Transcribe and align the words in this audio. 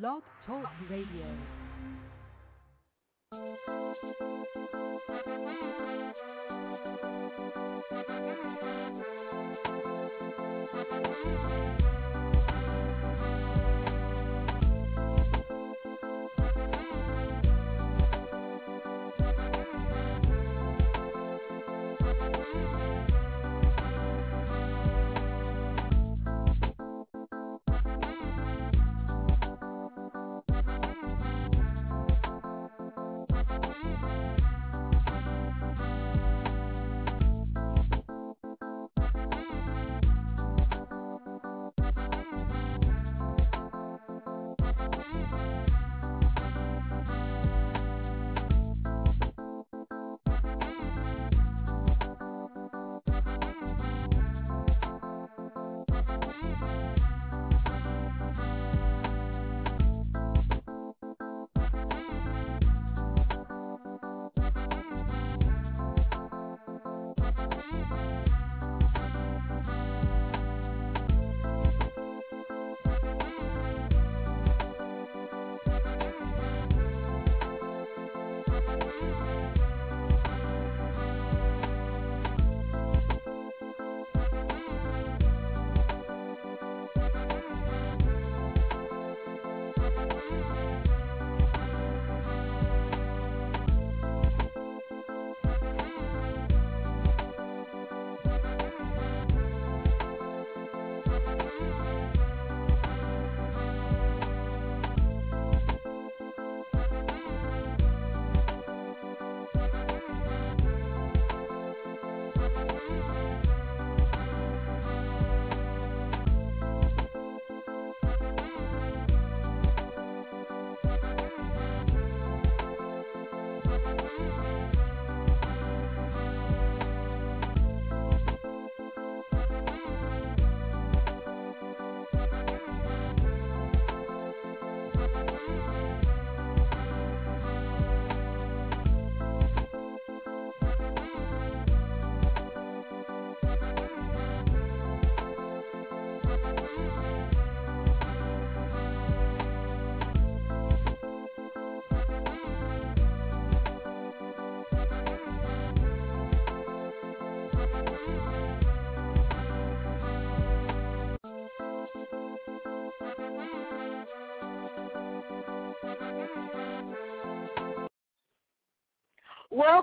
Blog 0.00 0.22
Talk 0.46 0.64
Radio. 0.88 1.26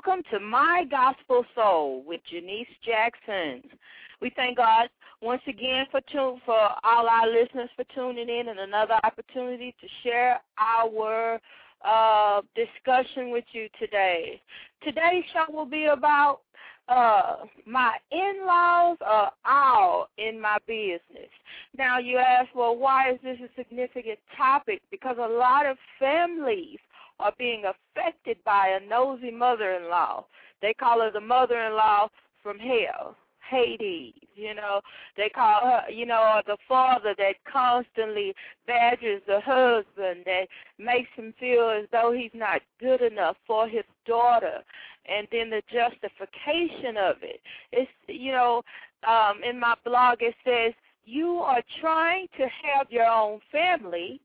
Welcome 0.06 0.24
to 0.32 0.40
My 0.40 0.86
Gospel 0.90 1.44
Soul 1.54 2.04
with 2.08 2.22
Janice 2.32 2.68
Jackson. 2.86 3.62
We 4.22 4.32
thank 4.34 4.56
God 4.56 4.88
once 5.22 5.42
again 5.46 5.88
for 5.92 6.00
tune, 6.10 6.40
for 6.46 6.58
all 6.86 7.10
our 7.10 7.28
listeners 7.28 7.70
for 7.76 7.84
tuning 7.94 8.30
in 8.30 8.48
and 8.48 8.60
another 8.60 8.94
opportunity 9.04 9.76
to 9.82 9.88
share 10.02 10.40
our 10.58 11.42
uh, 11.84 12.42
discussion 12.56 13.32
with 13.32 13.44
you 13.52 13.68
today. 13.78 14.42
Today's 14.86 15.26
show 15.34 15.52
will 15.52 15.66
be 15.66 15.86
about 15.86 16.40
uh, 16.88 17.36
my 17.66 17.98
in-laws 18.10 18.98
are 19.06 19.34
all 19.46 20.08
in 20.18 20.40
my 20.40 20.60
business. 20.66 21.30
Now 21.78 22.00
you 22.00 22.20
ask, 22.20 22.48
well, 22.56 22.78
why 22.78 23.12
is 23.12 23.20
this 23.22 23.38
a 23.44 23.50
significant 23.58 24.20
topic? 24.38 24.82
Because 24.92 25.18
a 25.20 25.28
lot 25.28 25.66
of 25.66 25.76
families 26.00 26.80
are 27.20 27.34
being 27.38 27.64
affected 27.66 28.38
by 28.46 28.80
a 28.80 28.88
nosy 28.88 29.32
mother-in-law. 29.32 30.26
They 30.62 30.74
call 30.74 31.02
her 31.02 31.12
the 31.12 31.22
mother-in-law 31.22 32.10
from 32.42 32.58
hell. 32.60 33.16
Hades, 33.50 34.14
you 34.36 34.54
know, 34.54 34.80
they 35.18 35.28
call 35.28 35.62
her, 35.62 35.90
you 35.90 36.06
know, 36.06 36.40
the 36.46 36.58
father 36.68 37.16
that 37.18 37.34
constantly 37.52 38.36
badgers 38.68 39.24
the 39.26 39.40
husband, 39.40 40.24
that 40.26 40.46
makes 40.78 41.10
him 41.16 41.34
feel 41.40 41.70
as 41.70 41.88
though 41.92 42.12
he's 42.16 42.30
not 42.36 42.62
good 42.80 43.02
enough 43.02 43.38
for 43.48 43.68
his 43.68 43.86
daughter, 44.06 44.60
and 45.08 45.28
then 45.32 45.50
the 45.50 45.64
justification 45.74 46.96
of 46.98 47.16
it. 47.24 47.42
It's, 47.72 47.90
you 48.08 48.32
know, 48.32 48.62
um, 49.08 49.42
in 49.44 49.60
my 49.60 49.74
blog 49.84 50.20
it 50.22 50.36
says 50.46 50.74
you 51.06 51.40
are 51.40 51.64
trying 51.82 52.28
to 52.38 52.44
have 52.44 52.92
your 52.92 53.08
own 53.08 53.40
family, 53.52 54.22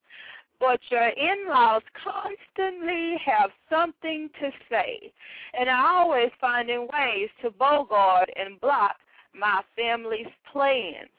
but 0.64 0.80
your 0.88 1.08
in-laws 1.08 1.82
constantly 2.02 3.16
have 3.24 3.50
something 3.68 4.30
to 4.40 4.50
say, 4.70 5.12
and 5.58 5.68
are 5.68 5.86
always 5.86 6.30
finding 6.40 6.88
ways 6.92 7.28
to 7.42 7.50
bogart 7.50 8.30
and 8.36 8.58
block 8.60 8.96
my 9.38 9.60
family's 9.76 10.32
plans. 10.50 11.10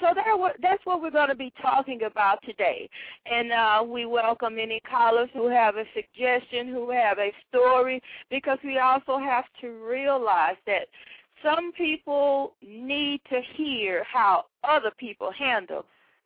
So 0.00 0.08
that's 0.62 0.86
what 0.86 1.02
we're 1.02 1.10
going 1.10 1.28
to 1.28 1.34
be 1.34 1.52
talking 1.60 2.02
about 2.04 2.38
today. 2.44 2.88
And 3.26 3.52
uh, 3.52 3.84
we 3.86 4.06
welcome 4.06 4.58
any 4.60 4.80
callers 4.88 5.28
who 5.32 5.48
have 5.48 5.74
a 5.76 5.84
suggestion, 5.94 6.68
who 6.68 6.90
have 6.90 7.18
a 7.18 7.32
story, 7.48 8.00
because 8.30 8.58
we 8.62 8.78
also 8.78 9.18
have 9.18 9.44
to 9.60 9.70
realize 9.84 10.56
that 10.66 10.86
some 11.42 11.72
people 11.72 12.54
need 12.66 13.20
to 13.30 13.40
hear 13.56 14.04
how 14.04 14.44
other 14.62 14.92
people 14.98 15.30
handle 15.36 15.84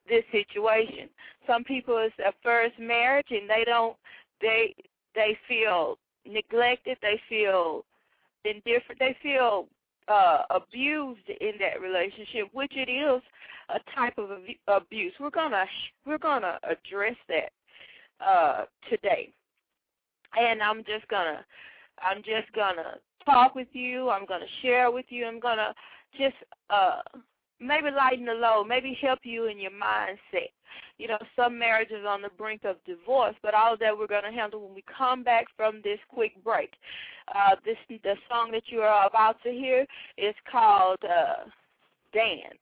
this 0.08 0.24
situation. 0.32 1.08
Some 1.46 1.64
people 1.64 1.98
it's 1.98 2.14
their 2.16 2.32
first 2.42 2.78
marriage 2.78 3.28
and 3.30 3.48
they 3.48 3.64
don't 3.64 3.96
they 4.40 4.74
they 5.14 5.36
feel 5.48 5.98
neglected, 6.26 6.98
they 7.02 7.20
feel 7.28 7.84
indifferent, 8.44 8.98
they 8.98 9.16
feel 9.22 9.66
uh, 10.08 10.42
abused 10.50 11.28
in 11.28 11.52
that 11.60 11.80
relationship, 11.80 12.48
which 12.52 12.72
it 12.74 12.90
is 12.90 13.22
a 13.68 13.78
type 13.94 14.16
of 14.18 14.30
abuse. 14.68 15.12
We're 15.20 15.30
gonna 15.30 15.64
we're 16.06 16.18
gonna 16.18 16.58
address 16.62 17.16
that 17.28 17.52
uh, 18.24 18.64
today, 18.88 19.32
and 20.38 20.62
I'm 20.62 20.78
just 20.78 21.06
gonna 21.08 21.44
I'm 22.02 22.18
just 22.18 22.52
gonna 22.54 22.96
talk 23.24 23.54
with 23.54 23.68
you. 23.72 24.08
I'm 24.10 24.26
gonna 24.26 24.46
share 24.62 24.90
with 24.90 25.06
you. 25.08 25.26
I'm 25.26 25.40
gonna 25.40 25.74
just 26.18 26.36
uh, 26.70 27.00
maybe 27.60 27.90
lighten 27.90 28.26
the 28.26 28.32
load, 28.32 28.64
maybe 28.68 28.96
help 29.00 29.20
you 29.22 29.46
in 29.46 29.58
your 29.58 29.70
mindset. 29.70 30.50
You 30.98 31.08
know, 31.08 31.18
some 31.36 31.58
marriages 31.58 32.04
on 32.06 32.22
the 32.22 32.30
brink 32.36 32.64
of 32.64 32.76
divorce, 32.84 33.34
but 33.42 33.54
all 33.54 33.76
that 33.78 33.96
we're 33.96 34.06
going 34.06 34.24
to 34.24 34.32
handle 34.32 34.66
when 34.66 34.74
we 34.74 34.84
come 34.96 35.22
back 35.22 35.46
from 35.56 35.80
this 35.82 35.98
quick 36.08 36.32
break. 36.42 36.70
Uh, 37.34 37.56
this 37.64 37.76
the 37.88 38.16
song 38.28 38.50
that 38.52 38.64
you 38.66 38.80
are 38.80 39.06
about 39.06 39.42
to 39.42 39.50
hear 39.50 39.86
is 40.16 40.34
called 40.50 40.98
uh, 41.04 41.44
"Dance." 42.12 42.58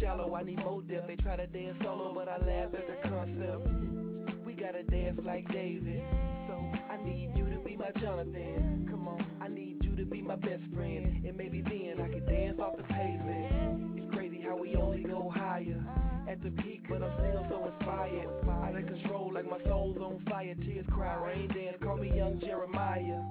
Shallow, 0.00 0.34
I 0.34 0.42
need 0.42 0.58
more 0.58 0.82
depth. 0.82 1.06
They 1.06 1.16
try 1.16 1.36
to 1.36 1.46
dance 1.46 1.76
solo, 1.82 2.12
but 2.14 2.28
I 2.28 2.38
laugh 2.38 2.70
at 2.74 2.86
the 2.86 3.08
concept. 3.08 4.44
We 4.44 4.54
gotta 4.54 4.82
dance 4.84 5.18
like 5.24 5.50
David. 5.52 6.02
So 6.46 6.54
I 6.90 6.96
need 7.02 7.32
you 7.36 7.44
to 7.50 7.58
be 7.60 7.76
my 7.76 7.90
Jonathan. 8.00 8.86
Come 8.90 9.08
on, 9.08 9.24
I 9.40 9.48
need 9.48 9.82
you 9.82 9.94
to 9.96 10.04
be 10.04 10.22
my 10.22 10.36
best 10.36 10.62
friend. 10.74 11.26
And 11.26 11.36
maybe 11.36 11.62
then 11.62 11.96
I 12.00 12.08
can 12.08 12.24
dance 12.26 12.58
off 12.60 12.76
the 12.76 12.84
pavement. 12.84 13.98
It's 13.98 14.14
crazy 14.14 14.40
how 14.40 14.56
we 14.56 14.76
only 14.76 15.02
go 15.02 15.32
higher. 15.34 15.82
At 16.28 16.42
the 16.42 16.50
peak, 16.50 16.82
but 16.90 17.02
I'm 17.02 17.12
still 17.18 17.46
so 17.48 17.72
inspired. 17.72 18.28
Out 18.46 18.76
of 18.76 18.86
control, 18.86 19.32
like 19.32 19.48
my 19.48 19.58
soul's 19.64 19.96
on 19.96 20.22
fire. 20.28 20.54
Tears 20.54 20.84
cry, 20.92 21.14
rain 21.14 21.48
dance, 21.48 21.78
call 21.82 21.96
me 21.96 22.14
young 22.14 22.38
Jeremiah. 22.38 23.22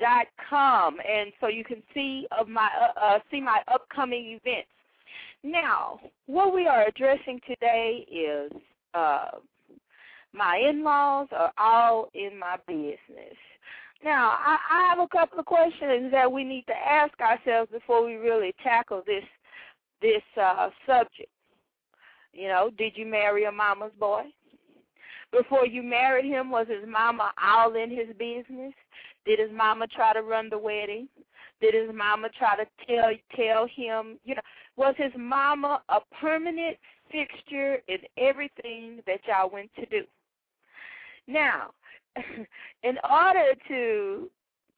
and 0.00 1.32
so 1.40 1.48
you 1.48 1.64
can 1.64 1.82
see 1.94 2.26
of 2.38 2.48
my 2.48 2.68
uh, 2.80 3.00
uh, 3.00 3.18
see 3.30 3.40
my 3.40 3.60
upcoming 3.72 4.38
events. 4.42 4.68
Now, 5.42 6.00
what 6.26 6.54
we 6.54 6.66
are 6.66 6.86
addressing 6.86 7.40
today 7.46 8.06
is 8.10 8.52
uh, 8.94 9.28
my 10.32 10.56
in-laws 10.68 11.28
are 11.32 11.52
all 11.58 12.08
in 12.14 12.38
my 12.38 12.56
business. 12.66 13.36
Now, 14.04 14.36
I, 14.38 14.58
I 14.70 14.88
have 14.90 14.98
a 14.98 15.08
couple 15.08 15.38
of 15.38 15.46
questions 15.46 16.10
that 16.12 16.30
we 16.30 16.44
need 16.44 16.64
to 16.66 16.74
ask 16.74 17.18
ourselves 17.20 17.70
before 17.70 18.04
we 18.04 18.14
really 18.16 18.54
tackle 18.62 19.02
this 19.06 19.24
this 20.02 20.22
uh, 20.40 20.70
subject. 20.86 21.30
You 22.32 22.48
know, 22.48 22.70
did 22.76 22.92
you 22.96 23.06
marry 23.06 23.44
a 23.44 23.52
mama's 23.52 23.92
boy? 23.98 24.24
Before 25.32 25.66
you 25.66 25.82
married 25.82 26.26
him, 26.26 26.50
was 26.50 26.66
his 26.68 26.86
mama 26.88 27.32
all 27.42 27.74
in 27.74 27.90
his 27.90 28.08
business? 28.18 28.74
Did 29.26 29.40
his 29.40 29.50
mama 29.52 29.86
try 29.88 30.12
to 30.12 30.22
run 30.22 30.48
the 30.48 30.58
wedding? 30.58 31.08
Did 31.60 31.74
his 31.74 31.94
mama 31.94 32.28
try 32.38 32.56
to 32.56 32.66
tell 32.86 33.10
tell 33.34 33.66
him, 33.66 34.18
you 34.24 34.34
know, 34.34 34.42
was 34.76 34.94
his 34.96 35.12
mama 35.18 35.82
a 35.88 35.98
permanent 36.20 36.76
fixture 37.10 37.78
in 37.88 37.98
everything 38.16 39.00
that 39.06 39.20
y'all 39.26 39.50
went 39.50 39.70
to 39.76 39.86
do? 39.86 40.02
Now, 41.26 41.70
in 42.82 42.96
order 43.10 43.54
to 43.68 44.30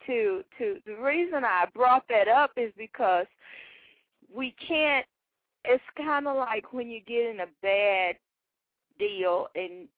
to 0.06 0.44
to 0.58 0.76
the 0.86 0.94
reason 0.94 1.44
I 1.44 1.66
brought 1.74 2.04
that 2.08 2.28
up 2.28 2.52
is 2.56 2.72
because 2.76 3.26
we 4.34 4.54
can't 4.66 5.06
it's 5.64 5.82
kind 5.96 6.26
of 6.26 6.36
like 6.36 6.72
when 6.72 6.88
you 6.88 7.00
get 7.00 7.30
in 7.30 7.40
a 7.40 7.46
bad 7.62 8.16
deal 8.98 9.48
and 9.54 9.88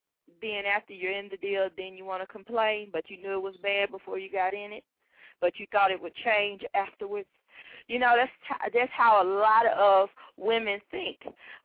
then 0.41 0.65
after 0.67 0.93
you're 0.93 1.13
in 1.13 1.29
the 1.31 1.37
deal 1.39 1.69
then 1.77 1.95
you 1.95 2.05
want 2.05 2.23
to 2.23 2.27
complain 2.27 2.89
but 2.93 3.09
you 3.09 3.21
knew 3.21 3.35
it 3.35 3.43
was 3.43 3.57
bad 3.63 3.91
before 3.91 4.19
you 4.19 4.31
got 4.31 4.55
in 4.55 4.73
it 4.73 4.85
but 5.41 5.59
you 5.59 5.67
thought 5.73 5.91
it 5.91 6.01
would 6.01 6.15
change 6.25 6.63
afterwards. 6.75 7.27
You 7.89 7.99
know 7.99 8.15
that's 8.17 8.31
that's 8.73 8.93
how 8.97 9.21
a 9.21 9.27
lot 9.27 9.67
of 9.67 10.11
women 10.37 10.79
think. 10.93 11.17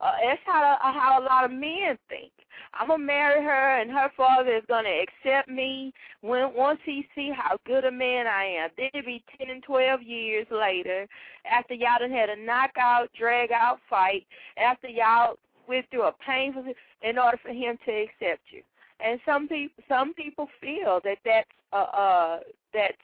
Uh, 0.01 0.11
that's 0.23 0.41
how 0.45 0.77
how 0.81 1.19
a 1.21 1.23
lot 1.23 1.45
of 1.45 1.51
men 1.51 1.99
think. 2.09 2.31
I'm 2.73 2.87
to 2.87 2.97
marry 2.97 3.43
her 3.43 3.79
and 3.79 3.91
her 3.91 4.09
father 4.17 4.55
is 4.55 4.63
to 4.67 4.75
accept 4.75 5.49
me 5.49 5.93
when 6.21 6.55
once 6.55 6.79
he 6.83 7.05
see 7.13 7.31
how 7.35 7.57
good 7.67 7.85
a 7.85 7.91
man 7.91 8.25
i 8.25 8.45
am. 8.45 8.69
Then 8.75 8.89
it'll 8.93 9.05
be 9.05 9.23
ten 9.37 9.51
and 9.51 9.61
twelve 9.61 10.01
years 10.01 10.47
later 10.49 11.05
after 11.51 11.75
y'all 11.75 11.99
done 11.99 12.11
had 12.11 12.29
a 12.29 12.43
knockout 12.43 13.09
drag 13.17 13.51
out 13.51 13.77
fight 13.87 14.25
after 14.57 14.87
y'all 14.87 15.37
went 15.67 15.89
through 15.89 16.03
a 16.03 16.13
painful 16.25 16.63
in 17.01 17.17
order 17.17 17.37
for 17.41 17.49
him 17.49 17.77
to 17.85 17.91
accept 17.91 18.41
you. 18.51 18.61
And 18.99 19.19
some 19.25 19.47
people 19.47 19.83
some 19.87 20.13
people 20.13 20.47
feel 20.61 21.01
that 21.03 21.17
that's 21.25 21.49
uh 21.73 21.75
uh 21.75 22.39
that's 22.73 22.97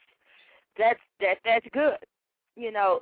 that's 0.77 0.99
that 1.19 1.35
that's 1.43 1.65
good 1.73 1.97
you 2.55 2.71
know 2.71 3.01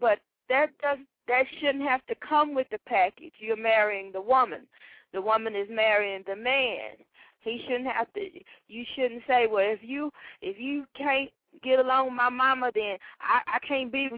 but 0.00 0.18
that 0.48 0.68
does 0.82 0.98
that 1.30 1.44
shouldn't 1.60 1.88
have 1.88 2.04
to 2.06 2.14
come 2.28 2.54
with 2.54 2.66
the 2.70 2.78
package. 2.86 3.32
You're 3.38 3.56
marrying 3.56 4.10
the 4.12 4.20
woman. 4.20 4.66
The 5.12 5.22
woman 5.22 5.54
is 5.54 5.68
marrying 5.70 6.24
the 6.26 6.34
man. 6.34 6.98
He 7.40 7.62
shouldn't 7.66 7.86
have 7.86 8.12
to 8.14 8.20
you 8.68 8.84
shouldn't 8.94 9.22
say 9.26 9.46
well 9.50 9.64
if 9.64 9.80
you 9.82 10.10
if 10.42 10.58
you 10.58 10.84
can't 10.96 11.30
get 11.62 11.78
along 11.78 12.06
with 12.06 12.14
my 12.14 12.28
mama 12.28 12.70
then 12.74 12.96
i 13.20 13.40
i 13.46 13.58
can't 13.66 13.90
be 13.90 14.08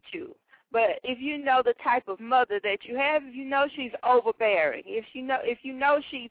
but 0.72 0.98
if 1.04 1.18
you 1.20 1.38
know 1.38 1.62
the 1.64 1.74
type 1.84 2.08
of 2.08 2.18
mother 2.18 2.58
that 2.62 2.78
you 2.84 2.96
have 2.96 3.22
if 3.24 3.34
you 3.34 3.44
know 3.44 3.66
she's 3.76 3.92
overbearing 4.04 4.82
if 4.86 5.04
you 5.12 5.22
know 5.22 5.38
if 5.42 5.58
you 5.62 5.72
know 5.72 5.98
she's 6.10 6.30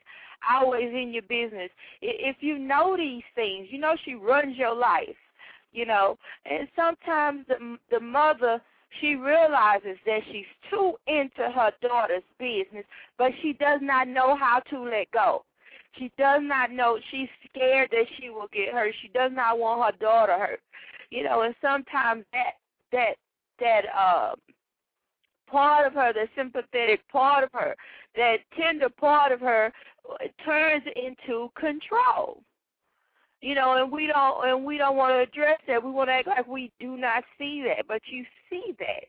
always 0.51 0.89
in 0.93 1.11
your 1.13 1.21
business 1.23 1.69
if 2.01 2.37
you 2.39 2.57
know 2.57 2.97
these 2.97 3.23
things 3.35 3.67
you 3.69 3.79
know 3.79 3.95
she 4.03 4.15
runs 4.15 4.57
your 4.57 4.75
life 4.75 5.15
you 5.73 5.85
know? 5.85 6.17
And 6.45 6.67
sometimes 6.75 7.45
the 7.47 7.77
the 7.89 7.99
mother 7.99 8.61
she 8.99 9.15
realizes 9.15 9.97
that 10.05 10.19
she's 10.31 10.45
too 10.69 10.95
into 11.07 11.49
her 11.49 11.71
daughter's 11.81 12.23
business 12.37 12.85
but 13.17 13.31
she 13.41 13.53
does 13.53 13.79
not 13.81 14.07
know 14.07 14.35
how 14.35 14.59
to 14.69 14.81
let 14.81 15.09
go. 15.11 15.43
She 15.97 16.11
does 16.17 16.41
not 16.43 16.71
know 16.71 16.97
she's 17.11 17.29
scared 17.49 17.89
that 17.91 18.05
she 18.17 18.29
will 18.29 18.47
get 18.53 18.73
hurt. 18.73 18.93
She 19.01 19.09
does 19.09 19.31
not 19.33 19.59
want 19.59 19.93
her 19.93 19.97
daughter 19.99 20.37
hurt 20.37 20.59
you 21.09 21.23
know? 21.23 21.41
And 21.41 21.55
sometimes 21.61 22.25
that 22.33 22.53
that 22.91 23.15
that 23.61 23.85
um 23.95 24.35
part 25.49 25.87
of 25.87 25.93
her 25.93 26.11
the 26.11 26.27
sympathetic 26.35 27.07
part 27.09 27.45
of 27.45 27.49
her 27.53 27.75
that 28.15 28.37
tender 28.59 28.89
part 28.89 29.31
of 29.31 29.39
her 29.39 29.71
uh, 30.09 30.15
turns 30.45 30.83
into 30.95 31.49
control 31.55 32.41
you 33.41 33.55
know, 33.55 33.81
and 33.81 33.91
we 33.91 34.07
don't 34.07 34.47
and 34.47 34.63
we 34.63 34.77
don't 34.77 34.95
want 34.95 35.13
to 35.13 35.19
address 35.19 35.59
that. 35.67 35.83
We 35.83 35.91
want 35.91 36.09
to 36.09 36.13
act 36.13 36.27
like 36.27 36.47
we 36.47 36.71
do 36.79 36.95
not 36.95 37.23
see 37.37 37.63
that, 37.67 37.87
but 37.87 38.01
you 38.05 38.23
see 38.49 38.75
that. 38.79 39.05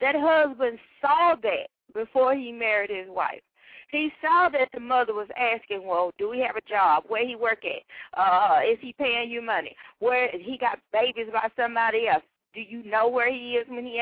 That 0.00 0.14
husband 0.18 0.78
saw 1.00 1.34
that 1.42 1.68
before 1.92 2.34
he 2.34 2.50
married 2.50 2.90
his 2.90 3.08
wife. 3.08 3.42
He 3.90 4.10
saw 4.20 4.48
that 4.48 4.68
the 4.72 4.80
mother 4.80 5.12
was 5.12 5.28
asking, 5.36 5.86
"Well, 5.86 6.12
do 6.18 6.30
we 6.30 6.40
have 6.40 6.56
a 6.56 6.62
job? 6.62 7.04
Where 7.06 7.26
he 7.26 7.36
work 7.36 7.62
at? 7.64 7.82
Uh, 8.18 8.60
is 8.66 8.78
he 8.80 8.94
paying 8.94 9.30
you 9.30 9.42
money? 9.42 9.76
Where 9.98 10.30
he 10.32 10.56
got 10.58 10.80
babies 10.92 11.28
by 11.32 11.48
somebody 11.54 12.08
else? 12.08 12.24
Do 12.54 12.60
you 12.60 12.84
know 12.84 13.08
where 13.08 13.32
he 13.32 13.52
is 13.52 13.68
when 13.68 13.84
he? 13.84 14.00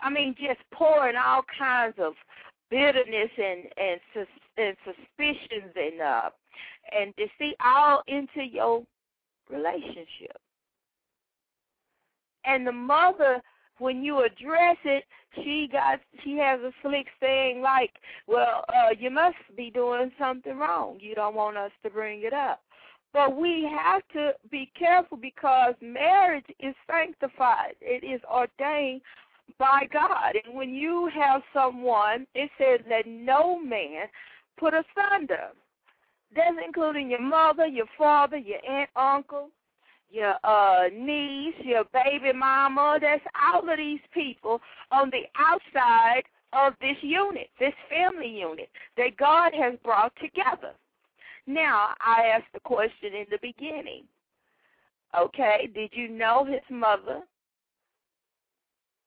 I 0.00 0.10
mean, 0.10 0.34
just 0.38 0.60
pouring 0.72 1.16
all 1.16 1.42
kinds 1.58 1.94
of 1.98 2.14
bitterness 2.70 3.30
and 3.38 3.64
and 3.76 4.26
and 4.58 4.76
suspicions 4.84 5.72
and 5.76 6.00
uh 6.00 6.30
and 6.98 7.14
deceit 7.16 7.56
all 7.64 8.02
into 8.08 8.42
your 8.44 8.82
relationship. 9.50 10.36
and 12.44 12.66
the 12.66 12.72
mother 12.72 13.40
when 13.78 14.02
you 14.04 14.20
address 14.24 14.76
it, 14.84 15.04
she 15.36 15.68
got 15.72 16.00
she 16.22 16.36
has 16.36 16.60
a 16.60 16.72
slick 16.82 17.06
saying 17.20 17.62
like, 17.62 17.90
"Well, 18.26 18.64
uh, 18.68 18.90
you 18.98 19.10
must 19.10 19.36
be 19.56 19.70
doing 19.70 20.12
something 20.18 20.56
wrong. 20.56 20.98
You 21.00 21.14
don't 21.14 21.34
want 21.34 21.56
us 21.56 21.72
to 21.82 21.90
bring 21.90 22.22
it 22.22 22.32
up." 22.32 22.60
But 23.12 23.36
we 23.36 23.68
have 23.70 24.02
to 24.14 24.32
be 24.50 24.70
careful 24.78 25.18
because 25.18 25.74
marriage 25.82 26.46
is 26.60 26.74
sanctified. 26.90 27.74
It 27.80 28.04
is 28.04 28.20
ordained 28.24 29.02
by 29.58 29.86
God. 29.92 30.34
And 30.44 30.54
when 30.54 30.74
you 30.74 31.10
have 31.14 31.42
someone, 31.52 32.26
it 32.34 32.50
says 32.58 32.80
that 32.88 33.06
no 33.06 33.58
man 33.58 34.06
put 34.58 34.72
asunder. 34.72 35.48
That's 36.34 36.56
including 36.64 37.10
your 37.10 37.20
mother, 37.20 37.66
your 37.66 37.86
father, 37.98 38.38
your 38.38 38.64
aunt, 38.66 38.88
uncle, 38.96 39.50
your 40.10 40.34
uh, 40.44 40.88
niece, 40.92 41.54
your 41.62 41.84
baby 41.92 42.32
mama. 42.34 42.98
That's 43.00 43.24
all 43.44 43.68
of 43.68 43.76
these 43.76 44.00
people 44.14 44.60
on 44.90 45.10
the 45.10 45.24
outside 45.38 46.22
of 46.54 46.74
this 46.80 46.96
unit, 47.02 47.48
this 47.58 47.74
family 47.90 48.28
unit 48.28 48.70
that 48.96 49.16
God 49.18 49.52
has 49.54 49.74
brought 49.84 50.12
together. 50.16 50.72
Now, 51.46 51.90
I 52.00 52.28
asked 52.34 52.52
the 52.52 52.60
question 52.60 53.14
in 53.14 53.26
the 53.30 53.38
beginning. 53.42 54.04
Okay, 55.18 55.68
did 55.74 55.90
you 55.92 56.08
know 56.08 56.44
his 56.44 56.62
mother 56.70 57.20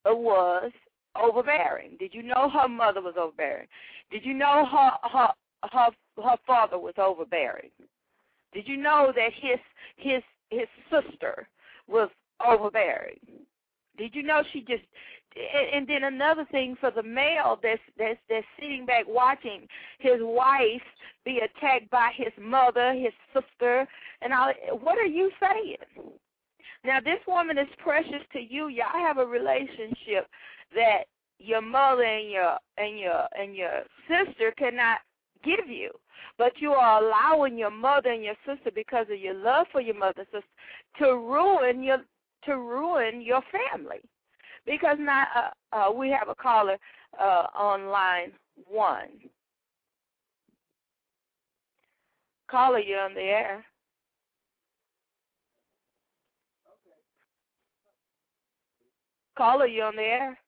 was 0.05 0.71
overbearing? 1.19 1.97
Did 1.97 2.13
you 2.13 2.23
know 2.23 2.49
her 2.49 2.67
mother 2.67 3.01
was 3.01 3.15
overbearing? 3.17 3.67
Did 4.11 4.23
you 4.25 4.33
know 4.33 4.65
her 4.65 5.09
her 5.09 5.27
her 5.71 5.89
her 6.23 6.37
father 6.45 6.77
was 6.77 6.93
overbearing? 6.97 7.71
Did 8.53 8.67
you 8.67 8.77
know 8.77 9.11
that 9.15 9.31
his 9.33 9.59
his 9.97 10.21
his 10.49 10.67
sister 10.91 11.47
was 11.87 12.09
overbearing? 12.45 13.19
Did 13.97 14.13
you 14.13 14.23
know 14.23 14.43
she 14.51 14.59
just 14.61 14.83
and 15.73 15.87
then 15.87 16.03
another 16.03 16.45
thing 16.51 16.77
for 16.79 16.91
the 16.91 17.03
male 17.03 17.59
that's 17.61 17.81
that's 17.97 18.19
that's 18.29 18.45
sitting 18.59 18.85
back 18.85 19.05
watching 19.07 19.67
his 19.99 20.19
wife 20.19 20.81
be 21.25 21.39
attacked 21.39 21.89
by 21.89 22.11
his 22.15 22.31
mother, 22.39 22.93
his 22.93 23.13
sister, 23.33 23.87
and 24.21 24.33
all. 24.33 24.53
What 24.81 24.97
are 24.97 25.05
you 25.05 25.31
saying? 25.39 26.11
Now 26.85 26.99
this 26.99 27.19
woman 27.27 27.57
is 27.57 27.67
precious 27.79 28.23
to 28.33 28.39
you. 28.39 28.67
Y'all 28.67 28.85
have 28.93 29.17
a 29.17 29.25
relationship 29.25 30.27
that 30.73 31.05
your 31.39 31.61
mother 31.61 32.03
and 32.03 32.29
your 32.29 32.57
and 32.77 32.99
your 32.99 33.25
and 33.37 33.55
your 33.55 33.83
sister 34.07 34.53
cannot 34.57 34.99
give 35.43 35.67
you. 35.67 35.91
But 36.37 36.53
you 36.59 36.71
are 36.71 37.03
allowing 37.03 37.57
your 37.57 37.71
mother 37.71 38.11
and 38.11 38.23
your 38.23 38.35
sister 38.45 38.71
because 38.73 39.07
of 39.11 39.19
your 39.19 39.35
love 39.35 39.67
for 39.71 39.81
your 39.81 39.95
mother 39.95 40.19
and 40.19 40.27
sister 40.31 41.03
to 41.05 41.17
ruin 41.17 41.83
your 41.83 41.97
to 42.45 42.57
ruin 42.57 43.21
your 43.21 43.41
family. 43.51 44.01
Because 44.65 44.97
now 44.99 45.25
uh, 45.35 45.75
uh, 45.75 45.91
we 45.91 46.09
have 46.09 46.29
a 46.29 46.35
caller 46.35 46.77
uh, 47.19 47.47
on 47.55 47.87
line 47.87 48.31
one. 48.67 49.09
Caller, 52.49 52.79
you 52.79 52.95
on 52.95 53.13
the 53.13 53.21
air. 53.21 53.65
Caller, 59.37 59.67
you 59.67 59.83
on 59.83 59.95
the 59.95 60.01
air. 60.01 60.39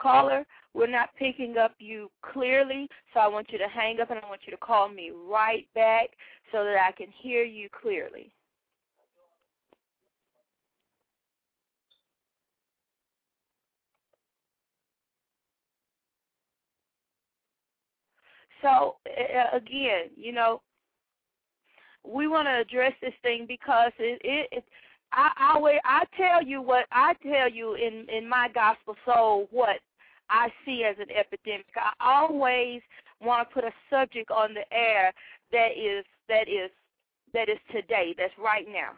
Caller, 0.00 0.46
we're 0.74 0.86
not 0.86 1.10
picking 1.18 1.56
up 1.56 1.74
you 1.78 2.10
clearly, 2.22 2.88
so 3.12 3.20
I 3.20 3.28
want 3.28 3.48
you 3.50 3.58
to 3.58 3.68
hang 3.68 4.00
up 4.00 4.10
and 4.10 4.20
I 4.22 4.28
want 4.28 4.42
you 4.46 4.52
to 4.52 4.56
call 4.56 4.88
me 4.88 5.10
right 5.28 5.66
back 5.74 6.10
so 6.52 6.64
that 6.64 6.76
I 6.76 6.92
can 6.92 7.08
hear 7.22 7.42
you 7.42 7.68
clearly. 7.80 8.32
So 18.62 18.96
again, 19.52 20.10
you 20.16 20.32
know, 20.32 20.60
we 22.04 22.26
want 22.26 22.46
to 22.46 22.60
address 22.60 22.92
this 23.00 23.14
thing 23.22 23.46
because 23.48 23.92
it, 23.98 24.20
it, 24.24 24.48
it 24.52 24.64
I, 25.12 25.30
I 25.36 25.78
I 25.84 26.04
tell 26.16 26.42
you 26.42 26.62
what 26.62 26.86
I 26.92 27.14
tell 27.22 27.50
you 27.50 27.74
in 27.74 28.06
in 28.14 28.28
my 28.28 28.48
gospel 28.54 28.96
soul 29.04 29.48
what 29.50 29.80
I 30.30 30.48
see 30.64 30.84
as 30.84 30.96
an 30.98 31.10
epidemic. 31.10 31.66
I 31.76 31.92
always 32.00 32.80
want 33.20 33.48
to 33.48 33.54
put 33.54 33.64
a 33.64 33.72
subject 33.90 34.30
on 34.30 34.54
the 34.54 34.64
air 34.72 35.12
that 35.52 35.72
is 35.76 36.04
that 36.28 36.48
is 36.48 36.70
that 37.32 37.48
is 37.48 37.58
today, 37.70 38.14
that's 38.16 38.32
right 38.38 38.66
now, 38.68 38.92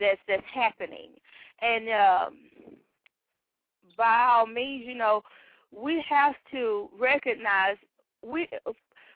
that's 0.00 0.20
that's 0.28 0.42
happening, 0.52 1.10
and 1.62 1.88
um, 1.88 2.38
by 3.96 4.28
all 4.30 4.46
means, 4.46 4.84
you 4.86 4.94
know, 4.94 5.22
we 5.72 6.04
have 6.08 6.34
to 6.50 6.88
recognize 6.98 7.76
we 8.22 8.48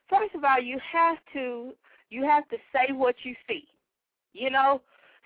first 0.09 0.35
of 0.35 0.45
all 0.45 0.61
you 0.63 0.79
have 0.91 1.19
to 1.33 1.73
you 2.11 2.25
have 2.25 2.49
to 2.49 2.57
say 2.73 2.93
what 2.93 3.17
you 3.25 3.35
see, 3.49 3.65
you 4.33 4.51
know 4.51 4.81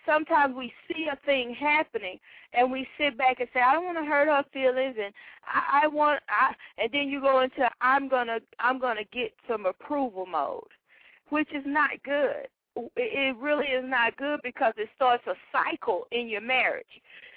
sometimes 0.06 0.54
we 0.56 0.72
see 0.88 1.08
a 1.10 1.18
thing 1.24 1.54
happening 1.54 2.18
and 2.52 2.70
we 2.70 2.86
sit 2.98 3.16
back 3.16 3.40
and 3.40 3.48
say, 3.52 3.60
I 3.60 3.72
don't 3.72 3.84
want 3.84 3.98
to 3.98 4.04
hurt 4.04 4.28
her 4.28 4.44
feelings 4.52 4.96
and 5.02 5.12
I, 5.44 5.84
I 5.84 5.86
want 5.88 6.20
I 6.28 6.54
and 6.78 6.90
then 6.92 7.08
you 7.08 7.20
go 7.20 7.40
into 7.40 7.68
I'm 7.80 8.08
gonna 8.08 8.38
I'm 8.58 8.78
gonna 8.78 9.04
get 9.12 9.32
some 9.48 9.66
approval 9.66 10.26
mode, 10.26 10.62
which 11.30 11.48
is 11.54 11.64
not 11.66 11.90
good. 12.04 12.48
It 12.96 13.36
really 13.36 13.66
is 13.66 13.84
not 13.86 14.16
good 14.16 14.40
because 14.42 14.72
it 14.78 14.88
starts 14.96 15.24
a 15.26 15.34
cycle 15.52 16.06
in 16.10 16.28
your 16.28 16.40
marriage. 16.40 16.86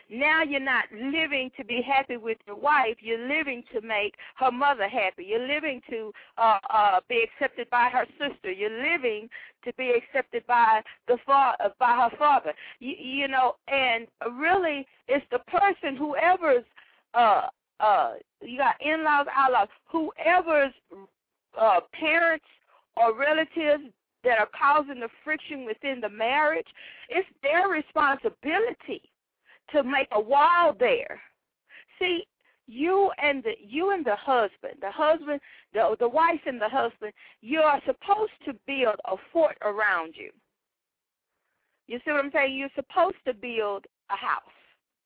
Now 0.10 0.44
you're 0.44 0.60
not 0.60 0.86
living 0.92 1.50
to 1.58 1.64
be 1.64 1.82
happy 1.82 2.18
with 2.18 2.38
your 2.46 2.56
wife. 2.56 2.98
You're 3.00 3.28
living 3.28 3.64
to 3.74 3.82
make 3.82 4.16
her 4.38 4.52
mother 4.52 4.88
happy. 4.88 5.26
You're 5.26 5.48
living 5.48 5.82
to 5.90 6.12
uh, 6.38 6.58
uh, 6.70 7.00
be 7.10 7.24
accepted 7.24 7.70
by 7.72 7.90
her 7.90 8.06
sister. 8.20 8.52
You're 8.52 8.70
living 8.70 9.30
to 9.64 9.74
be 9.74 9.92
accepted 9.92 10.46
by 10.46 10.82
the 11.08 11.18
fa- 11.26 11.56
uh, 11.64 11.70
by 11.80 12.10
her 12.10 12.16
father. 12.18 12.54
You, 12.80 12.96
you 13.00 13.28
know, 13.28 13.56
and 13.68 14.08
really, 14.38 14.86
it's 15.08 15.26
the 15.32 15.40
person 15.40 15.96
whoever's 15.96 16.66
uh 17.14 17.48
uh 17.80 18.14
you 18.42 18.58
got 18.60 18.76
in-laws, 18.82 19.26
outlaws, 19.36 19.70
whoever's 19.86 20.74
uh 21.60 21.80
parents 22.00 22.46
or 22.96 23.18
relatives 23.18 23.84
that 24.24 24.40
are 24.40 24.50
causing 24.60 25.00
the 25.00 25.10
friction 25.24 25.66
within 25.66 26.02
the 26.02 26.10
marriage, 26.10 26.68
it's 27.10 27.28
their 27.44 27.70
responsibility 27.70 29.02
to 29.72 29.84
make 29.84 30.08
a 30.12 30.20
wall 30.20 30.76
there. 30.80 31.20
See, 32.00 32.26
you 32.68 33.12
and 33.22 33.44
the 33.44 33.52
you 33.60 33.92
and 33.92 34.06
the 34.06 34.16
husband, 34.16 34.76
the 34.82 34.92
husband, 34.92 35.40
the 35.74 35.96
the 36.00 36.10
wife 36.10 36.42
and 36.46 36.60
the 36.60 36.70
husband, 36.70 37.14
you 37.42 37.60
are 37.60 37.82
supposed 37.86 38.34
to 38.46 38.54
build 38.66 38.96
a 39.06 39.16
fort 39.32 39.58
around 39.62 40.16
you. 40.18 40.32
You 41.88 42.00
see 42.04 42.12
what 42.12 42.26
I'm 42.26 42.32
saying? 42.32 42.56
You're 42.58 42.70
supposed 42.76 43.18
to 43.26 43.34
build 43.34 43.86
a 44.10 44.16
house. 44.16 44.42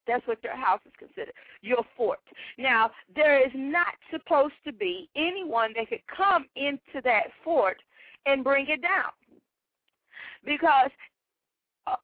That's 0.07 0.25
what 0.25 0.43
your 0.43 0.55
house 0.55 0.79
is 0.85 0.93
considered, 0.97 1.33
your 1.61 1.83
fort. 1.95 2.19
Now, 2.57 2.89
there 3.13 3.45
is 3.45 3.51
not 3.53 3.93
supposed 4.11 4.55
to 4.65 4.73
be 4.73 5.09
anyone 5.15 5.73
that 5.75 5.89
could 5.89 6.01
come 6.15 6.45
into 6.55 7.01
that 7.03 7.27
fort 7.43 7.77
and 8.25 8.43
bring 8.43 8.67
it 8.69 8.81
down. 8.81 9.11
Because 10.43 10.89
uh, 11.85 11.95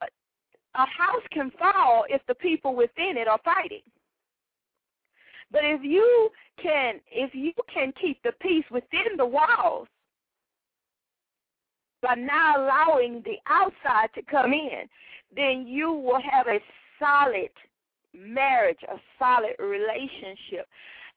a 0.78 0.86
house 0.86 1.24
can 1.32 1.52
fall 1.58 2.06
if 2.10 2.22
the 2.28 2.36
people 2.36 2.76
within 2.76 3.18
it 3.18 3.28
are 3.28 3.40
fighting. 3.44 3.82
But 5.52 5.62
if 5.64 5.82
you 5.84 6.30
can 6.62 6.96
if 7.12 7.34
you 7.34 7.54
can 7.74 7.94
keep 8.02 8.22
the 8.24 8.34
peace 8.42 8.66
within 8.72 9.18
the 9.18 9.26
walls 9.26 9.88
by 12.02 12.16
not 12.16 12.60
allowing 12.60 13.22
the 13.24 13.38
outside 13.48 14.10
to 14.16 14.22
come 14.24 14.54
in, 14.54 14.88
then 15.36 15.66
you 15.68 15.92
will 15.92 16.22
have 16.22 16.48
a 16.48 16.60
solid 17.00 17.50
marriage, 18.14 18.80
a 18.84 18.98
solid 19.20 19.56
relationship. 19.60 20.68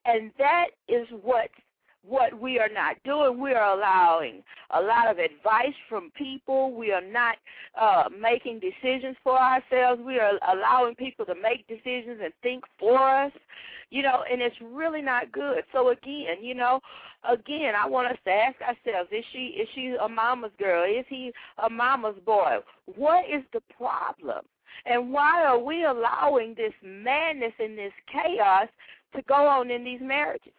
And 0.05 0.31
that 0.39 0.69
is 0.89 1.07
what 1.23 1.51
what 2.07 2.39
we 2.41 2.59
are 2.59 2.69
not 2.73 2.97
doing. 3.05 3.41
We 3.41 3.53
are 3.53 3.77
allowing 3.77 4.43
a 4.71 4.81
lot 4.81 5.11
of 5.11 5.19
advice 5.19 5.75
from 5.89 6.11
people. 6.17 6.73
We 6.73 6.93
are 6.93 7.03
not 7.05 7.37
uh, 7.81 8.05
making 8.19 8.61
decisions 8.61 9.17
for 9.23 9.39
ourselves. 9.39 10.01
We 10.05 10.19
are 10.19 10.33
allowing 10.49 10.95
people 10.95 11.25
to 11.27 11.35
make 11.35 11.67
decisions 11.67 12.21
and 12.23 12.33
think 12.43 12.65
for 12.79 12.99
us. 12.99 13.33
You 13.91 14.03
know, 14.03 14.23
and 14.31 14.43
it's 14.43 14.57
really 14.61 15.01
not 15.01 15.33
good. 15.33 15.65
So 15.73 15.89
again, 15.89 16.43
you 16.43 16.55
know, 16.55 16.81
again, 17.27 17.73
I 17.75 17.89
want 17.89 18.09
us 18.09 18.19
to 18.27 18.31
ask 18.31 18.57
ourselves: 18.61 19.09
Is 19.11 19.25
she 19.33 19.57
is 19.61 19.69
she 19.75 19.97
a 20.01 20.09
mama's 20.09 20.53
girl? 20.59 20.85
Is 20.85 21.07
he 21.09 21.33
a 21.65 21.71
mama's 21.71 22.17
boy? 22.27 22.59
What 22.97 23.25
is 23.25 23.43
the 23.55 23.63
problem? 23.77 24.45
And 24.85 25.11
why 25.11 25.43
are 25.45 25.59
we 25.59 25.85
allowing 25.85 26.55
this 26.55 26.73
madness 26.83 27.53
and 27.59 27.77
this 27.77 27.93
chaos 28.13 28.69
to 29.17 29.23
go 29.23 29.47
on 29.47 29.71
in 29.71 29.85
these 29.85 30.01
marriages? 30.03 30.53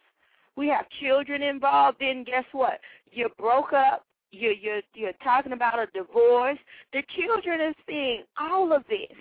We 0.60 0.68
have 0.68 0.84
children 1.00 1.42
involved, 1.42 1.96
then 2.00 2.22
guess 2.22 2.44
what? 2.52 2.80
You 3.10 3.30
broke 3.38 3.72
up. 3.72 4.04
You're 4.30 4.52
you're 4.52 4.82
you're 4.94 5.14
talking 5.24 5.52
about 5.52 5.78
a 5.78 5.86
divorce. 5.94 6.58
The 6.92 7.02
children 7.16 7.62
are 7.62 7.72
seeing 7.88 8.24
all 8.38 8.74
of 8.74 8.84
this. 8.86 9.16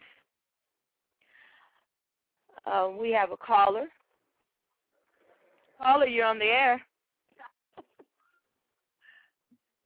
Uh, 2.66 2.90
we 3.00 3.12
have 3.12 3.32
a 3.32 3.38
caller. 3.38 3.86
Caller, 5.82 6.08
you're 6.08 6.26
on 6.26 6.40
the 6.40 6.46
air. 6.46 6.82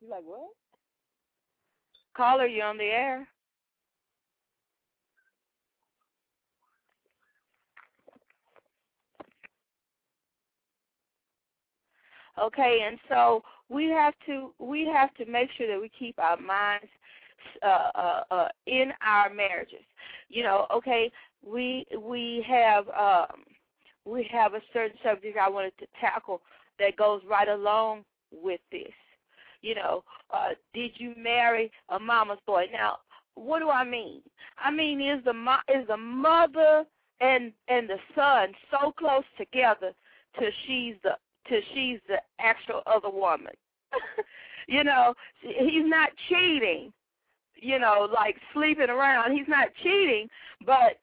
You 0.01 0.09
like 0.09 0.23
what? 0.25 0.49
Caller, 2.17 2.47
you're 2.47 2.65
on 2.65 2.79
the 2.79 2.83
air. 2.83 3.27
Okay, 12.41 12.79
and 12.87 12.97
so 13.09 13.43
we 13.69 13.85
have 13.85 14.13
to 14.25 14.53
we 14.59 14.85
have 14.87 15.13
to 15.15 15.25
make 15.25 15.49
sure 15.57 15.67
that 15.67 15.79
we 15.79 15.89
keep 15.97 16.17
our 16.19 16.37
minds 16.37 16.87
uh, 17.61 17.89
uh, 17.95 18.23
uh, 18.31 18.47
in 18.65 18.91
our 19.05 19.31
marriages. 19.33 19.85
You 20.29 20.43
know, 20.43 20.65
okay, 20.73 21.11
we 21.45 21.85
we 21.99 22.43
have 22.47 22.87
um, 22.89 23.43
we 24.05 24.27
have 24.31 24.53
a 24.53 24.61
certain 24.73 24.97
subject 25.03 25.37
I 25.37 25.49
wanted 25.49 25.73
to 25.79 25.87
tackle 25.99 26.41
that 26.79 26.97
goes 26.97 27.21
right 27.29 27.47
along 27.47 28.03
with 28.31 28.61
this. 28.71 28.91
You 29.61 29.75
know, 29.75 30.03
uh, 30.33 30.49
did 30.73 30.91
you 30.95 31.13
marry 31.17 31.71
a 31.89 31.99
mama's 31.99 32.39
boy? 32.45 32.65
Now, 32.73 32.97
what 33.35 33.59
do 33.59 33.69
I 33.69 33.83
mean? 33.85 34.21
I 34.57 34.71
mean, 34.71 35.01
is 35.01 35.23
the 35.23 35.33
mo- 35.33 35.63
is 35.69 35.87
the 35.87 35.97
mother 35.97 36.83
and 37.21 37.53
and 37.67 37.87
the 37.87 37.99
son 38.15 38.53
so 38.71 38.91
close 38.91 39.23
together 39.37 39.91
till 40.39 40.49
she's 40.65 40.95
the 41.03 41.15
till 41.47 41.61
she's 41.73 41.99
the 42.07 42.17
actual 42.39 42.81
other 42.85 43.09
woman? 43.09 43.53
you 44.67 44.83
know, 44.83 45.13
he's 45.41 45.85
not 45.85 46.09
cheating. 46.29 46.91
You 47.55 47.79
know, 47.79 48.09
like 48.13 48.35
sleeping 48.53 48.89
around. 48.89 49.37
He's 49.37 49.47
not 49.47 49.69
cheating, 49.81 50.27
but 50.65 50.99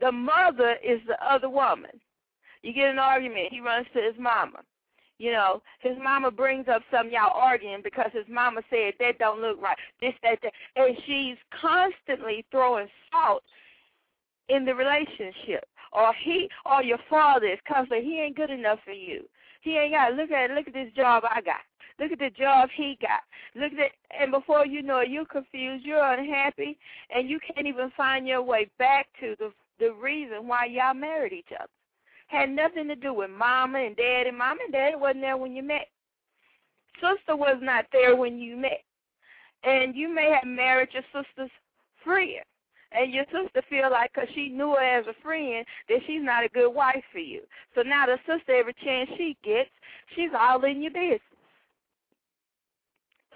the 0.00 0.12
mother 0.12 0.76
is 0.84 1.00
the 1.06 1.16
other 1.24 1.48
woman. 1.48 1.90
You 2.62 2.72
get 2.72 2.90
an 2.90 2.98
argument, 2.98 3.48
he 3.50 3.60
runs 3.60 3.86
to 3.94 4.00
his 4.00 4.14
mama. 4.18 4.60
You 5.18 5.32
know, 5.32 5.62
his 5.80 5.96
mama 6.02 6.30
brings 6.30 6.68
up 6.68 6.82
some 6.90 7.10
y'all 7.10 7.32
arguing 7.34 7.80
because 7.82 8.10
his 8.12 8.26
mama 8.28 8.60
said 8.68 8.94
that 9.00 9.18
don't 9.18 9.40
look 9.40 9.60
right. 9.60 9.76
This, 10.00 10.12
that, 10.22 10.38
that, 10.42 10.52
and 10.76 10.96
she's 11.06 11.36
constantly 11.58 12.44
throwing 12.50 12.88
salt 13.10 13.42
in 14.48 14.64
the 14.64 14.74
relationship. 14.74 15.64
Or 15.92 16.12
he, 16.22 16.50
or 16.66 16.82
your 16.82 16.98
father 17.08 17.46
is 17.46 17.58
constantly, 17.66 18.04
he 18.04 18.20
ain't 18.20 18.36
good 18.36 18.50
enough 18.50 18.80
for 18.84 18.92
you. 18.92 19.24
He 19.66 19.76
ain't 19.76 19.94
got. 19.94 20.14
Look 20.14 20.30
at, 20.30 20.52
look 20.52 20.68
at 20.68 20.74
this 20.74 20.92
job 20.94 21.24
I 21.28 21.40
got. 21.40 21.58
Look 21.98 22.12
at 22.12 22.20
the 22.20 22.30
job 22.30 22.68
he 22.76 22.96
got. 23.02 23.22
Look 23.56 23.72
at, 23.72 23.90
and 24.16 24.30
before 24.30 24.64
you 24.64 24.80
know 24.80 25.00
it, 25.00 25.10
you're 25.10 25.26
confused, 25.26 25.84
you're 25.84 26.04
unhappy, 26.04 26.78
and 27.12 27.28
you 27.28 27.40
can't 27.40 27.66
even 27.66 27.90
find 27.96 28.28
your 28.28 28.42
way 28.42 28.70
back 28.78 29.08
to 29.18 29.34
the 29.40 29.52
the 29.80 29.92
reason 29.92 30.46
why 30.46 30.66
y'all 30.66 30.94
married 30.94 31.32
each 31.32 31.50
other. 31.58 31.68
Had 32.28 32.50
nothing 32.50 32.86
to 32.86 32.94
do 32.94 33.12
with 33.12 33.28
mama 33.28 33.80
and 33.80 33.96
daddy. 33.96 34.30
Mama 34.30 34.60
and 34.64 34.72
daddy 34.72 34.94
wasn't 34.94 35.22
there 35.22 35.36
when 35.36 35.56
you 35.56 35.64
met. 35.64 35.88
Sister 37.00 37.34
was 37.34 37.56
not 37.60 37.86
there 37.92 38.14
when 38.14 38.38
you 38.38 38.56
met. 38.56 38.84
And 39.64 39.96
you 39.96 40.14
may 40.14 40.30
have 40.30 40.48
married 40.48 40.90
your 40.92 41.02
sister's 41.12 41.50
friend. 42.04 42.44
And 42.96 43.12
your 43.12 43.24
sister 43.26 43.62
feel 43.68 43.90
like 43.90 44.12
because 44.14 44.28
she 44.34 44.48
knew 44.48 44.70
her 44.70 44.82
as 44.82 45.06
a 45.06 45.22
friend 45.22 45.66
that 45.88 45.98
she's 46.06 46.22
not 46.22 46.44
a 46.44 46.48
good 46.48 46.70
wife 46.70 47.04
for 47.12 47.18
you. 47.18 47.42
So 47.74 47.82
now 47.82 48.06
the 48.06 48.16
sister, 48.26 48.54
every 48.56 48.74
chance 48.82 49.10
she 49.16 49.36
gets, 49.44 49.68
she's 50.14 50.30
all 50.38 50.64
in 50.64 50.80
your 50.80 50.92
business. 50.92 51.20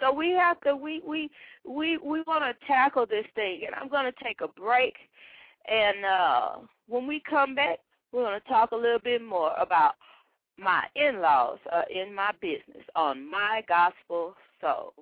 So 0.01 0.13
we 0.13 0.31
have 0.31 0.59
to 0.63 0.75
we 0.75 1.03
we 1.07 1.31
we 1.69 1.99
we 1.99 2.23
want 2.27 2.43
to 2.45 2.67
tackle 2.67 3.05
this 3.05 3.27
thing, 3.35 3.63
and 3.67 3.75
I'm 3.75 3.89
going 3.91 4.11
to 4.11 4.25
take 4.25 4.41
a 4.41 4.49
break. 4.49 4.95
And 5.71 6.05
uh 6.05 6.49
when 6.89 7.07
we 7.07 7.23
come 7.29 7.55
back, 7.55 7.81
we're 8.13 8.25
going 8.25 8.41
to 8.41 8.49
talk 8.49 8.73
a 8.73 8.77
little 8.77 8.99
bit 8.99 9.23
more 9.23 9.53
about 9.61 9.95
my 10.59 10.85
in-laws 10.95 11.59
uh, 11.73 11.83
in 11.91 12.15
my 12.15 12.33
business 12.41 12.85
on 12.97 13.31
my 13.31 13.63
gospel 13.69 14.35
soul. 14.61 14.93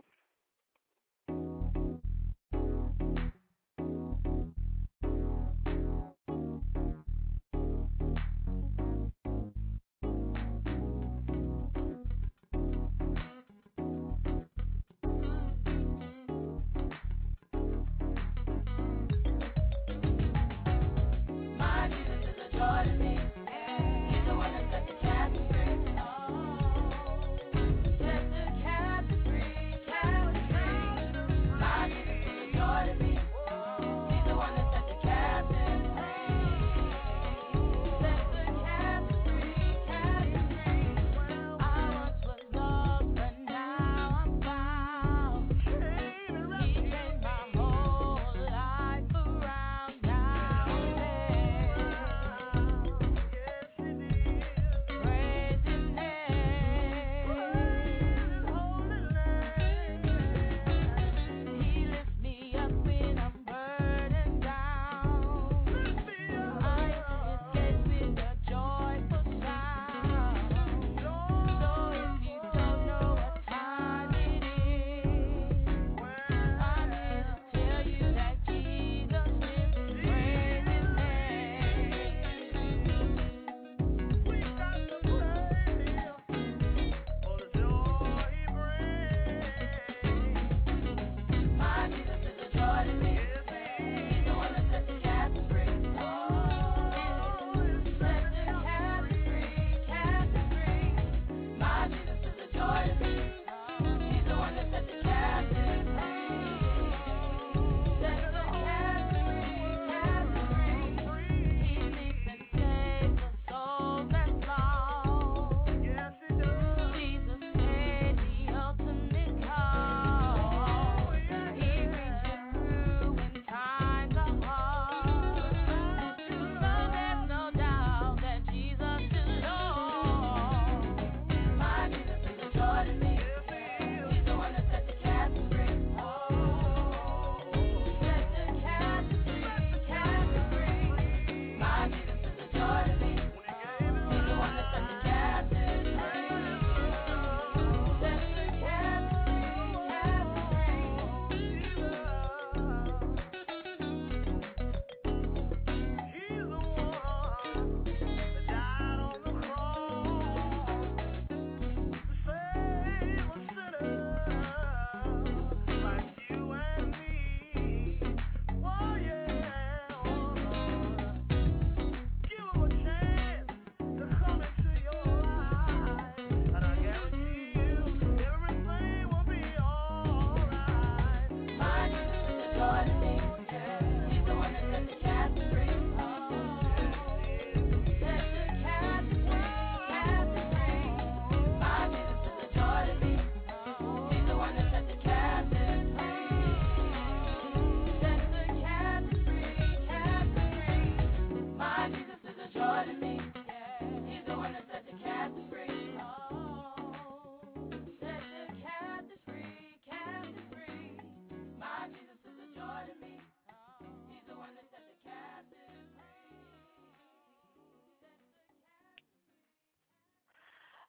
Is 22.79 22.87
a 22.87 23.28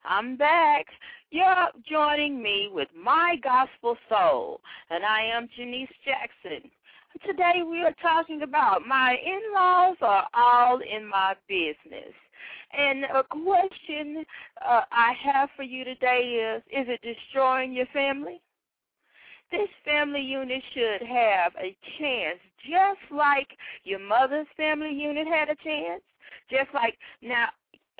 I'm 0.10 0.38
back. 0.38 0.88
You're 1.30 1.68
joining 1.88 2.42
me 2.42 2.68
with 2.74 2.88
My 3.00 3.36
Gospel 3.44 3.96
Soul, 4.10 4.60
and 4.90 5.06
I 5.06 5.22
am 5.22 5.48
Janice 5.56 5.88
Jackson. 6.04 6.72
Today 7.24 7.62
we 7.62 7.84
are 7.84 7.94
talking 8.02 8.42
about 8.42 8.88
my 8.88 9.16
in-laws 9.24 9.98
are 10.02 10.26
all 10.34 10.80
in 10.80 11.08
my 11.08 11.36
business. 11.48 12.16
And 12.76 13.04
a 13.04 13.24
question 13.24 14.26
uh, 14.68 14.82
I 14.92 15.14
have 15.24 15.50
for 15.56 15.62
you 15.62 15.84
today 15.84 16.56
is, 16.58 16.64
is 16.72 16.88
it 16.90 17.02
destroying 17.04 17.72
your 17.72 17.86
family? 17.94 18.42
This 19.52 19.70
family 19.86 20.22
unit 20.22 20.64
should 20.74 21.08
have 21.08 21.54
a 21.62 21.78
chance, 22.00 22.40
just 22.66 23.12
like 23.16 23.50
your 23.84 24.00
mother's 24.00 24.48
family 24.58 24.92
unit 24.92 25.28
had 25.28 25.50
a 25.50 25.56
chance. 25.64 26.02
Just 26.50 26.74
like 26.74 26.98
now, 27.22 27.50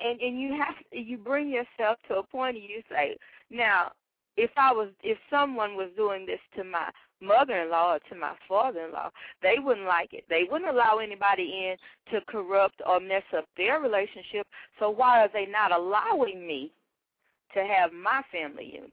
and 0.04 0.20
and 0.20 0.40
you 0.40 0.52
have 0.54 0.74
you 0.92 1.18
bring 1.18 1.48
yourself 1.48 1.98
to 2.08 2.16
a 2.16 2.22
point 2.22 2.56
and 2.56 2.64
you 2.64 2.82
say, 2.90 3.16
now, 3.50 3.92
if 4.36 4.50
I 4.56 4.72
was 4.72 4.88
if 5.02 5.18
someone 5.28 5.76
was 5.76 5.88
doing 5.96 6.26
this 6.26 6.40
to 6.56 6.64
my 6.64 6.90
mother-in-law 7.20 7.94
or 7.94 7.98
to 8.08 8.14
my 8.14 8.32
father-in-law, 8.48 9.10
they 9.42 9.56
wouldn't 9.58 9.86
like 9.86 10.12
it. 10.12 10.24
They 10.28 10.44
wouldn't 10.50 10.70
allow 10.70 10.98
anybody 10.98 11.68
in 11.68 11.76
to 12.12 12.24
corrupt 12.26 12.80
or 12.86 13.00
mess 13.00 13.22
up 13.36 13.44
their 13.56 13.80
relationship. 13.80 14.46
So 14.78 14.90
why 14.90 15.20
are 15.20 15.30
they 15.32 15.46
not 15.46 15.72
allowing 15.72 16.46
me 16.46 16.72
to 17.54 17.64
have 17.64 17.92
my 17.92 18.22
family 18.32 18.70
unit? 18.74 18.92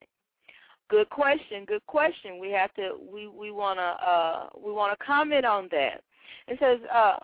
Good 0.89 1.09
question. 1.09 1.65
Good 1.65 1.85
question. 1.87 2.39
We 2.39 2.49
have 2.51 2.73
to. 2.75 2.91
We 3.11 3.27
we 3.27 3.51
want 3.51 3.79
to. 3.79 3.83
Uh, 3.83 4.49
we 4.57 4.71
want 4.71 4.97
to 4.97 5.05
comment 5.05 5.45
on 5.45 5.67
that. 5.71 6.01
It 6.47 6.57
says 6.59 6.79
uh, 6.93 7.17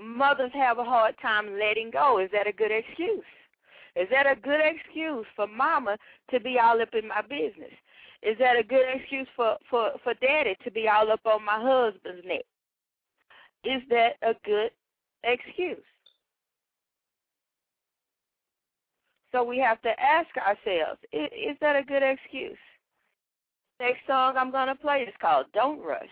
mothers 0.00 0.52
have 0.54 0.78
a 0.78 0.84
hard 0.84 1.14
time 1.20 1.58
letting 1.58 1.90
go. 1.90 2.18
Is 2.18 2.30
that 2.32 2.46
a 2.46 2.52
good 2.52 2.70
excuse? 2.70 3.24
Is 3.94 4.08
that 4.10 4.26
a 4.26 4.40
good 4.40 4.60
excuse 4.60 5.26
for 5.36 5.46
mama 5.46 5.98
to 6.30 6.40
be 6.40 6.58
all 6.58 6.80
up 6.80 6.94
in 6.94 7.08
my 7.08 7.20
business? 7.22 7.72
Is 8.22 8.38
that 8.38 8.56
a 8.58 8.62
good 8.62 8.86
excuse 8.94 9.28
for 9.36 9.56
for 9.68 9.92
for 10.02 10.14
daddy 10.14 10.56
to 10.64 10.70
be 10.70 10.88
all 10.88 11.10
up 11.10 11.20
on 11.26 11.44
my 11.44 11.58
husband's 11.60 12.24
neck? 12.24 12.44
Is 13.64 13.82
that 13.90 14.14
a 14.22 14.34
good 14.44 14.70
excuse? 15.24 15.84
So 19.32 19.42
we 19.42 19.58
have 19.58 19.80
to 19.82 19.88
ask 20.00 20.28
ourselves, 20.36 21.00
is, 21.12 21.28
is 21.32 21.56
that 21.60 21.76
a 21.76 21.82
good 21.82 22.02
excuse? 22.02 22.58
Next 23.80 24.00
song 24.06 24.36
I'm 24.36 24.52
going 24.52 24.68
to 24.68 24.74
play 24.74 25.02
is 25.02 25.14
called 25.20 25.46
Don't 25.54 25.80
Rush. 25.80 26.06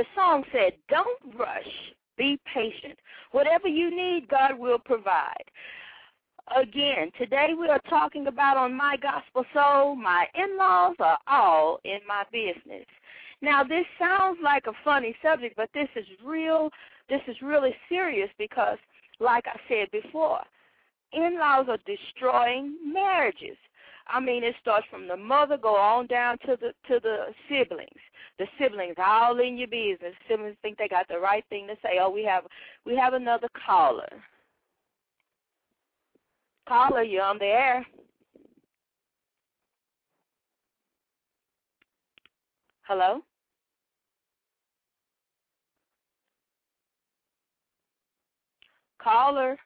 The 0.00 0.06
song 0.14 0.44
said, 0.50 0.72
Don't 0.88 1.38
rush, 1.38 1.92
be 2.16 2.40
patient. 2.54 2.98
Whatever 3.32 3.68
you 3.68 3.94
need, 3.94 4.28
God 4.28 4.58
will 4.58 4.78
provide. 4.78 5.44
Again, 6.56 7.10
today 7.18 7.48
we 7.52 7.68
are 7.68 7.82
talking 7.86 8.26
about 8.26 8.56
on 8.56 8.74
My 8.74 8.96
Gospel 8.96 9.44
Soul, 9.52 9.96
my 9.96 10.24
in 10.34 10.56
laws 10.56 10.96
are 11.00 11.18
all 11.26 11.80
in 11.84 11.98
my 12.08 12.24
business. 12.32 12.86
Now, 13.42 13.62
this 13.62 13.84
sounds 13.98 14.38
like 14.42 14.66
a 14.68 14.72
funny 14.82 15.14
subject, 15.22 15.54
but 15.54 15.68
this 15.74 15.90
is 15.94 16.06
real. 16.24 16.70
This 17.10 17.20
is 17.28 17.36
really 17.42 17.74
serious 17.90 18.30
because, 18.38 18.78
like 19.18 19.44
I 19.46 19.60
said 19.68 19.90
before, 19.90 20.40
in 21.12 21.38
laws 21.38 21.66
are 21.68 21.76
destroying 21.84 22.74
marriages. 22.90 23.58
I 24.12 24.20
mean, 24.20 24.42
it 24.42 24.54
starts 24.60 24.86
from 24.90 25.06
the 25.06 25.16
mother, 25.16 25.56
go 25.56 25.76
on 25.76 26.06
down 26.06 26.38
to 26.46 26.56
the 26.60 26.72
to 26.88 27.00
the 27.00 27.26
siblings. 27.48 27.88
The 28.38 28.46
siblings 28.58 28.96
all 28.98 29.38
in 29.38 29.56
your 29.56 29.68
business. 29.68 30.14
Siblings 30.28 30.56
think 30.62 30.78
they 30.78 30.88
got 30.88 31.08
the 31.08 31.18
right 31.18 31.44
thing 31.48 31.66
to 31.68 31.74
say. 31.82 31.98
Oh, 32.00 32.10
we 32.10 32.24
have 32.24 32.44
we 32.84 32.96
have 32.96 33.14
another 33.14 33.48
caller. 33.66 34.08
Caller, 36.68 37.02
you're 37.02 37.22
on 37.22 37.38
the 37.38 37.46
air. 37.46 37.86
Hello. 42.82 43.20
Caller. 49.02 49.56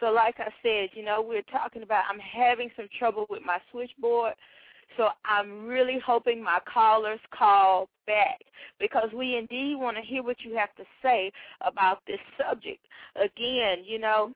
So, 0.00 0.10
like 0.12 0.36
I 0.38 0.50
said, 0.62 0.90
you 0.94 1.04
know, 1.04 1.24
we're 1.26 1.42
talking 1.42 1.82
about 1.82 2.04
I'm 2.10 2.20
having 2.20 2.70
some 2.76 2.88
trouble 2.98 3.26
with 3.30 3.42
my 3.44 3.58
switchboard. 3.70 4.34
So, 4.96 5.08
I'm 5.24 5.66
really 5.66 5.98
hoping 6.04 6.42
my 6.42 6.58
callers 6.72 7.20
call 7.36 7.88
back 8.06 8.40
because 8.78 9.08
we 9.14 9.36
indeed 9.36 9.76
want 9.76 9.96
to 9.96 10.02
hear 10.02 10.22
what 10.22 10.36
you 10.40 10.56
have 10.56 10.74
to 10.76 10.84
say 11.02 11.32
about 11.60 12.00
this 12.06 12.20
subject. 12.38 12.84
Again, 13.16 13.84
you 13.84 13.98
know, 13.98 14.32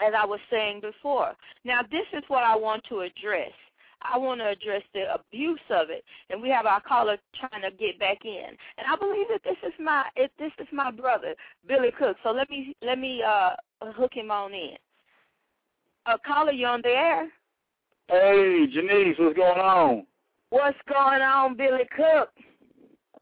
as 0.00 0.14
I 0.16 0.24
was 0.24 0.40
saying 0.50 0.80
before. 0.80 1.32
Now, 1.64 1.82
this 1.82 2.06
is 2.12 2.22
what 2.28 2.44
I 2.44 2.56
want 2.56 2.84
to 2.88 3.00
address. 3.00 3.52
I 4.02 4.16
want 4.16 4.40
to 4.40 4.48
address 4.48 4.82
the 4.94 5.12
abuse 5.12 5.60
of 5.70 5.90
it, 5.90 6.04
and 6.30 6.40
we 6.40 6.48
have 6.50 6.66
our 6.66 6.80
caller 6.80 7.16
trying 7.38 7.62
to 7.62 7.70
get 7.76 7.98
back 7.98 8.24
in. 8.24 8.56
And 8.76 8.86
I 8.90 8.96
believe 8.96 9.26
that 9.30 9.42
this 9.44 9.56
is 9.66 9.74
my 9.80 10.04
it, 10.16 10.30
this 10.38 10.52
is 10.58 10.68
my 10.72 10.90
brother 10.90 11.34
Billy 11.66 11.90
Cook. 11.98 12.16
So 12.22 12.30
let 12.30 12.48
me 12.50 12.74
let 12.82 12.98
me 12.98 13.22
uh 13.26 13.56
hook 13.92 14.12
him 14.14 14.30
on 14.30 14.52
in. 14.52 14.76
Uh, 16.06 16.16
caller, 16.26 16.52
you 16.52 16.66
on 16.66 16.80
the 16.82 16.88
air? 16.88 17.28
Hey, 18.08 18.66
Janice, 18.72 19.16
what's 19.18 19.36
going 19.36 19.60
on? 19.60 20.06
What's 20.50 20.78
going 20.88 21.20
on, 21.20 21.56
Billy 21.56 21.86
Cook? 21.94 22.30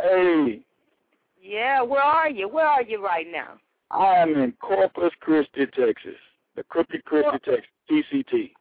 Hey, 0.01 0.63
Yeah, 1.41 1.83
where 1.83 2.03
are 2.03 2.31
you? 2.31 2.49
Where 2.49 2.67
are 2.67 2.83
you 2.83 3.03
right 3.05 3.27
now? 3.31 3.55
I 3.91 4.17
am 4.17 4.37
in 4.37 4.53
Corpus 4.61 5.13
Christi, 5.21 5.67
Texas. 5.67 6.19
The 6.55 6.63
Crooked 6.65 7.05
Christi, 7.05 7.39
Texas, 7.45 7.65
TCT. 7.91 8.53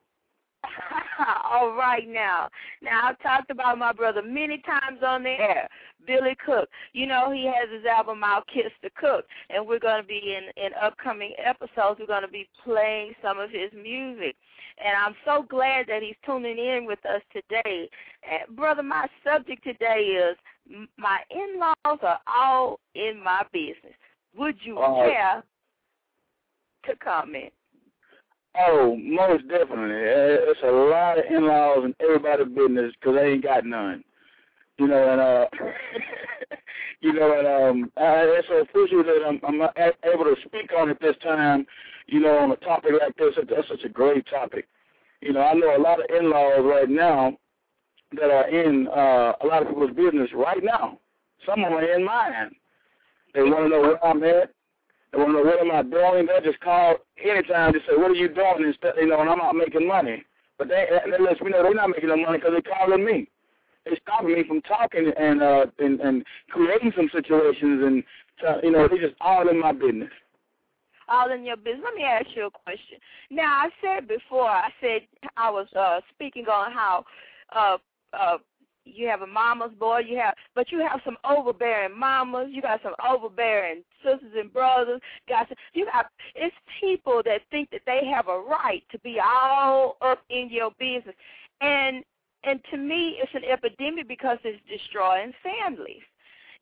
All 1.50 1.74
right 1.76 2.08
now. 2.08 2.50
Now 2.82 3.10
I've 3.10 3.20
talked 3.20 3.50
about 3.52 3.78
my 3.78 3.94
brother 3.94 4.22
many 4.22 4.60
times 4.60 5.00
on 5.06 5.24
the 5.24 5.30
air, 5.30 5.68
Billy 6.06 6.36
Cook. 6.46 6.70
You 6.94 7.08
know 7.08 7.32
he 7.32 7.46
has 7.46 7.70
his 7.72 7.86
album 7.86 8.24
out, 8.24 8.48
Kiss 8.54 8.72
the 8.84 8.90
Cook, 8.96 9.26
and 9.50 9.66
we're 9.66 9.80
going 9.80 10.02
to 10.02 10.08
be 10.08 10.36
in 10.36 10.64
in 10.64 10.72
upcoming 10.82 11.34
episodes. 11.44 12.00
We're 12.00 12.08
going 12.08 12.24
to 12.24 12.28
be 12.28 12.50
playing 12.64 13.14
some 13.22 13.40
of 13.40 13.50
his 13.50 13.72
music, 13.74 14.36
and 14.84 14.96
I'm 14.98 15.16
so 15.26 15.46
glad 15.50 15.88
that 15.88 16.04
he's 16.04 16.16
tuning 16.26 16.58
in 16.58 16.86
with 16.86 17.00
us 17.06 17.22
today. 17.32 17.90
And 18.30 18.56
brother, 18.56 18.84
my 18.84 19.08
subject 19.24 19.64
today 19.64 20.18
is 20.20 20.38
my 20.98 21.20
in-laws 21.30 22.00
are 22.02 22.20
all 22.28 22.80
in 22.96 23.22
my 23.24 23.44
business. 23.54 23.96
Would 24.38 24.56
you 24.64 24.80
right. 24.80 25.12
care 25.12 25.44
to 26.86 26.96
comment? 26.98 27.54
Oh, 28.58 28.96
most 28.98 29.48
definitely. 29.48 29.96
Uh, 29.96 30.52
It's 30.52 30.60
a 30.64 30.72
lot 30.72 31.20
of 31.20 31.26
in-laws 31.30 31.80
and 31.84 31.96
everybody 32.00 32.46
business 32.46 32.94
because 33.00 33.16
they 33.16 33.34
ain't 33.34 33.44
got 33.44 33.66
none. 33.66 34.04
You 34.78 34.88
know, 34.88 35.12
and 35.12 35.22
uh, 35.22 35.46
you 37.02 37.14
know, 37.14 37.38
and 37.38 37.48
um, 37.48 37.92
I, 37.98 38.24
it's 38.40 38.48
so 38.48 38.56
official 38.62 39.04
that 39.04 39.26
I'm, 39.28 39.40
I'm 39.48 39.58
not 39.58 39.76
able 39.78 40.26
to 40.26 40.36
speak 40.46 40.72
on 40.78 40.90
it 40.90 40.98
this 41.02 41.16
time. 41.24 41.66
You 42.08 42.20
know, 42.20 42.38
on 42.38 42.52
a 42.52 42.56
topic 42.58 42.92
like 43.00 43.16
this, 43.18 43.34
that's 43.50 43.68
such 43.68 43.84
a 43.84 43.90
great 43.90 44.26
topic. 44.28 44.68
You 45.22 45.34
know, 45.34 45.42
I 45.42 45.54
know 45.54 45.76
a 45.76 45.82
lot 45.82 46.00
of 46.00 46.06
in-laws 46.16 46.62
right 46.64 46.90
now 46.90 47.38
that 48.14 48.30
are 48.30 48.48
in 48.50 48.88
uh, 48.88 49.34
a 49.42 49.46
lot 49.48 49.62
of 49.64 49.70
people's 49.70 49.96
business 49.96 50.30
right 50.34 50.64
now. 50.64 51.00
Some 51.46 51.64
of 51.64 51.72
them 51.72 51.74
are 51.80 51.94
in 51.94 52.06
mine. 52.06 52.52
They 53.34 53.42
want 53.44 53.66
to 53.66 53.70
know 53.70 53.82
where 53.82 54.06
I'm 54.06 54.24
at. 54.24 54.55
To 55.16 55.32
know 55.32 55.42
what 55.42 55.62
am 55.62 55.72
I 55.72 55.82
doing. 55.84 56.28
They 56.28 56.46
just 56.46 56.60
call 56.60 56.98
anytime 57.24 57.74
to 57.74 57.80
say, 57.88 57.96
"What 57.96 58.12
are 58.12 58.16
you 58.16 58.28
doing?" 58.28 58.66
And 58.66 58.76
stuff, 58.76 58.96
you 58.98 59.08
know, 59.08 59.22
and 59.22 59.30
I'm 59.30 59.38
not 59.38 59.56
making 59.56 59.88
money. 59.88 60.24
But 60.58 60.68
they, 60.68 60.88
they 61.06 61.24
let 61.24 61.42
me 61.42 61.52
know 61.52 61.64
they're 61.64 61.74
not 61.74 61.90
making 61.90 62.10
no 62.10 62.18
money 62.18 62.38
because 62.38 62.52
they're 62.52 62.76
calling 62.76 63.04
me. 63.06 63.30
They're 63.86 63.98
stopping 64.02 64.34
me 64.34 64.44
from 64.48 64.62
talking 64.62 65.12
and 65.18 65.42
uh 65.42 65.66
and 65.80 66.00
and 66.02 66.26
creating 66.50 66.92
some 66.96 67.10
situations 67.14 67.84
and 67.84 68.04
uh, 68.48 68.58
you 68.64 68.72
know 68.72 68.88
they're 68.88 69.08
just 69.08 69.16
all 69.22 69.48
in 69.48 69.60
my 69.60 69.72
business. 69.72 70.12
all 71.08 71.32
in 71.32 71.46
your 71.46 71.58
business. 71.58 71.84
Let 71.86 71.96
me 71.96 72.04
ask 72.04 72.28
you 72.36 72.48
a 72.48 72.52
question. 72.52 72.98
Now, 73.30 73.54
I 73.54 73.70
said 73.82 74.08
before, 74.08 74.50
I 74.50 74.70
said 74.82 75.02
I 75.38 75.50
was 75.50 75.68
uh, 75.78 76.02
speaking 76.14 76.46
on 76.48 76.72
how 76.72 77.06
uh, 77.56 77.78
uh, 78.14 78.38
you 78.86 79.08
have 79.08 79.22
a 79.22 79.28
mama's 79.28 79.74
boy, 79.80 80.00
you 80.00 80.18
have, 80.18 80.36
but 80.54 80.72
you 80.72 80.80
have 80.80 81.02
some 81.04 81.18
overbearing 81.28 81.98
mamas. 81.98 82.50
You 82.52 82.62
got 82.62 82.82
some 82.84 82.94
overbearing 83.08 83.84
sisters 84.04 84.32
and 84.38 84.54
brothers. 84.54 85.02
Got 85.28 85.50
some, 85.50 85.58
you 85.74 85.86
got 85.86 86.08
it's 86.36 86.56
people 86.80 87.22
that 87.26 87.42
think 87.52 87.70
that 87.72 87.82
they 87.86 88.02
have 88.06 88.28
a 88.28 88.40
right 88.40 88.84
to 88.92 89.00
be 89.00 89.20
all 89.20 89.98
up 90.02 90.20
in 90.30 90.50
your 90.50 90.72
business, 90.80 91.16
and 91.62 92.04
and 92.44 92.60
to 92.72 92.78
me, 92.78 93.18
it's 93.22 93.32
an 93.34 93.44
epidemic 93.44 94.08
because 94.08 94.38
it's 94.44 94.62
destroying 94.70 95.34
families. 95.42 96.04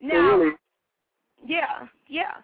Now, 0.01 0.37
really, 0.37 0.51
yeah, 1.45 1.87
yeah. 2.07 2.35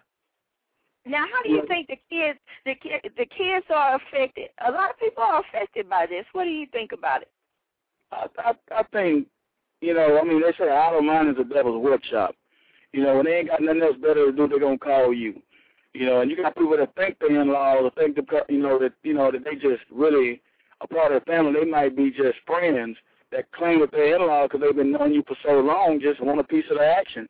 Now, 1.06 1.24
how 1.32 1.42
do 1.42 1.48
you 1.48 1.66
think 1.66 1.88
the 1.88 1.98
kids, 2.10 2.38
the 2.66 2.74
ki- 2.74 3.10
the 3.16 3.24
kids 3.26 3.64
are 3.74 3.96
affected? 3.96 4.50
A 4.66 4.70
lot 4.70 4.90
of 4.90 4.98
people 4.98 5.22
are 5.22 5.40
affected 5.40 5.88
by 5.88 6.06
this. 6.06 6.26
What 6.32 6.44
do 6.44 6.50
you 6.50 6.66
think 6.72 6.92
about 6.92 7.22
it? 7.22 7.30
I, 8.12 8.26
I 8.38 8.52
I 8.70 8.82
think, 8.92 9.26
you 9.80 9.94
know, 9.94 10.18
I 10.20 10.24
mean, 10.24 10.40
they 10.40 10.52
say 10.58 10.70
idle 10.70 11.02
mind 11.02 11.28
is 11.30 11.36
a 11.40 11.44
devil's 11.44 11.82
workshop. 11.82 12.34
You 12.92 13.02
know, 13.04 13.16
when 13.16 13.26
they 13.26 13.36
ain't 13.36 13.48
got 13.48 13.62
nothing 13.62 13.82
else 13.82 13.96
better 14.00 14.26
to 14.26 14.32
do, 14.32 14.48
they're 14.48 14.58
gonna 14.58 14.78
call 14.78 15.14
you. 15.14 15.40
You 15.94 16.06
know, 16.06 16.20
and 16.20 16.30
you 16.30 16.36
got 16.36 16.56
people 16.56 16.76
that 16.76 16.94
think 16.94 17.16
they're 17.20 17.40
in-laws, 17.40 17.78
or 17.82 17.90
think 17.90 18.16
that 18.16 18.44
you 18.48 18.58
know 18.58 18.78
that 18.78 18.92
you 19.02 19.14
know 19.14 19.30
that 19.30 19.44
they 19.44 19.54
just 19.54 19.82
really 19.90 20.40
a 20.80 20.86
part 20.86 21.12
of 21.12 21.24
the 21.24 21.30
family. 21.30 21.52
They 21.52 21.70
might 21.70 21.96
be 21.96 22.10
just 22.10 22.38
friends 22.46 22.96
that 23.32 23.50
claim 23.52 23.80
that 23.80 23.90
they're 23.92 24.16
in-laws 24.16 24.48
because 24.50 24.66
they've 24.66 24.76
been 24.76 24.92
knowing 24.92 25.14
you 25.14 25.22
for 25.26 25.36
so 25.44 25.60
long, 25.60 26.00
just 26.00 26.22
want 26.22 26.40
a 26.40 26.44
piece 26.44 26.64
of 26.70 26.78
the 26.78 26.84
action. 26.84 27.28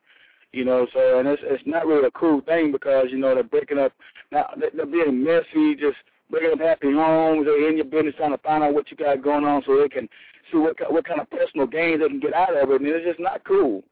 You 0.53 0.65
know, 0.65 0.87
so 0.93 1.19
and 1.19 1.29
it's 1.29 1.43
it's 1.45 1.63
not 1.65 1.87
really 1.87 2.07
a 2.07 2.11
cool 2.11 2.41
thing 2.41 2.73
because 2.73 3.07
you 3.11 3.19
know 3.19 3.35
they're 3.35 3.45
breaking 3.45 3.79
up. 3.79 3.93
Now 4.33 4.51
they're 4.57 4.87
being 4.87 5.23
messy, 5.23 5.75
just 5.75 5.97
breaking 6.31 6.53
up 6.53 6.61
happy 6.61 6.93
homes. 6.93 7.47
They're 7.47 7.69
in 7.69 7.77
your 7.77 7.85
business 7.85 8.15
trying 8.17 8.33
to 8.33 8.39
find 8.39 8.65
out 8.65 8.75
what 8.75 8.91
you 8.91 8.97
got 8.97 9.23
going 9.23 9.45
on 9.45 9.63
so 9.65 9.77
they 9.77 9.89
can 9.89 10.09
see 10.51 10.59
what 10.59 10.77
what 10.93 11.07
kind 11.07 11.21
of 11.21 11.31
personal 11.31 11.67
gains 11.67 12.01
they 12.01 12.09
can 12.09 12.21
get 12.21 12.35
out 12.35 12.57
of 12.57 12.71
it. 12.71 12.81
And 12.81 12.87
it's 12.87 13.07
just 13.07 13.21
not 13.21 13.45
cool. 13.45 13.83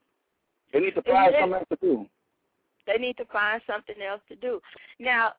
They 0.72 0.80
need 0.80 0.94
to 0.94 1.02
find 1.02 1.34
it- 1.34 1.40
something 1.40 1.54
else 1.54 1.68
to 1.70 1.78
do. 1.80 2.06
They 2.86 2.96
need 2.98 3.16
to 3.18 3.24
find 3.26 3.60
something 3.66 4.00
else 4.00 4.22
to 4.28 4.36
do. 4.36 4.60
Now, 4.98 5.34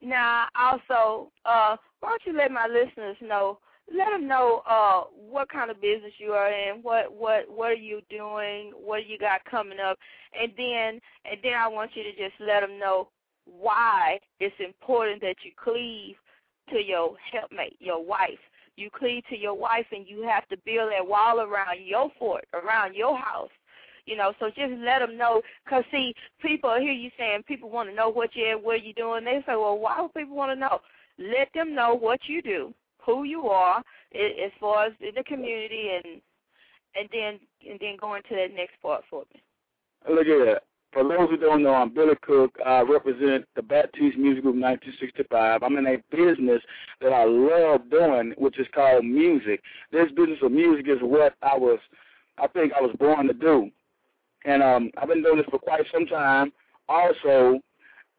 now 0.00 0.46
also, 0.54 1.32
uh, 1.44 1.76
why 2.00 2.10
don't 2.10 2.22
you 2.26 2.32
let 2.32 2.52
my 2.52 2.68
listeners 2.68 3.16
know? 3.20 3.58
Let 3.92 4.10
them 4.10 4.28
know 4.28 4.62
uh, 4.66 5.02
what 5.28 5.48
kind 5.48 5.70
of 5.70 5.80
business 5.80 6.12
you 6.18 6.32
are 6.32 6.48
in, 6.48 6.82
what 6.82 7.12
what 7.12 7.50
what 7.50 7.72
are 7.72 7.74
you 7.74 8.00
doing, 8.08 8.72
what 8.72 9.06
you 9.06 9.18
got 9.18 9.44
coming 9.44 9.80
up, 9.80 9.98
and 10.40 10.52
then 10.56 11.00
and 11.24 11.40
then 11.42 11.54
I 11.54 11.66
want 11.66 11.90
you 11.94 12.04
to 12.04 12.12
just 12.12 12.40
let 12.40 12.60
them 12.60 12.78
know 12.78 13.08
why 13.44 14.20
it's 14.38 14.54
important 14.60 15.20
that 15.22 15.36
you 15.44 15.50
cleave 15.56 16.16
to 16.70 16.80
your 16.80 17.16
helpmate, 17.32 17.76
your 17.80 18.04
wife. 18.04 18.38
You 18.76 18.88
cleave 18.90 19.22
to 19.28 19.36
your 19.36 19.54
wife, 19.54 19.86
and 19.92 20.06
you 20.06 20.22
have 20.22 20.48
to 20.48 20.56
build 20.64 20.92
that 20.92 21.06
wall 21.06 21.40
around 21.40 21.84
your 21.84 22.10
fort, 22.18 22.44
around 22.54 22.94
your 22.94 23.16
house. 23.18 23.50
You 24.06 24.16
know, 24.16 24.32
so 24.40 24.48
just 24.48 24.72
let 24.80 24.98
them 24.98 25.16
know. 25.16 25.42
Cause 25.68 25.84
see, 25.92 26.12
people 26.40 26.74
hear 26.80 26.92
you 26.92 27.10
saying 27.16 27.44
people 27.46 27.70
want 27.70 27.88
to 27.88 27.94
know 27.94 28.08
what 28.08 28.30
you're, 28.34 28.58
what 28.58 28.84
you're 28.84 28.94
doing. 28.94 29.24
They 29.24 29.44
say, 29.46 29.54
well, 29.54 29.78
why 29.78 30.00
would 30.00 30.14
people 30.14 30.34
want 30.34 30.50
to 30.50 30.58
know? 30.58 30.80
Let 31.18 31.48
them 31.54 31.74
know 31.74 31.94
what 31.94 32.18
you 32.26 32.42
do, 32.42 32.74
who 33.04 33.24
you 33.24 33.48
are, 33.48 33.78
as 34.12 34.50
far 34.58 34.86
as 34.86 34.92
in 35.00 35.14
the 35.14 35.22
community, 35.24 35.90
and 35.94 36.20
and 36.94 37.08
then 37.12 37.38
and 37.68 37.78
then 37.80 37.96
go 38.00 38.14
into 38.14 38.30
that 38.30 38.54
next 38.54 38.80
part 38.82 39.04
for 39.08 39.24
me. 39.32 39.42
Look 40.08 40.26
at 40.26 40.44
that. 40.46 40.62
For 40.92 41.02
those 41.04 41.30
who 41.30 41.38
don't 41.38 41.62
know, 41.62 41.72
I'm 41.72 41.94
Billy 41.94 42.14
Cook. 42.20 42.54
I 42.66 42.82
represent 42.82 43.46
the 43.56 43.62
Baptiste 43.62 44.18
Music 44.18 44.42
Group 44.42 44.56
1965. 44.56 45.62
I'm 45.62 45.78
in 45.78 45.86
a 45.86 45.96
business 46.14 46.60
that 47.00 47.14
I 47.14 47.24
love 47.24 47.88
doing, 47.90 48.34
which 48.36 48.58
is 48.60 48.66
called 48.74 49.02
music. 49.02 49.62
This 49.90 50.10
business 50.14 50.38
of 50.42 50.52
music 50.52 50.86
is 50.88 50.98
what 51.00 51.34
I 51.42 51.56
was, 51.56 51.78
I 52.36 52.46
think 52.48 52.74
I 52.74 52.82
was 52.82 52.94
born 52.98 53.26
to 53.28 53.32
do. 53.32 53.70
And 54.44 54.62
um, 54.62 54.90
I've 54.98 55.08
been 55.08 55.22
doing 55.22 55.38
this 55.38 55.46
for 55.50 55.58
quite 55.58 55.86
some 55.90 56.04
time. 56.04 56.52
Also, 56.90 57.60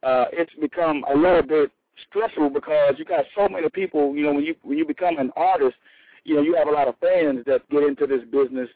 uh, 0.02 0.24
it's 0.32 0.52
become 0.60 1.04
a 1.08 1.16
little 1.16 1.42
bit 1.42 1.70
stressful 2.08 2.50
because 2.50 2.94
you 2.98 3.04
got 3.04 3.24
so 3.36 3.48
many 3.48 3.68
people. 3.68 4.16
You 4.16 4.24
know, 4.24 4.32
when 4.34 4.44
you 4.44 4.56
when 4.62 4.78
you 4.78 4.86
become 4.86 5.18
an 5.18 5.30
artist, 5.36 5.76
you 6.24 6.34
know, 6.34 6.42
you 6.42 6.56
have 6.56 6.66
a 6.66 6.72
lot 6.72 6.88
of 6.88 6.96
fans 7.00 7.44
that 7.46 7.68
get 7.70 7.84
into 7.84 8.06
this 8.08 8.22
business 8.32 8.68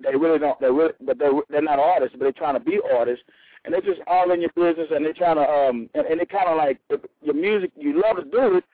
they 0.00 0.16
really 0.16 0.38
don't. 0.38 0.58
They 0.60 0.70
really, 0.70 0.92
but 1.00 1.18
they're 1.18 1.32
they're 1.50 1.62
not 1.62 1.78
artists, 1.78 2.16
but 2.18 2.24
they're 2.24 2.32
trying 2.32 2.54
to 2.54 2.60
be 2.60 2.80
artists, 2.94 3.24
and 3.64 3.72
they're 3.72 3.80
just 3.80 4.00
all 4.06 4.30
in 4.32 4.40
your 4.40 4.50
business, 4.54 4.88
and 4.90 5.04
they're 5.04 5.12
trying 5.12 5.36
to 5.36 5.42
um, 5.42 5.90
and, 5.94 6.06
and 6.06 6.20
it 6.20 6.28
kind 6.28 6.48
of 6.48 6.56
like 6.56 6.80
your 7.22 7.34
music. 7.34 7.70
You 7.76 8.00
love 8.00 8.16
to 8.16 8.30
do 8.30 8.56
it, 8.56 8.64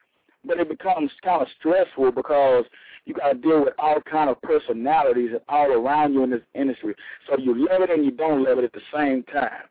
but 0.44 0.58
it 0.58 0.68
becomes 0.68 1.10
kind 1.22 1.42
of 1.42 1.48
stressful 1.58 2.12
because 2.12 2.64
you 3.04 3.14
got 3.14 3.32
to 3.32 3.38
deal 3.38 3.64
with 3.64 3.74
all 3.78 4.00
kind 4.00 4.28
of 4.28 4.40
personalities 4.42 5.30
and 5.32 5.40
all 5.48 5.72
around 5.72 6.12
you 6.12 6.24
in 6.24 6.30
this 6.30 6.42
industry. 6.54 6.94
So 7.28 7.38
you 7.38 7.66
love 7.68 7.82
it 7.82 7.90
and 7.90 8.04
you 8.04 8.10
don't 8.10 8.44
love 8.44 8.58
it 8.58 8.64
at 8.64 8.72
the 8.72 8.82
same 8.94 9.22
time, 9.24 9.64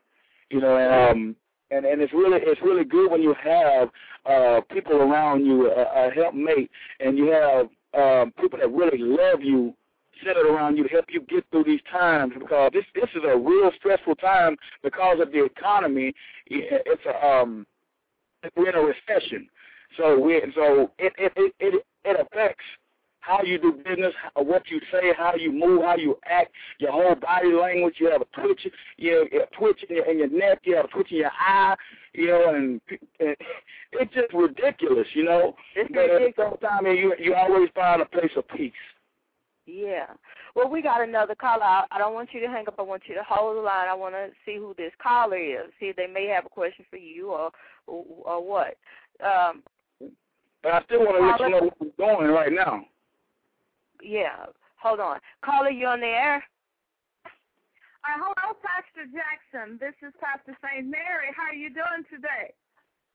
you 0.50 0.60
know. 0.60 0.76
And 0.76 1.10
um, 1.10 1.36
and 1.70 1.84
and 1.84 2.00
it's 2.00 2.12
really 2.12 2.38
it's 2.42 2.60
really 2.62 2.84
good 2.84 3.10
when 3.10 3.22
you 3.22 3.34
have 3.42 3.88
uh 4.26 4.60
people 4.72 4.96
around 4.96 5.44
you, 5.44 5.70
a, 5.70 6.08
a 6.08 6.10
helpmate, 6.10 6.70
and 7.00 7.16
you 7.16 7.30
have 7.30 7.68
um 7.94 8.32
people 8.40 8.58
that 8.58 8.70
really 8.70 8.98
love 8.98 9.40
you 9.40 9.74
centered 10.24 10.46
around 10.46 10.76
you 10.76 10.84
to 10.84 10.88
help 10.88 11.06
you 11.08 11.20
get 11.22 11.44
through 11.50 11.64
these 11.64 11.80
times 11.90 12.32
because 12.38 12.70
this 12.72 12.84
this 12.94 13.10
is 13.14 13.22
a 13.24 13.36
real 13.36 13.70
stressful 13.76 14.14
time 14.16 14.56
because 14.82 15.18
of 15.20 15.32
the 15.32 15.44
economy. 15.44 16.12
It's 16.46 17.02
a 17.06 17.26
um 17.26 17.66
we're 18.56 18.70
in 18.70 18.74
a 18.74 18.80
recession, 18.80 19.48
so 19.96 20.18
we 20.18 20.40
so 20.54 20.90
it 20.98 21.12
it 21.18 21.32
it 21.36 21.54
it, 21.60 21.86
it 22.04 22.20
affects 22.20 22.64
how 23.20 23.42
you 23.42 23.58
do 23.58 23.72
business, 23.72 24.14
what 24.36 24.62
you 24.70 24.80
say, 24.90 25.12
how 25.16 25.34
you 25.34 25.52
move, 25.52 25.82
how 25.82 25.96
you 25.96 26.16
act, 26.24 26.50
your 26.78 26.92
whole 26.92 27.14
body 27.14 27.52
language. 27.52 27.96
You 27.98 28.10
have 28.10 28.22
a 28.22 28.40
twitch, 28.40 28.66
you 28.96 29.28
have 29.32 29.42
a 29.42 29.56
twitch 29.56 29.84
in 29.88 29.96
your, 29.96 30.04
in 30.06 30.18
your 30.18 30.30
neck, 30.30 30.60
you 30.64 30.76
have 30.76 30.86
a 30.86 30.88
twitch 30.88 31.10
in 31.10 31.18
your 31.18 31.30
eye, 31.38 31.74
you 32.14 32.28
know, 32.28 32.54
and, 32.54 32.80
and 33.20 33.36
it's 33.92 34.14
just 34.14 34.32
ridiculous, 34.32 35.06
you 35.14 35.24
know. 35.24 35.54
It's 35.76 35.90
but 35.92 36.10
at 36.10 36.34
the 36.36 36.42
same 36.42 36.56
time, 36.58 36.86
you 36.86 37.14
you 37.18 37.34
always 37.34 37.68
find 37.74 38.00
a 38.00 38.06
place 38.06 38.30
of 38.36 38.48
peace. 38.48 38.72
Yeah. 39.70 40.06
Well, 40.56 40.70
we 40.70 40.80
got 40.80 41.06
another 41.06 41.34
caller. 41.34 41.62
I, 41.62 41.84
I 41.90 41.98
don't 41.98 42.14
want 42.14 42.30
you 42.32 42.40
to 42.40 42.48
hang 42.48 42.66
up. 42.66 42.76
I 42.78 42.82
want 42.82 43.02
you 43.06 43.14
to 43.14 43.22
hold 43.22 43.58
the 43.58 43.60
line. 43.60 43.86
I 43.88 43.94
want 43.94 44.14
to 44.14 44.28
see 44.46 44.56
who 44.56 44.74
this 44.78 44.92
caller 45.02 45.36
is. 45.36 45.70
See 45.78 45.86
if 45.86 45.96
they 45.96 46.06
may 46.06 46.26
have 46.28 46.46
a 46.46 46.48
question 46.48 46.86
for 46.88 46.96
you 46.96 47.30
or 47.30 47.50
or, 47.86 48.04
or 48.24 48.42
what. 48.48 48.78
Um, 49.22 49.62
But 50.62 50.72
I 50.72 50.82
still 50.84 51.00
want 51.00 51.18
to 51.20 51.26
let 51.26 51.40
you 51.40 51.50
know 51.50 51.66
what 51.68 51.80
we're 51.98 52.16
doing 52.16 52.32
right 52.32 52.52
now. 52.52 52.84
yeah. 54.02 54.46
Hold 54.82 55.00
on. 55.00 55.18
Caller, 55.44 55.70
you 55.70 55.86
on 55.86 56.00
the 56.00 56.06
air? 56.06 56.36
Uh, 57.26 58.14
hello, 58.16 58.56
Pastor 58.62 59.10
Jackson. 59.10 59.76
This 59.80 59.94
is 60.06 60.14
Pastor 60.22 60.56
St. 60.64 60.86
Mary. 60.86 61.28
How 61.36 61.50
are 61.50 61.54
you 61.54 61.68
doing 61.68 62.06
today? 62.08 62.54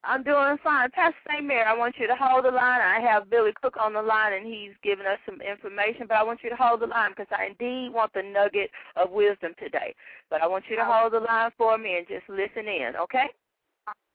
I'm 0.06 0.24
doing 0.24 0.58
fine. 0.63 0.92
Pastor 0.92 1.18
St. 1.30 1.46
Mary, 1.46 1.63
I 1.63 1.74
want 1.74 1.96
you 1.98 2.08
to 2.08 2.16
hold 2.16 2.46
the 2.46 2.52
line. 2.52 2.82
I 2.82 3.00
have 3.00 3.30
Billy 3.30 3.52
Cook 3.62 3.76
on 3.80 3.94
the 3.94 4.02
line, 4.02 4.34
and 4.34 4.46
he's 4.46 4.72
giving 4.84 5.06
us 5.06 5.20
some 5.26 5.39
information, 5.42 6.08
but 6.08 6.18
I 6.18 6.24
want 6.24 6.39
you 6.44 6.50
to 6.50 6.56
hold 6.56 6.82
the 6.82 6.88
line 6.88 7.12
because 7.12 7.32
I 7.32 7.46
indeed 7.46 7.94
want 7.94 8.12
the 8.13 8.22
nugget 8.22 8.70
of 8.98 9.12
wisdom 9.12 9.54
today. 9.58 9.96
But 10.30 10.42
I 10.42 10.48
want 10.48 10.66
you 10.70 10.76
to 10.76 10.86
hold 10.86 11.13
the 11.13 11.22
line 11.22 11.52
for 11.58 11.78
me 11.78 11.98
and 11.98 12.08
just 12.08 12.28
listen 12.28 12.68
in, 12.68 12.94
okay? 13.02 13.28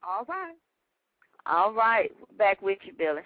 All 0.03 0.24
right. 0.29 0.55
All 1.46 1.72
right. 1.72 2.11
Back 2.37 2.61
with 2.61 2.79
you, 2.85 2.92
Billy. 2.96 3.22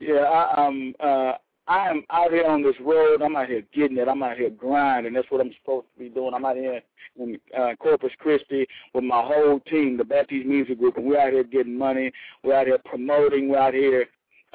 Yeah, 0.00 0.24
I, 0.24 0.66
um, 0.66 0.94
uh, 1.00 1.32
I 1.68 1.90
am 1.90 2.02
out 2.10 2.30
here 2.30 2.46
on 2.46 2.62
this 2.62 2.74
road. 2.80 3.20
I'm 3.20 3.36
out 3.36 3.48
here 3.48 3.62
getting 3.74 3.98
it. 3.98 4.08
I'm 4.08 4.22
out 4.22 4.38
here 4.38 4.48
grinding. 4.48 5.12
That's 5.12 5.30
what 5.30 5.42
I'm 5.42 5.52
supposed 5.60 5.86
to 5.94 6.02
be 6.02 6.08
doing. 6.08 6.32
I'm 6.34 6.46
out 6.46 6.56
here 6.56 6.80
in 7.18 7.38
uh, 7.56 7.74
Corpus 7.78 8.10
Christi 8.18 8.66
with 8.94 9.04
my 9.04 9.22
whole 9.22 9.60
team, 9.60 9.98
the 9.98 10.04
Baptist 10.04 10.46
Music 10.46 10.78
Group, 10.78 10.96
and 10.96 11.06
we're 11.06 11.20
out 11.20 11.32
here 11.32 11.44
getting 11.44 11.76
money. 11.76 12.10
We're 12.42 12.54
out 12.54 12.66
here 12.66 12.78
promoting. 12.86 13.50
We're 13.50 13.58
out 13.58 13.74
here 13.74 14.06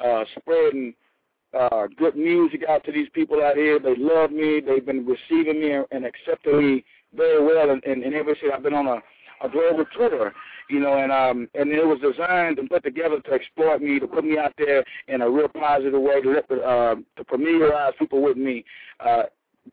uh, 0.04 0.24
spreading 0.36 0.92
uh, 1.56 1.86
good 1.96 2.16
music 2.16 2.62
out 2.68 2.84
to 2.84 2.92
these 2.92 3.08
people 3.14 3.40
out 3.40 3.54
here. 3.56 3.78
They 3.78 3.94
love 3.96 4.32
me. 4.32 4.60
They've 4.60 4.84
been 4.84 5.06
receiving 5.06 5.60
me 5.60 5.84
and 5.92 6.04
accepting 6.04 6.58
me 6.58 6.84
very 7.14 7.44
well. 7.44 7.70
And, 7.70 7.82
and, 7.84 8.02
and 8.02 8.14
ever 8.14 8.36
since 8.40 8.52
I've 8.52 8.64
been 8.64 8.74
on 8.74 8.88
a, 8.88 8.98
a 9.44 9.48
global 9.48 9.84
tour, 9.96 10.32
you 10.70 10.80
know, 10.80 10.94
and 10.94 11.12
um, 11.12 11.48
and 11.54 11.70
it 11.70 11.86
was 11.86 12.00
designed 12.00 12.58
and 12.58 12.68
put 12.68 12.82
together 12.82 13.20
to 13.20 13.32
exploit 13.32 13.80
me, 13.80 14.00
to 14.00 14.06
put 14.06 14.24
me 14.24 14.38
out 14.38 14.54
there 14.58 14.84
in 15.08 15.20
a 15.20 15.30
real 15.30 15.48
positive 15.48 16.00
way, 16.00 16.20
to 16.22 16.30
let 16.30 16.48
the, 16.48 16.56
uh, 16.56 16.94
to 17.16 17.24
familiarize 17.24 17.92
people 17.98 18.22
with 18.22 18.36
me. 18.36 18.64
Uh, 19.00 19.24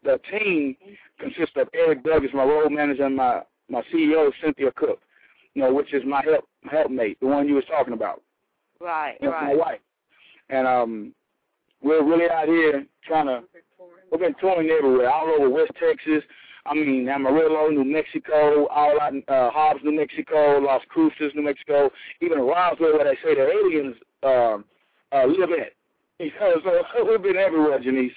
the 0.04 0.20
team 0.32 0.76
consists 1.20 1.56
of 1.56 1.70
Eric 1.74 2.04
Douglas, 2.04 2.32
my 2.34 2.44
road 2.44 2.72
manager, 2.72 3.06
and 3.06 3.16
my 3.16 3.42
my 3.70 3.82
CEO, 3.94 4.32
Cynthia 4.44 4.72
Cook, 4.76 5.00
you 5.54 5.64
know, 5.64 5.74
which 5.74 5.94
is 5.94 6.04
my 6.06 6.22
help 6.24 6.46
helpmate, 6.70 7.20
the 7.20 7.28
one 7.28 7.48
you 7.48 7.56
was 7.56 7.66
talking 7.66 7.94
about. 7.94 8.22
Right, 8.80 9.16
That's 9.22 9.32
right. 9.32 9.56
my 9.56 9.56
wife. 9.56 9.80
And 10.50 10.68
um, 10.68 11.14
we're 11.82 12.04
really 12.04 12.30
out 12.30 12.48
here 12.48 12.86
trying 13.06 13.28
to. 13.28 13.44
We've 14.12 14.20
been 14.20 14.36
touring 14.42 14.70
everywhere, 14.70 15.10
all 15.10 15.30
over 15.30 15.50
West 15.50 15.72
Texas. 15.80 16.22
I 16.66 16.74
mean, 16.74 17.10
Amarillo, 17.10 17.70
New 17.70 17.84
Mexico, 17.84 18.68
all 18.68 19.00
out 19.02 19.14
in 19.14 19.24
uh, 19.28 19.50
Hobbs, 19.50 19.82
New 19.84 19.96
Mexico, 19.96 20.60
Las 20.60 20.82
Cruces, 20.90 21.32
New 21.36 21.44
Mexico, 21.44 21.90
even 22.22 22.40
Roswell, 22.40 22.94
where 22.94 23.04
they 23.04 23.18
say 23.24 23.36
the 23.36 23.48
aliens 23.50 23.96
um, 24.24 24.66
uh, 25.12 25.26
live 25.26 25.50
at. 25.52 25.74
Know, 26.20 26.84
so 26.96 27.06
we've 27.10 27.22
been 27.22 27.38
everywhere, 27.38 27.80
Janice. 27.80 28.12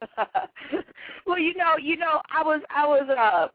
well, 1.26 1.38
you 1.38 1.54
know, 1.54 1.76
you 1.80 1.96
know, 1.96 2.20
I 2.32 2.42
was, 2.42 2.62
I 2.74 2.86
was, 2.86 3.08
uh, 3.10 3.48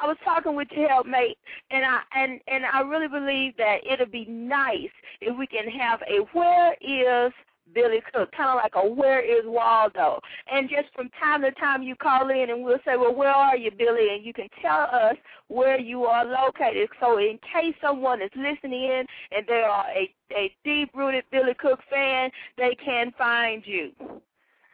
I 0.00 0.06
was 0.06 0.16
talking 0.24 0.54
with 0.54 0.68
your 0.72 0.88
helpmate, 0.88 1.38
and 1.70 1.84
I 1.84 2.00
and 2.14 2.40
and 2.46 2.64
I 2.64 2.80
really 2.80 3.08
believe 3.08 3.56
that 3.56 3.78
it'll 3.90 4.06
be 4.06 4.26
nice 4.26 4.90
if 5.20 5.36
we 5.36 5.46
can 5.46 5.68
have 5.68 6.00
a 6.02 6.20
where 6.36 6.74
is 6.80 7.32
Billy 7.74 8.00
Cook, 8.12 8.30
kind 8.32 8.50
of 8.50 8.56
like 8.56 8.72
a 8.74 8.88
where 8.88 9.20
is 9.20 9.44
Waldo, 9.44 10.20
and 10.50 10.68
just 10.68 10.92
from 10.94 11.10
time 11.20 11.42
to 11.42 11.50
time 11.52 11.82
you 11.82 11.94
call 11.96 12.30
in 12.30 12.50
and 12.50 12.62
we'll 12.64 12.78
say, 12.84 12.96
well, 12.96 13.14
where 13.14 13.30
are 13.32 13.56
you, 13.56 13.70
Billy, 13.70 14.14
and 14.14 14.24
you 14.24 14.32
can 14.32 14.48
tell 14.62 14.88
us 14.92 15.16
where 15.48 15.78
you 15.78 16.04
are 16.04 16.24
located. 16.24 16.88
So 17.00 17.18
in 17.18 17.38
case 17.52 17.74
someone 17.80 18.22
is 18.22 18.30
listening 18.36 18.84
in 18.84 19.04
and 19.32 19.46
they 19.46 19.62
are 19.62 19.86
a 19.90 20.12
a 20.32 20.52
deep 20.62 20.90
rooted 20.94 21.24
Billy 21.30 21.54
Cook 21.58 21.80
fan, 21.88 22.30
they 22.56 22.76
can 22.84 23.12
find 23.16 23.62
you. 23.66 23.92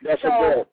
That's 0.02 0.20
So- 0.22 0.28
a 0.28 0.54
goal. 0.54 0.68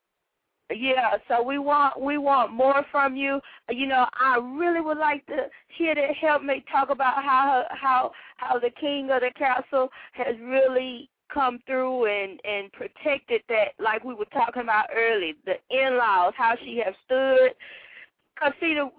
Yeah, 0.74 1.18
so 1.28 1.44
we 1.44 1.58
want 1.58 2.00
we 2.00 2.18
want 2.18 2.54
more 2.54 2.86
from 2.92 3.16
you. 3.16 3.42
You 3.70 3.88
know, 3.88 4.06
I 4.14 4.38
really 4.38 4.80
would 4.80 4.98
like 4.98 5.26
to 5.26 5.48
hear 5.78 5.94
that 5.96 6.16
help 6.16 6.44
me 6.44 6.64
talk 6.72 6.90
about 6.90 7.16
how 7.16 7.66
how 7.72 8.12
how 8.38 8.58
the 8.58 8.70
king 8.80 9.10
of 9.12 9.20
the 9.22 9.32
castle 9.38 9.90
has 10.14 10.36
really 10.40 11.10
come 11.34 11.60
through 11.66 12.06
and 12.06 12.40
and 12.44 12.72
protected 12.74 13.42
that 13.50 13.70
like 13.80 14.04
we 14.04 14.14
were 14.14 14.26
talking 14.26 14.64
about 14.64 14.86
early, 14.96 15.36
the 15.46 15.56
in-laws, 15.70 16.34
how 16.38 16.56
she 16.64 16.82
has 16.84 16.94
stood. 17.06 17.52
Cause 18.40 18.54
see, 18.60 18.74
the, 18.74 18.90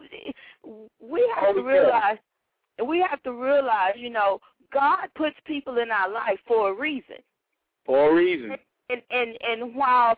we 1.00 1.32
have 1.34 1.44
Oh, 1.48 1.54
to 1.54 1.60
yeah. 1.60 1.66
realize 1.66 2.18
we 2.86 3.04
have 3.08 3.22
to 3.24 3.32
realize, 3.32 3.94
you 3.96 4.10
know, 4.10 4.40
God 4.72 5.08
puts 5.16 5.36
people 5.46 5.78
in 5.78 5.90
our 5.90 6.10
life 6.10 6.38
for 6.46 6.70
a 6.70 6.74
reason 6.74 7.16
For 7.84 8.10
a 8.10 8.14
reason. 8.14 8.56
and 8.88 9.02
and 9.10 9.36
and 9.42 9.74
while 9.74 10.16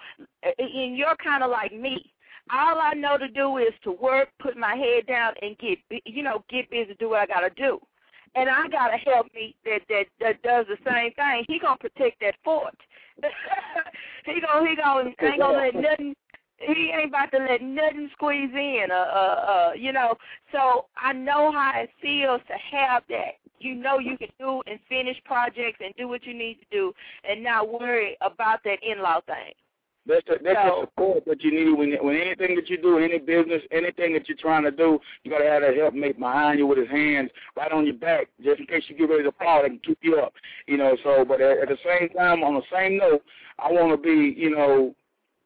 and 0.59 0.97
you're 0.97 1.17
kind 1.23 1.43
of 1.43 1.51
like 1.51 1.73
me 1.73 2.13
all 2.53 2.79
i 2.79 2.93
know 2.95 3.17
to 3.17 3.29
do 3.29 3.57
is 3.59 3.73
to 3.83 3.91
work 3.93 4.29
put 4.41 4.57
my 4.57 4.75
head 4.75 5.07
down 5.07 5.33
and 5.43 5.57
get 5.59 5.79
you 6.05 6.23
know 6.23 6.45
get 6.51 6.69
busy 6.71 6.95
do 6.99 7.11
what 7.11 7.21
i 7.21 7.27
got 7.27 7.41
to 7.41 7.51
do 7.51 7.79
and 8.35 8.49
i 8.49 8.69
got 8.69 8.95
a 8.95 8.97
help 8.99 9.27
me 9.35 9.55
that 9.65 9.81
that 9.89 10.05
that 10.21 10.43
does 10.43 10.67
the 10.69 10.77
same 10.85 11.13
thing. 11.13 11.45
He 11.49 11.59
to 11.59 11.77
protect 11.81 12.21
that 12.21 12.35
fort. 12.45 12.75
He 14.27 14.41
going 14.41 14.67
he 14.67 14.77
going 14.77 15.15
ain't 15.23 15.39
to 15.39 15.51
let 15.51 15.75
nothing 15.75 16.15
he 16.59 16.93
ain't 16.97 17.11
about 17.11 17.31
to 17.33 17.39
let 17.39 17.61
nothing 17.61 18.09
squeeze 18.13 18.51
in 18.55 18.87
uh 18.91 18.95
uh 18.95 19.45
uh 19.47 19.73
you 19.77 19.93
know. 19.93 20.15
So 20.53 20.87
i 20.97 21.13
know 21.13 21.53
how 21.53 21.73
it 21.77 21.91
feels 22.01 22.41
to 22.49 22.77
have 22.77 23.03
that. 23.11 23.35
You 23.59 23.75
know 23.75 23.99
you 23.99 24.17
can 24.17 24.29
do 24.39 24.63
and 24.67 24.79
finish 24.89 25.17
projects 25.25 25.81
and 25.85 25.95
do 25.97 26.09
what 26.09 26.25
you 26.25 26.35
need 26.35 26.55
to 26.55 26.67
do 26.71 26.93
and 27.29 27.43
not 27.43 27.69
worry 27.69 28.17
about 28.21 28.61
that 28.65 28.79
in-law 28.83 29.21
thing. 29.27 29.53
That's 30.07 30.25
the, 30.27 30.37
that's 30.43 30.57
So- 30.69 30.81
the 30.81 30.87
support 30.87 31.25
that 31.27 31.43
you 31.43 31.51
need 31.51 31.73
when 31.73 31.93
when 32.05 32.17
anything 32.17 32.57
that 32.57 32.69
you 32.69 32.77
do, 32.77 32.99
any 32.99 33.19
business, 33.19 33.63
anything 33.71 34.13
that 34.13 34.29
you're 34.29 34.37
trying 34.37 34.65
to 34.65 34.71
do, 34.71 34.99
you 35.23 35.31
gotta 35.31 35.49
have 35.49 35.63
that 35.63 35.77
helpmate 35.77 36.19
behind 36.19 36.59
you 36.59 36.67
with 36.67 36.79
his 36.79 36.89
hands 36.89 37.31
right 37.57 37.73
on 37.73 37.87
your 37.87 37.95
back, 37.95 38.29
just 38.43 38.61
in 38.61 38.67
case 38.67 38.85
you 38.89 38.97
get 38.97 39.09
ready 39.09 39.23
to 39.25 39.33
fall, 39.33 39.63
they 39.63 39.69
can 39.69 39.79
keep 39.79 39.99
you 40.03 40.17
up. 40.17 40.35
You 40.67 40.77
know, 40.77 40.97
so 41.03 41.25
but 41.25 41.41
at, 41.41 41.59
at 41.59 41.69
the 41.69 41.79
same 41.85 42.11
time, 42.11 42.43
on 42.43 42.55
the 42.55 42.63
same 42.73 42.99
note, 42.99 43.23
I 43.59 43.73
want 43.73 43.93
to 43.93 43.97
be, 43.97 44.39
you 44.39 44.51
know, 44.51 44.95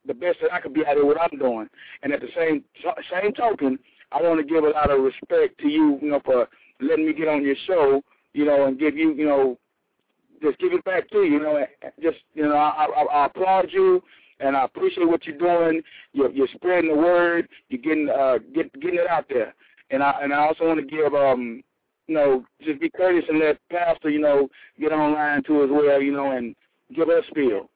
the 0.07 0.15
best 0.15 0.39
that 0.43 0.53
I 0.53 0.61
could 0.61 0.75
be 0.75 0.85
at 0.85 0.97
what 1.05 1.21
I'm 1.21 1.39
doing, 1.39 1.69
and 2.03 2.13
at 2.13 2.21
the 2.21 2.29
same 2.37 2.65
same 3.13 3.33
token, 3.35 3.79
I 4.11 4.21
want 4.23 4.41
to 4.41 4.47
give 4.47 4.65
a 4.65 4.71
lot 4.71 4.91
of 4.91 5.01
respect 5.01 5.61
to 5.61 5.69
you, 5.69 5.99
you 6.03 6.11
know, 6.11 6.21
for 6.25 6.49
letting 6.81 7.07
me 7.07 7.13
get 7.13 7.29
on 7.29 7.45
your 7.45 7.57
show, 7.67 8.03
you 8.33 8.45
know, 8.45 8.67
and 8.67 8.79
give 8.79 8.97
you, 8.97 9.13
you 9.15 9.27
know, 9.27 9.59
just 10.43 10.59
give 10.59 10.73
it 10.73 10.85
back 10.85 11.09
to 11.11 11.19
you, 11.19 11.35
you 11.35 11.41
know, 11.41 11.65
just 12.03 12.19
you 12.35 12.43
know, 12.43 12.55
I, 12.57 12.87
I, 12.87 13.03
I 13.03 13.27
applaud 13.27 13.69
you 13.71 14.03
and 14.41 14.57
I 14.57 14.65
appreciate 14.65 15.09
what 15.09 15.27
you're 15.27 15.39
doing. 15.39 15.83
You're, 16.13 16.31
you're 16.31 16.49
spreading 16.55 16.91
the 16.91 16.97
word. 16.97 17.49
You're 17.69 17.83
getting 17.83 18.09
uh, 18.09 18.39
get, 18.55 18.73
getting 18.81 19.01
it 19.01 19.09
out 19.09 19.27
there. 19.29 19.55
And 19.91 20.03
I 20.03 20.21
and 20.23 20.33
I 20.33 20.39
also 20.39 20.67
want 20.67 20.81
to 20.81 20.87
give 20.87 21.15
um, 21.15 21.63
you 22.09 22.15
know, 22.15 22.45
just 22.63 22.81
be 22.81 22.91
courteous 22.91 23.25
and 23.29 23.39
let 23.39 23.59
Pastor, 23.71 24.11
you 24.11 24.19
know, 24.19 24.49
get 24.81 24.93
online 24.93 25.43
too 25.45 25.63
as 25.63 25.71
well, 25.71 26.01
you 26.01 26.13
know, 26.13 26.33
and 26.33 26.57
give 26.95 27.09
us 27.09 27.23
spiel. 27.31 27.69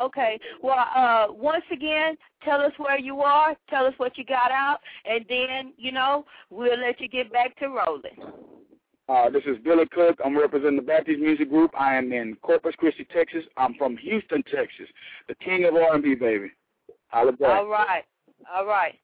Okay. 0.00 0.38
Well, 0.62 0.84
uh, 0.94 1.26
once 1.30 1.64
again, 1.72 2.16
tell 2.44 2.60
us 2.60 2.72
where 2.76 2.98
you 2.98 3.20
are, 3.20 3.56
tell 3.68 3.86
us 3.86 3.94
what 3.96 4.16
you 4.18 4.24
got 4.24 4.50
out, 4.50 4.78
and 5.04 5.24
then, 5.28 5.72
you 5.76 5.92
know, 5.92 6.26
we'll 6.50 6.78
let 6.78 7.00
you 7.00 7.08
get 7.08 7.32
back 7.32 7.58
to 7.58 7.68
rolling. 7.68 8.59
Uh, 9.10 9.28
this 9.28 9.42
is 9.44 9.56
Billy 9.64 9.86
Cook. 9.90 10.20
I'm 10.24 10.38
representing 10.38 10.76
the 10.76 10.82
Baptist 10.82 11.18
Music 11.18 11.50
Group. 11.50 11.72
I 11.76 11.96
am 11.96 12.12
in 12.12 12.36
Corpus 12.42 12.76
Christi, 12.78 13.04
Texas. 13.12 13.42
I'm 13.56 13.74
from 13.74 13.96
Houston, 13.96 14.44
Texas. 14.44 14.86
The 15.26 15.34
king 15.34 15.64
of 15.64 15.74
R&B, 15.74 16.14
baby. 16.14 16.52
Holla 17.08 17.32
back. 17.32 17.48
All 17.48 17.66
right. 17.66 18.04
All 18.54 18.66
right. 18.66 18.94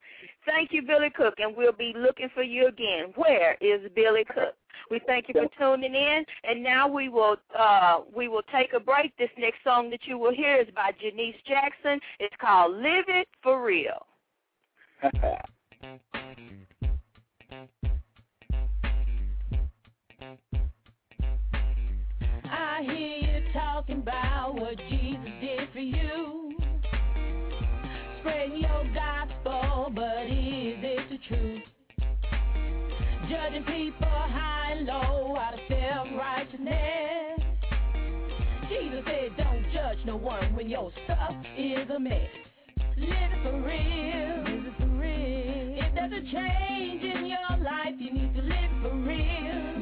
Thank 0.47 0.73
you, 0.73 0.83
Billy 0.83 1.11
Cook, 1.11 1.35
and 1.39 1.57
we'll 1.57 1.73
be 1.73 1.93
looking 1.97 2.29
for 2.35 2.45
you 2.45 2.69
again. 2.69 3.13
Where 3.17 3.57
is 3.61 3.81
Billy 3.97 4.25
Cook? 4.29 4.55
We 4.93 5.01
thank 5.09 5.27
you 5.27 5.35
for 5.35 5.49
tuning 5.59 5.97
in, 5.97 6.25
and 6.45 6.63
now 6.63 6.87
we 6.87 7.09
will 7.09 7.35
uh, 7.59 8.03
we 8.15 8.29
will 8.29 8.45
take 8.55 8.75
a 8.75 8.81
break. 8.81 9.17
This 9.17 9.31
next 9.37 9.59
song 9.65 9.91
that 9.91 10.01
you 10.05 10.19
will 10.19 10.33
hear 10.33 10.61
is 10.61 10.69
by 10.77 10.93
Janice 11.01 11.35
Jackson. 11.49 11.99
It's 12.21 12.37
called 12.41 12.77
"Live 12.77 13.07
It 13.09 13.27
for 13.43 13.61
Real." 13.65 14.07
I 22.51 22.83
hear 22.83 22.95
you 22.97 23.53
talking 23.53 23.99
about 23.99 24.55
what 24.55 24.77
Jesus 24.89 25.31
did 25.41 25.69
for 25.73 25.81
you. 25.81 26.57
Spreading 28.21 28.59
your 28.59 28.85
gospel, 28.95 29.93
but 29.95 30.27
is 30.27 30.79
it 30.83 31.09
the 31.11 31.19
truth? 31.29 31.63
Judging 33.29 33.65
people 33.65 34.09
high 34.09 34.75
and 34.77 34.87
low 34.87 35.37
out 35.37 35.55
of 35.55 35.61
self 35.69 36.09
righteousness. 36.17 37.41
Jesus 38.69 39.05
said, 39.07 39.37
Don't 39.37 39.65
judge 39.73 39.99
no 40.05 40.17
one 40.17 40.55
when 40.55 40.69
your 40.69 40.91
stuff 41.05 41.35
is 41.57 41.89
a 41.95 41.99
mess. 41.99 42.29
Live 42.97 43.11
it 43.11 43.43
for 43.43 43.61
real. 43.61 44.57
Live 44.57 44.67
it 44.67 44.73
for 44.79 44.87
real. 44.87 45.85
If 45.85 45.95
there's 45.95 46.13
a 46.13 46.33
change 46.33 47.03
in 47.03 47.27
your 47.27 47.59
life, 47.65 47.95
you 47.99 48.13
need 48.13 48.35
to 48.35 48.43
live 48.43 48.71
for 48.83 48.95
real. 48.97 49.76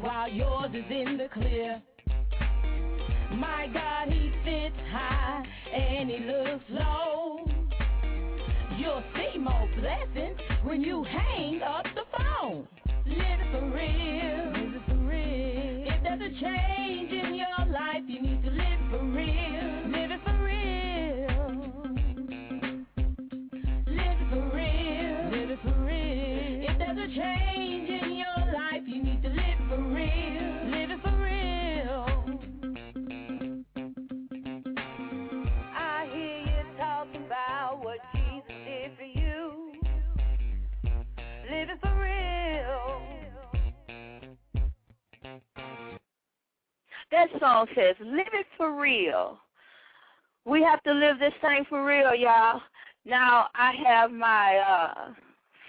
While 0.00 0.28
yours 0.28 0.70
is 0.74 0.84
in 0.90 1.18
the 1.18 1.28
clear. 1.32 1.82
My 3.32 3.68
God, 3.72 3.89
That 47.32 47.40
song 47.40 47.66
says, 47.74 47.96
"Live 48.00 48.28
it 48.32 48.46
for 48.56 48.80
real." 48.80 49.38
we 50.46 50.62
have 50.62 50.82
to 50.82 50.92
live 50.92 51.18
this 51.18 51.34
thing 51.40 51.64
for 51.68 51.84
real, 51.84 52.14
y'all. 52.14 52.60
Now 53.04 53.48
I 53.54 53.72
have 53.86 54.10
my 54.10 54.56
uh 54.56 55.12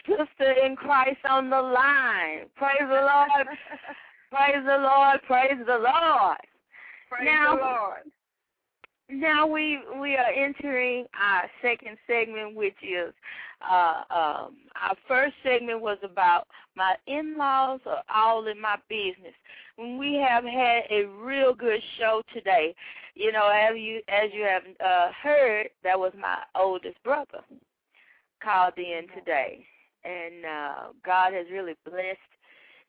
sister 0.07 0.51
in 0.65 0.75
Christ 0.75 1.19
on 1.29 1.49
the 1.49 1.61
line. 1.61 2.47
Praise 2.55 2.79
the 2.79 2.85
Lord. 2.87 3.47
Praise 4.31 4.63
the 4.65 4.77
Lord. 4.77 5.21
Praise 5.27 5.59
the 5.65 5.77
Lord. 5.77 6.37
Praise 7.09 7.25
Now- 7.25 7.55
the 7.55 7.61
Lord. 7.61 8.11
Now 9.11 9.45
we 9.45 9.79
we 9.99 10.15
are 10.15 10.31
entering 10.31 11.05
our 11.19 11.43
second 11.61 11.97
segment, 12.07 12.55
which 12.55 12.77
is 12.81 13.13
uh, 13.61 14.03
um, 14.09 14.57
our 14.81 14.95
first 15.07 15.33
segment 15.43 15.81
was 15.81 15.97
about 16.01 16.47
my 16.75 16.95
in-laws 17.07 17.81
are 17.85 18.03
all 18.13 18.47
in 18.47 18.59
my 18.59 18.77
business. 18.87 19.33
When 19.75 19.97
we 19.97 20.15
have 20.15 20.45
had 20.45 20.83
a 20.89 21.05
real 21.21 21.53
good 21.53 21.81
show 21.99 22.21
today, 22.33 22.73
you 23.13 23.33
know, 23.33 23.49
as 23.49 23.75
you 23.77 24.01
as 24.07 24.29
you 24.33 24.43
have 24.43 24.63
uh, 24.79 25.11
heard, 25.21 25.69
that 25.83 25.99
was 25.99 26.13
my 26.19 26.37
oldest 26.55 27.01
brother 27.03 27.41
called 28.41 28.77
in 28.77 29.07
today, 29.13 29.65
and 30.05 30.45
uh, 30.45 30.75
God 31.05 31.33
has 31.33 31.47
really 31.51 31.75
blessed 31.83 32.17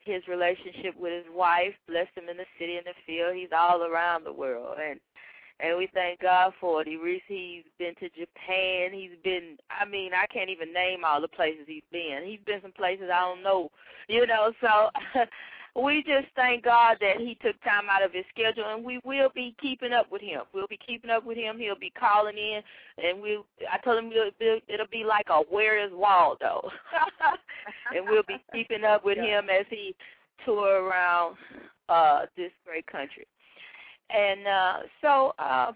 his 0.05 0.23
relationship 0.29 0.97
with 0.99 1.12
his 1.12 1.33
wife, 1.35 1.75
blessed 1.89 2.11
him 2.16 2.29
in 2.29 2.37
the 2.37 2.47
city 2.59 2.77
and 2.77 2.87
the 2.87 2.95
field. 3.07 3.35
He's 3.35 3.53
all 3.57 3.83
around 3.83 4.25
the 4.25 4.33
world, 4.33 4.77
and 4.81 5.01
and 5.63 5.79
we 5.79 5.89
thank 5.95 6.21
God 6.21 6.53
for 6.61 6.83
it. 6.83 6.89
He 6.89 6.97
re- 6.97 7.23
he's 7.27 7.63
been 7.79 7.95
to 7.97 8.09
Japan. 8.11 8.93
He's 8.93 9.17
been 9.23 9.57
I 9.71 9.85
mean, 9.85 10.13
I 10.13 10.27
can't 10.27 10.51
even 10.51 10.73
name 10.73 11.05
all 11.05 11.21
the 11.21 11.29
places 11.29 11.65
he's 11.67 11.83
been. 11.93 12.23
He's 12.25 12.41
been 12.45 12.61
some 12.61 12.73
places 12.73 13.07
I 13.13 13.21
don't 13.21 13.43
know. 13.43 13.71
You 14.09 14.27
know, 14.27 14.53
so 14.61 14.91
we 15.83 16.03
just 16.03 16.27
thank 16.35 16.65
God 16.65 16.99
that 17.01 17.19
he 17.19 17.39
took 17.41 17.63
time 17.63 17.85
out 17.89 18.05
of 18.05 18.13
his 18.13 18.25
schedule 18.31 18.65
and 18.67 18.85
we 18.85 19.01
will 19.05 19.31
be 19.35 19.55
keeping 19.63 19.93
up 19.93 20.11
with 20.11 20.21
him. 20.21 20.43
We'll 20.53 20.67
be 20.67 20.79
keeping 20.85 21.11
up 21.11 21.25
with 21.25 21.39
him. 21.39 21.59
He'll 21.59 21.79
be 21.79 21.93
calling 21.99 22.37
in 22.37 22.61
and 22.99 23.23
we 23.23 23.39
I 23.71 23.79
told 23.79 23.99
him 23.99 24.11
it'll 24.11 24.31
be, 24.39 24.63
it'll 24.69 24.87
be 24.91 25.05
like 25.05 25.27
a 25.31 25.43
where 25.49 25.85
is 25.85 25.93
Waldo. 25.93 26.69
and 27.95 28.05
we'll 28.07 28.25
be 28.27 28.43
keeping 28.53 28.85
up 28.85 29.05
with 29.05 29.19
him 29.19 29.47
as 29.49 29.67
he 29.71 29.95
tour 30.45 30.83
around 30.83 31.37
uh 31.89 32.23
this 32.37 32.51
great 32.67 32.87
country. 32.87 33.27
And 34.13 34.47
uh, 34.47 34.77
so, 35.01 35.33
uh, 35.39 35.73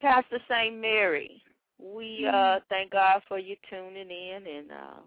Pastor 0.00 0.38
St. 0.50 0.76
Mary, 0.76 1.42
we 1.78 2.28
uh, 2.32 2.58
thank 2.68 2.90
God 2.90 3.22
for 3.28 3.38
you 3.38 3.56
tuning 3.70 4.10
in, 4.10 4.46
and 4.46 4.72
uh, 4.72 5.00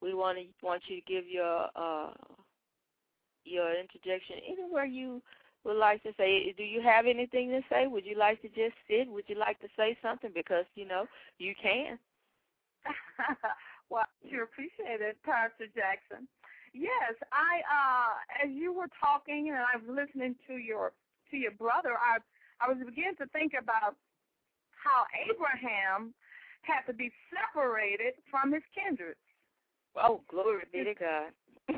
we 0.00 0.14
want 0.14 0.38
to 0.38 0.44
want 0.66 0.82
you 0.88 0.96
to 0.96 1.06
give 1.06 1.24
your 1.28 1.68
uh, 1.76 2.12
your 3.44 3.70
interjection 3.78 4.36
anywhere 4.50 4.84
you 4.84 5.22
would 5.64 5.76
like 5.76 6.02
to 6.04 6.12
say. 6.16 6.54
Do 6.56 6.64
you 6.64 6.80
have 6.82 7.06
anything 7.06 7.50
to 7.50 7.60
say? 7.70 7.86
Would 7.86 8.06
you 8.06 8.16
like 8.16 8.40
to 8.42 8.48
just 8.48 8.76
sit? 8.88 9.08
Would 9.08 9.24
you 9.26 9.38
like 9.38 9.60
to 9.60 9.68
say 9.76 9.96
something? 10.02 10.30
Because 10.34 10.64
you 10.74 10.86
know 10.86 11.06
you 11.38 11.54
can. 11.60 11.98
well, 13.90 14.06
sure 14.30 14.44
appreciate 14.44 15.00
it, 15.00 15.16
Pastor 15.24 15.66
Jackson. 15.74 16.28
Yes, 16.76 17.16
I 17.32 17.64
uh 17.64 18.44
as 18.44 18.52
you 18.52 18.72
were 18.72 18.92
talking 19.00 19.48
and 19.48 19.56
I 19.56 19.80
was 19.80 19.88
listening 19.88 20.36
to 20.46 20.60
your 20.60 20.92
to 21.30 21.36
your 21.36 21.56
brother, 21.56 21.96
I 21.96 22.20
I 22.60 22.68
was 22.68 22.76
beginning 22.84 23.16
to 23.16 23.26
think 23.32 23.52
about 23.56 23.96
how 24.76 25.08
Abraham 25.24 26.12
had 26.60 26.84
to 26.84 26.92
be 26.92 27.08
separated 27.32 28.20
from 28.28 28.52
his 28.52 28.62
kindred. 28.76 29.16
Oh, 29.96 30.20
glory 30.28 30.68
be 30.68 30.84
to 30.84 30.92
God. 30.92 31.32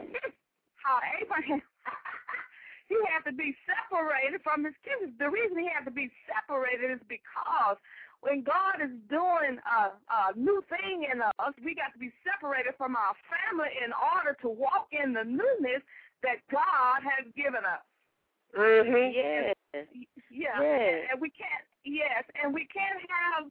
how 0.82 0.98
Abraham 1.22 1.62
he 2.90 2.98
had 3.06 3.22
to 3.30 3.34
be 3.36 3.54
separated 3.68 4.42
from 4.42 4.66
his 4.66 4.74
kindred. 4.82 5.14
The 5.22 5.30
reason 5.30 5.62
he 5.62 5.70
had 5.70 5.86
to 5.86 5.94
be 5.94 6.10
separated 6.26 6.90
is 6.90 7.02
because 7.06 7.78
when 8.20 8.42
God 8.42 8.82
is 8.82 8.90
doing 9.08 9.58
a, 9.62 9.94
a 9.94 10.34
new 10.34 10.62
thing 10.68 11.06
in 11.10 11.22
us, 11.22 11.54
we 11.64 11.74
got 11.74 11.92
to 11.92 11.98
be 11.98 12.10
separated 12.26 12.74
from 12.76 12.96
our 12.96 13.14
family 13.30 13.70
in 13.84 13.92
order 13.94 14.36
to 14.42 14.48
walk 14.48 14.88
in 14.90 15.12
the 15.12 15.22
newness 15.24 15.82
that 16.22 16.42
God 16.50 16.98
has 17.06 17.30
given 17.36 17.62
us. 17.62 17.84
Mm-hmm. 18.56 19.14
Yes. 19.14 19.54
Yeah, 20.30 20.56
Yes. 20.60 21.04
and 21.12 21.20
we 21.20 21.30
can't. 21.30 21.64
Yes, 21.84 22.24
and 22.42 22.52
we 22.52 22.66
can't 22.72 22.98
have 23.06 23.44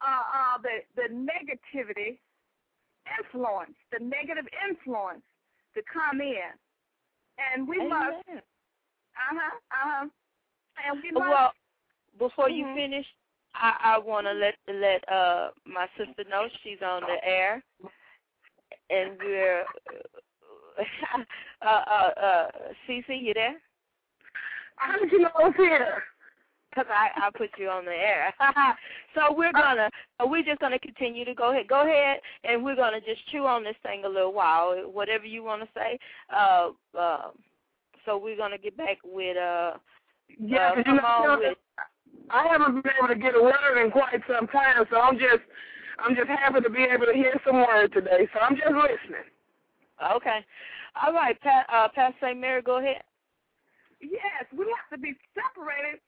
uh, 0.00 0.24
uh, 0.34 0.58
the 0.62 0.82
the 0.96 1.08
negativity 1.14 2.18
influence, 3.20 3.76
the 3.92 4.02
negative 4.02 4.46
influence 4.68 5.22
to 5.74 5.82
come 5.92 6.20
in, 6.20 6.50
and 7.36 7.68
we 7.68 7.76
must. 7.86 8.24
Uh 8.28 8.40
huh. 9.14 9.56
Uh 9.70 9.76
huh. 9.76 10.06
And 10.86 11.02
we 11.02 11.10
must. 11.12 11.28
Well, 11.28 11.52
before 12.18 12.48
you 12.50 12.64
Mhm. 12.64 12.74
finish, 12.74 13.06
I, 13.58 13.94
I 13.94 13.98
want 13.98 14.26
to 14.26 14.32
let 14.32 14.54
let 14.72 15.08
uh 15.12 15.50
my 15.66 15.86
sister 15.96 16.24
know 16.30 16.46
she's 16.62 16.78
on 16.84 17.02
the 17.02 17.28
air, 17.28 17.62
and 18.90 19.18
we're 19.18 19.62
uh 20.80 21.66
uh 21.66 22.10
uh 22.20 22.46
Cece, 22.88 23.04
you 23.08 23.34
there? 23.34 23.56
How 24.76 24.98
did 24.98 25.10
you 25.10 25.20
know 25.20 25.30
I 25.38 25.44
was 25.44 25.54
here? 25.56 26.04
Because 26.70 26.86
I 26.90 27.26
I 27.26 27.30
put 27.36 27.50
you 27.58 27.68
on 27.68 27.84
the 27.84 27.90
air. 27.90 28.32
so 29.14 29.34
we're 29.34 29.52
gonna 29.52 29.90
uh, 30.20 30.26
we're 30.26 30.44
just 30.44 30.60
gonna 30.60 30.78
continue 30.78 31.24
to 31.24 31.34
go 31.34 31.50
ahead 31.50 31.66
go 31.68 31.82
ahead, 31.82 32.20
and 32.44 32.64
we're 32.64 32.76
gonna 32.76 33.00
just 33.00 33.26
chew 33.30 33.46
on 33.46 33.64
this 33.64 33.76
thing 33.82 34.04
a 34.04 34.08
little 34.08 34.32
while. 34.32 34.76
Whatever 34.90 35.24
you 35.24 35.42
want 35.42 35.62
to 35.62 35.68
say. 35.74 35.98
Uh, 36.34 36.70
uh, 36.96 37.30
so 38.04 38.16
we're 38.16 38.36
gonna 38.36 38.58
get 38.58 38.76
back 38.76 38.98
with 39.04 39.36
uh. 39.36 39.72
Yeah, 40.38 40.68
uh, 40.68 40.74
'cause 40.74 40.84
come 40.84 41.00
on 41.00 41.38
with 41.38 41.56
I 42.30 42.46
haven't 42.48 42.82
been 42.82 42.92
able 42.98 43.08
to 43.08 43.16
get 43.18 43.34
a 43.36 43.42
word 43.42 43.82
in 43.82 43.90
quite 43.90 44.20
some 44.28 44.46
time, 44.48 44.84
so 44.90 45.00
I'm 45.00 45.18
just 45.18 45.42
I'm 45.98 46.14
just 46.14 46.28
happy 46.28 46.60
to 46.60 46.70
be 46.70 46.84
able 46.84 47.06
to 47.06 47.14
hear 47.14 47.34
some 47.46 47.56
word 47.56 47.92
today. 47.92 48.28
So 48.32 48.40
I'm 48.40 48.54
just 48.56 48.70
listening. 48.70 49.26
Okay. 50.16 50.40
All 51.02 51.12
right, 51.12 51.38
Pat, 51.40 51.66
uh, 51.72 51.88
Pastor 51.94 52.16
St. 52.22 52.38
Mary, 52.38 52.62
go 52.62 52.78
ahead. 52.78 53.02
Yes, 54.00 54.46
we 54.56 54.64
have 54.78 54.88
to 54.94 54.98
be 54.98 55.14
separated 55.34 55.98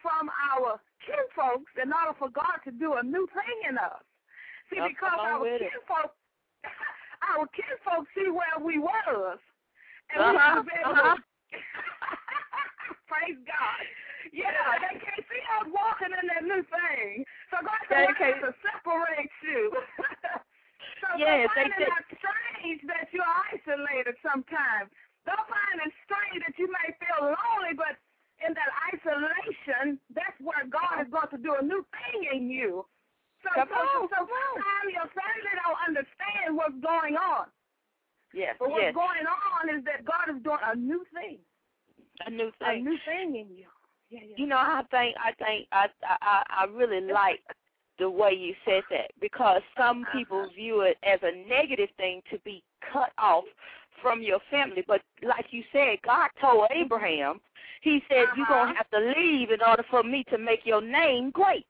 from 0.00 0.30
our 0.50 0.78
kinfolks 1.02 1.70
in 1.82 1.92
order 1.92 2.14
for 2.18 2.28
God 2.30 2.58
to 2.64 2.70
do 2.70 2.94
a 2.94 3.02
new 3.02 3.26
thing 3.34 3.58
in 3.68 3.78
us. 3.78 4.02
See, 4.70 4.78
because 4.78 5.18
our 5.18 5.40
with 5.42 5.60
it. 5.62 5.70
kinfolks, 5.70 6.14
our 7.34 7.46
kinfolks 7.50 8.06
see 8.14 8.30
where 8.30 8.58
we 8.62 8.78
was, 8.78 9.38
and 10.14 10.22
we 10.22 10.36
Uh-huh, 10.36 10.38
have 10.38 10.64
to 10.64 10.70
be 10.70 10.76
able 10.78 10.90
uh-huh. 10.92 11.16
to. 11.16 11.22
Praise 13.10 13.38
God. 13.46 13.82
Yeah, 14.30 14.54
they 14.78 15.02
can't 15.02 15.24
see 15.26 15.42
us 15.58 15.66
walking 15.74 16.14
in 16.14 16.24
that 16.30 16.44
new 16.46 16.62
thing. 16.62 17.26
So 17.50 17.58
God 17.64 17.82
They 17.90 18.06
said, 18.06 18.16
can't- 18.20 18.40
to 18.46 18.50
separate 18.62 19.32
you. 19.42 19.74
so 21.02 21.06
Yes, 21.18 21.50
they 21.58 21.66
find 21.66 21.74
it 21.82 22.06
strange 22.22 22.80
that 22.86 23.10
you're 23.10 23.26
isolated 23.50 24.14
sometimes. 24.22 24.94
Don't 25.26 25.46
find 25.50 25.76
it 25.82 25.92
strange 26.06 26.42
that 26.46 26.54
you 26.58 26.70
may 26.70 26.94
feel 27.02 27.26
lonely, 27.34 27.74
but 27.74 27.98
in 28.42 28.54
that 28.54 28.70
isolation, 28.90 29.98
that's 30.14 30.38
where 30.42 30.66
God 30.66 31.02
is 31.02 31.10
going 31.10 31.30
to 31.30 31.38
do 31.38 31.54
a 31.58 31.62
new 31.62 31.86
thing 31.94 32.26
in 32.30 32.50
you. 32.50 32.86
So, 33.42 33.50
Come 33.54 33.70
so, 33.70 33.78
on, 33.78 34.06
so 34.10 34.18
sometimes 34.22 34.86
your 34.94 35.10
family 35.14 35.52
don't 35.62 35.80
understand 35.82 36.54
what's 36.58 36.78
going 36.78 37.14
on. 37.18 37.50
Yes, 38.34 38.54
But 38.58 38.70
what's 38.70 38.90
yes. 38.90 38.94
going 38.94 39.26
on 39.26 39.62
is 39.78 39.82
that 39.86 40.06
God 40.06 40.30
is 40.30 40.42
doing 40.42 40.62
a 40.62 40.74
new 40.74 41.02
thing. 41.14 41.38
A 42.26 42.30
new 42.30 42.50
A 42.62 42.78
new 42.78 42.96
thing 43.06 43.34
in 43.36 43.50
you. 43.56 43.66
Yeah, 44.12 44.20
yeah. 44.28 44.34
You 44.36 44.46
know, 44.46 44.56
I 44.56 44.82
think 44.90 45.16
I 45.18 45.32
think 45.42 45.68
I 45.72 45.86
I 46.04 46.42
I 46.50 46.64
really 46.66 47.00
like 47.00 47.40
the 47.98 48.10
way 48.10 48.32
you 48.32 48.54
said 48.64 48.82
that 48.90 49.10
because 49.20 49.62
some 49.76 50.02
uh-huh. 50.02 50.18
people 50.18 50.46
view 50.54 50.82
it 50.82 50.98
as 51.02 51.20
a 51.22 51.48
negative 51.48 51.88
thing 51.96 52.20
to 52.30 52.38
be 52.40 52.62
cut 52.92 53.12
off 53.18 53.44
from 54.02 54.22
your 54.22 54.40
family. 54.50 54.84
But 54.86 55.00
like 55.22 55.46
you 55.50 55.62
said, 55.72 55.98
God 56.04 56.28
told 56.40 56.64
mm-hmm. 56.64 56.84
Abraham, 56.84 57.40
He 57.82 58.00
said 58.08 58.28
you're 58.34 58.46
Uh-huh. 58.46 58.66
gonna 58.66 58.76
have 58.76 58.90
to 58.90 59.00
leave 59.16 59.50
in 59.50 59.60
order 59.62 59.84
for 59.90 60.02
me 60.02 60.24
to 60.30 60.38
make 60.38 60.64
your 60.64 60.80
name 60.80 61.30
great. 61.30 61.66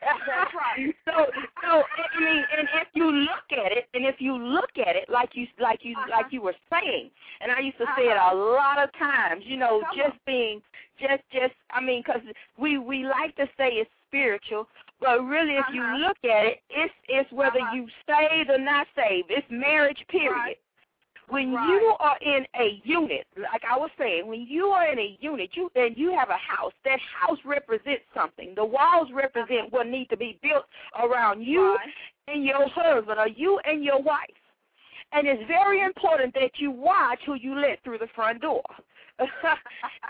That's 0.00 0.54
right. 0.54 0.94
so 1.04 1.26
so 1.62 1.82
I 2.14 2.20
mean, 2.20 2.44
and 2.56 2.68
if 2.74 2.88
you 2.94 3.10
look 3.10 3.46
at 3.52 3.72
it, 3.72 3.88
and 3.94 4.06
if 4.06 4.16
you 4.20 4.36
look 4.36 4.70
at 4.78 4.96
it 4.96 5.08
like 5.10 5.30
you 5.34 5.46
like 5.60 5.84
you 5.84 5.94
Uh-huh. 5.96 6.10
like 6.10 6.32
you 6.32 6.42
were 6.42 6.54
saying, 6.70 7.10
and 7.40 7.50
I 7.52 7.60
used 7.60 7.78
to 7.78 7.86
say 7.96 8.06
it 8.08 8.16
a 8.16 8.34
Uh-huh. 8.34 8.36
lot 8.36 8.78
of 8.82 8.90
times, 8.98 9.44
you 9.46 9.56
know, 9.56 9.80
Come 9.80 9.96
just 9.98 10.24
being 10.26 10.62
just 11.00 11.22
just 11.32 11.54
I 11.70 11.80
mean, 11.80 12.02
because 12.04 12.22
we 12.56 12.78
we 12.78 13.04
like 13.04 13.34
to 13.36 13.46
say 13.58 13.68
it's 13.82 13.90
spiritual, 14.08 14.68
but 15.00 15.20
really, 15.24 15.56
if 15.58 15.66
you 15.72 15.82
Uh-huh. 15.82 15.98
look 16.08 16.18
at 16.24 16.46
it, 16.46 16.58
it's 16.70 16.94
it's 17.08 17.30
whether 17.32 17.58
Uh-huh. 17.58 17.74
you 17.74 17.88
saved 18.06 18.50
or 18.50 18.58
not 18.58 18.86
saved. 18.94 19.30
It's 19.30 19.46
marriage, 19.50 20.04
period. 20.08 20.32
Right. 20.32 20.58
When 21.28 21.52
Right. 21.52 21.68
you 21.68 21.94
are 22.00 22.16
in 22.20 22.46
a 22.54 22.80
unit, 22.84 23.26
like 23.36 23.64
I 23.64 23.76
was 23.76 23.90
saying, 23.98 24.26
when 24.26 24.42
you 24.42 24.68
are 24.68 24.86
in 24.86 24.98
a 24.98 25.16
unit, 25.20 25.50
you 25.56 25.70
and 25.74 25.96
you 25.96 26.10
have 26.12 26.30
a 26.30 26.36
house. 26.36 26.72
That 26.84 27.00
house 27.00 27.38
represents 27.44 28.04
something. 28.14 28.54
The 28.54 28.64
walls 28.64 29.10
represent 29.12 29.72
what 29.72 29.86
needs 29.86 30.08
to 30.10 30.16
be 30.16 30.38
built 30.42 30.64
around 30.98 31.42
you 31.42 31.76
Right. 31.76 31.94
and 32.28 32.44
your 32.44 32.66
husband, 32.68 33.18
or 33.18 33.28
you 33.28 33.58
and 33.60 33.84
your 33.84 34.00
wife. 34.00 34.30
And 35.12 35.26
it's 35.26 35.42
very 35.44 35.80
important 35.82 36.34
that 36.34 36.58
you 36.58 36.70
watch 36.70 37.20
who 37.24 37.34
you 37.34 37.54
let 37.54 37.82
through 37.82 37.98
the 37.98 38.08
front 38.08 38.40
door. 38.40 38.62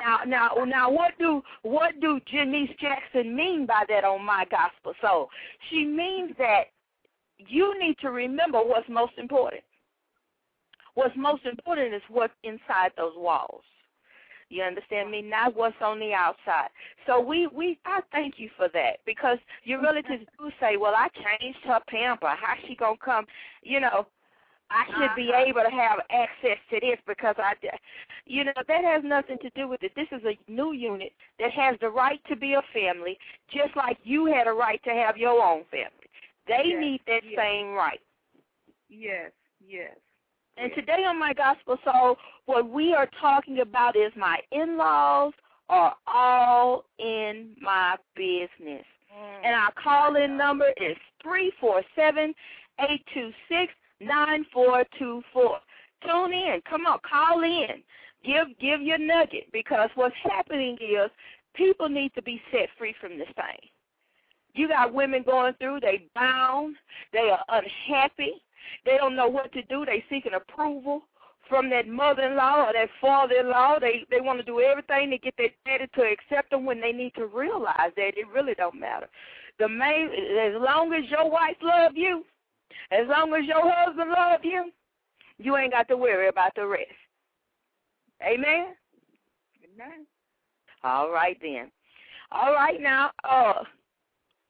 now, 0.01 0.19
now, 0.27 0.49
now, 0.67 0.91
what 0.91 1.17
do 1.19 1.43
what 1.63 1.99
do 2.01 2.21
Janice 2.27 2.71
Jackson 2.79 3.35
mean 3.35 3.65
by 3.65 3.85
that 3.89 4.05
on 4.05 4.25
my 4.25 4.45
gospel 4.51 4.95
soul? 5.01 5.31
She 5.71 5.85
means 5.85 6.37
that 6.39 6.65
you 7.39 7.79
need 7.79 7.97
to 7.99 8.11
remember 8.11 8.59
what's 8.59 8.89
most 8.89 9.13
important. 9.17 9.63
What's 10.99 11.17
most 11.17 11.45
important 11.47 11.95
is 11.95 12.03
what's 12.09 12.35
inside 12.43 12.91
those 12.97 13.15
walls. 13.17 13.63
You 14.49 14.63
understand 14.65 15.11
me? 15.13 15.23
Not 15.23 15.55
what's 15.57 15.81
on 15.81 16.01
the 16.01 16.13
outside. 16.13 16.71
So 17.07 17.21
we 17.21 17.47
we 17.47 17.79
I 17.85 18.01
thank 18.11 18.35
you 18.39 18.51
for 18.57 18.69
that 18.75 18.99
because 19.07 19.39
your 19.65 19.81
relatives 19.81 20.25
do 20.39 20.51
say, 20.61 20.77
"Well, 20.77 20.95
I 20.97 21.09
changed 21.25 21.61
her 21.65 21.81
pamper. 21.89 22.29
How 22.29 22.55
she 22.67 22.75
gonna 22.75 22.97
come?" 22.97 23.27
You 23.63 23.81
know, 23.81 24.07
I 24.71 24.85
should 24.97 25.15
be 25.15 25.33
Uh-huh. 25.33 25.47
able 25.47 25.63
to 25.63 25.71
have 25.71 26.01
access 26.11 26.59
to 26.71 26.81
this 26.81 26.99
because 27.07 27.37
I, 27.39 27.55
you 28.27 28.45
know, 28.45 28.53
that 28.67 28.85
has 28.85 29.05
nothing 29.05 29.39
to 29.39 29.51
do 29.51 29.69
with 29.69 29.83
it. 29.83 29.93
This 29.95 30.09
is 30.13 30.23
a 30.25 30.37
new 30.51 30.73
unit 30.73 31.13
that 31.39 31.53
has 31.53 31.77
the 31.81 31.91
right 31.91 32.21
to 32.29 32.37
be 32.37 32.55
a 32.55 32.63
family, 32.73 33.19
just 33.51 33.77
like 33.77 33.99
you 34.03 34.27
had 34.27 34.49
a 34.49 34.53
right 34.53 34.83
to 34.85 34.91
have 34.91 35.17
your 35.17 35.43
own 35.43 35.65
family. 35.71 36.09
They 36.49 36.73
Yes, 36.73 36.85
need 36.85 37.03
that 37.07 37.23
yes. 37.23 37.37
same 37.37 37.73
right. 37.75 38.01
Yes, 38.89 39.33
yes. 39.61 39.97
And 40.61 40.73
today 40.75 41.05
on 41.07 41.19
my 41.19 41.33
gospel 41.33 41.77
soul, 41.85 42.17
what 42.47 42.69
we 42.69 42.93
are 42.93 43.09
talking 43.21 43.61
about 43.61 43.97
is 43.97 44.13
my 44.17 44.39
in-laws 44.51 45.33
are 45.69 45.95
all 46.07 46.85
in 46.99 47.51
my 47.61 47.97
business. 48.17 48.85
Mm. 49.15 49.45
And 49.45 49.55
our 49.55 49.73
call-in 49.83 50.37
number 50.37 50.71
is 50.81 50.97
three 51.23 51.53
four 51.61 51.83
seven 51.95 52.35
eight 52.81 53.05
two 53.15 53.31
six 53.49 53.73
nine 54.01 54.45
four 54.53 54.85
two 54.99 55.23
four. 55.33 55.59
Tune 56.05 56.33
in. 56.33 56.61
Come 56.69 56.87
on, 56.87 56.99
call 57.09 57.43
in. 57.43 57.83
Give 58.25 58.49
give 58.61 58.83
your 58.83 58.99
nugget 58.99 59.53
because 59.53 59.91
what's 59.95 60.15
happening 60.25 60.77
is 60.81 61.11
people 61.55 61.89
need 61.89 62.13
to 62.15 62.23
be 62.23 62.41
set 62.51 62.69
free 62.77 62.95
from 63.01 63.19
this 63.19 63.29
thing. 63.37 63.71
You 64.55 64.69
got 64.69 64.93
women 64.93 65.23
going 65.23 65.55
through, 65.61 65.81
they 65.81 66.07
bound, 66.15 66.77
they 67.13 67.31
are 67.31 67.45
unhappy, 67.49 68.43
they 68.85 68.97
don't 68.97 69.17
know 69.17 69.29
what 69.29 69.53
to 69.53 69.63
do, 69.63 69.85
they 69.85 70.05
seeking 70.09 70.35
approval 70.35 71.03
from 71.49 71.71
that 71.71 71.89
mother 71.89 72.23
in 72.23 72.37
law 72.37 72.67
or 72.67 72.73
that 72.73 72.89
father 73.01 73.35
in 73.35 73.49
law. 73.51 73.79
They 73.79 74.05
they 74.11 74.21
want 74.21 74.39
to 74.39 74.45
do 74.45 74.61
everything 74.61 75.11
to 75.11 75.19
get 75.19 75.35
their 75.37 75.49
daddy 75.65 75.87
to 75.95 76.03
accept 76.03 76.51
them 76.51 76.65
when 76.65 76.81
they 76.81 76.93
need 76.93 77.15
to 77.17 77.27
realize 77.27 77.93
that 77.97 78.13
it 78.17 78.29
really 78.33 78.55
don't 78.55 78.79
matter. 78.79 79.09
The 79.59 79.69
main 79.69 80.09
as 80.41 80.61
long 80.61 80.93
as 80.93 81.11
your 81.11 81.31
wife 81.31 81.57
love 81.63 81.93
you, 81.95 82.25
as 82.91 83.07
long 83.09 83.35
as 83.35 83.47
your 83.47 83.63
husband 83.65 84.11
love 84.11 84.41
you, 84.43 84.71
you 85.39 85.57
ain't 85.57 85.73
got 85.73 85.89
to 85.89 85.97
worry 85.97 86.29
about 86.29 86.55
the 86.55 86.67
rest. 86.67 86.87
Amen. 88.23 88.75
Amen. 89.65 90.07
All 90.85 91.11
right 91.11 91.39
then. 91.41 91.71
All 92.31 92.53
right 92.53 92.81
now, 92.81 93.11
uh 93.25 93.63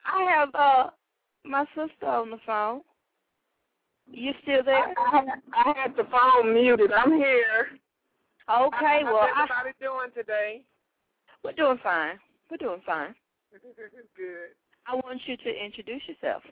I 0.04 0.22
have 0.22 0.48
uh 0.54 0.90
my 1.44 1.64
sister 1.74 2.06
on 2.06 2.30
the 2.30 2.38
phone. 2.44 2.80
You 4.10 4.32
still 4.42 4.62
there? 4.64 4.92
I, 4.96 5.22
I, 5.54 5.70
I 5.70 5.72
had 5.76 5.94
the 5.96 6.04
phone 6.10 6.54
muted. 6.54 6.92
I'm 6.92 7.12
here. 7.12 7.68
Okay, 8.48 9.00
well 9.04 9.28
How's 9.34 9.48
I, 9.50 9.60
everybody 9.60 9.76
doing 9.80 10.10
today? 10.14 10.62
we're 11.44 11.52
doing 11.52 11.78
fine. 11.82 12.18
We're 12.50 12.56
doing 12.56 12.80
fine. 12.84 13.14
Good. 13.52 14.56
I 14.86 14.94
want 14.94 15.20
you 15.26 15.36
to 15.36 15.64
introduce 15.64 16.02
yourself. 16.08 16.42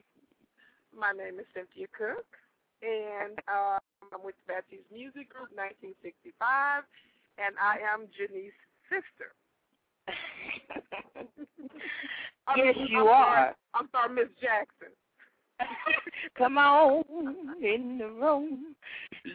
My 0.97 1.11
name 1.11 1.39
is 1.39 1.45
Cynthia 1.53 1.87
Cook, 1.97 2.25
and 2.81 3.37
uh, 3.49 3.79
I'm 4.13 4.23
with 4.23 4.35
Betsy's 4.47 4.85
Music 4.93 5.29
Group, 5.29 5.49
1965, 5.57 6.83
and 7.37 7.55
I 7.57 7.77
am 7.81 8.07
Janice's 8.13 8.53
sister. 8.89 9.33
I 12.47 12.53
yes, 12.57 12.75
mean, 12.77 12.87
you 12.89 13.01
I'm 13.01 13.07
are. 13.07 13.25
Sorry, 13.25 13.53
I'm 13.73 13.89
sorry, 13.91 14.13
Miss 14.13 14.29
Jackson. 14.41 14.93
Come 16.37 16.57
on 16.57 17.03
in 17.61 17.97
the 17.97 18.07
room. 18.07 18.75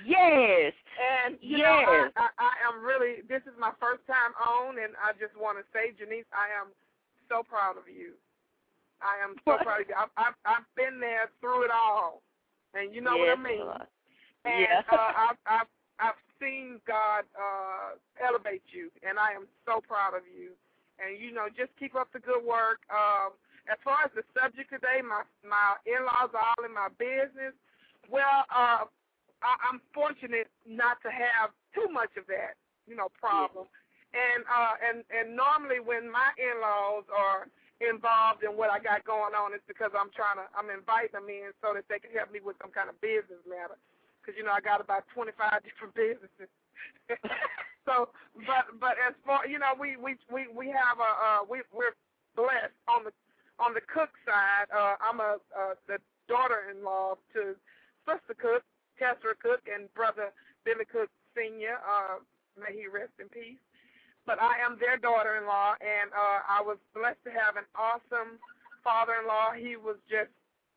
Yes. 0.06 0.72
And 0.98 1.36
you 1.40 1.58
know, 1.58 1.82
I, 1.82 2.08
Yes. 2.08 2.12
I, 2.16 2.28
I 2.38 2.52
am 2.68 2.84
really. 2.84 3.22
This 3.28 3.42
is 3.42 3.56
my 3.58 3.72
first 3.80 4.06
time 4.06 4.32
on, 4.38 4.78
and 4.78 4.94
I 5.00 5.12
just 5.18 5.34
want 5.34 5.58
to 5.58 5.64
say, 5.72 5.92
Janice, 5.98 6.28
I 6.32 6.52
am 6.52 6.70
so 7.28 7.42
proud 7.42 7.76
of 7.80 7.88
you. 7.88 8.14
I 9.02 9.18
am 9.18 9.34
so 9.42 9.58
proud 9.64 9.82
of 9.82 9.88
you. 9.88 9.96
I've, 9.98 10.14
I've 10.16 10.38
I've 10.46 10.68
been 10.76 11.00
there 11.00 11.30
through 11.40 11.64
it 11.66 11.72
all, 11.74 12.22
and 12.74 12.94
you 12.94 13.00
know 13.00 13.16
yes, 13.16 13.34
what 13.34 13.38
I 13.38 13.42
mean. 13.42 13.64
Lord. 13.66 13.88
And 14.44 14.62
Yeah. 14.62 14.82
uh, 14.90 15.12
I've 15.30 15.40
I've 15.46 15.70
I've 15.98 16.20
seen 16.38 16.78
God 16.86 17.24
uh, 17.34 17.98
elevate 18.22 18.62
you, 18.70 18.90
and 19.02 19.18
I 19.18 19.32
am 19.32 19.46
so 19.66 19.80
proud 19.82 20.14
of 20.14 20.22
you. 20.26 20.54
And 21.02 21.18
you 21.18 21.32
know, 21.32 21.48
just 21.50 21.74
keep 21.78 21.94
up 21.94 22.12
the 22.12 22.20
good 22.20 22.44
work. 22.44 22.86
Um, 22.90 23.34
as 23.70 23.78
far 23.86 24.02
as 24.02 24.10
the 24.14 24.26
subject 24.34 24.70
today, 24.70 24.98
my 25.02 25.22
my 25.46 25.78
in-laws 25.86 26.34
are 26.34 26.46
all 26.54 26.62
in 26.66 26.74
my 26.74 26.90
business. 26.98 27.54
Well, 28.10 28.42
uh, 28.50 28.90
I, 29.42 29.52
I'm 29.70 29.78
fortunate 29.94 30.50
not 30.66 30.98
to 31.06 31.10
have 31.10 31.54
too 31.70 31.86
much 31.90 32.10
of 32.18 32.26
that, 32.26 32.58
you 32.90 32.98
know, 32.98 33.10
problem. 33.14 33.70
And 34.12 34.42
uh, 34.50 34.74
and 34.82 34.98
and 35.14 35.38
normally 35.38 35.78
when 35.78 36.10
my 36.10 36.34
in-laws 36.36 37.06
are 37.08 37.46
involved 37.78 38.42
in 38.42 38.54
what 38.58 38.70
I 38.70 38.82
got 38.82 39.06
going 39.06 39.34
on, 39.34 39.54
it's 39.54 39.66
because 39.70 39.94
I'm 39.94 40.10
trying 40.10 40.42
to 40.42 40.46
I'm 40.58 40.68
inviting 40.68 41.14
them 41.14 41.30
in 41.30 41.54
so 41.62 41.72
that 41.78 41.86
they 41.86 42.02
can 42.02 42.10
help 42.10 42.34
me 42.34 42.42
with 42.42 42.58
some 42.58 42.74
kind 42.74 42.90
of 42.90 42.98
business 42.98 43.40
matter. 43.46 43.78
Because 44.20 44.34
you 44.34 44.42
know 44.42 44.54
I 44.54 44.60
got 44.60 44.82
about 44.82 45.06
25 45.14 45.38
different 45.66 45.94
businesses. 45.94 46.50
so, 47.86 48.10
but 48.42 48.74
but 48.82 48.98
as 48.98 49.14
far 49.22 49.46
you 49.46 49.62
know, 49.62 49.78
we 49.78 49.94
we 49.94 50.18
we 50.28 50.50
we 50.50 50.66
have 50.74 50.98
a 50.98 51.10
uh, 51.14 51.40
we 51.46 51.62
we're 51.70 51.94
blessed 52.34 52.74
on 52.90 53.06
the 53.06 53.12
on 53.58 53.74
the 53.74 53.84
cook 53.84 54.10
side. 54.24 54.68
Uh, 54.72 54.96
I'm 55.00 55.20
a 55.20 55.36
uh, 55.52 55.74
the 55.88 55.98
daughter-in-law 56.28 57.18
to 57.34 57.56
Sister 58.06 58.34
Cook, 58.38 58.62
Tessera 58.98 59.36
Cook, 59.36 59.66
and 59.68 59.92
brother 59.94 60.32
Billy 60.64 60.86
Cook 60.86 61.10
Senior. 61.36 61.76
Uh, 61.82 62.22
may 62.56 62.72
he 62.72 62.86
rest 62.86 63.12
in 63.20 63.28
peace. 63.28 63.60
But 64.22 64.38
I 64.38 64.62
am 64.62 64.78
their 64.78 64.96
daughter-in-law, 64.96 65.82
and 65.82 66.14
uh, 66.14 66.46
I 66.46 66.62
was 66.62 66.78
blessed 66.94 67.18
to 67.26 67.34
have 67.34 67.58
an 67.58 67.66
awesome 67.74 68.38
father-in-law. 68.86 69.58
He 69.58 69.74
was 69.74 69.98
just 70.06 70.30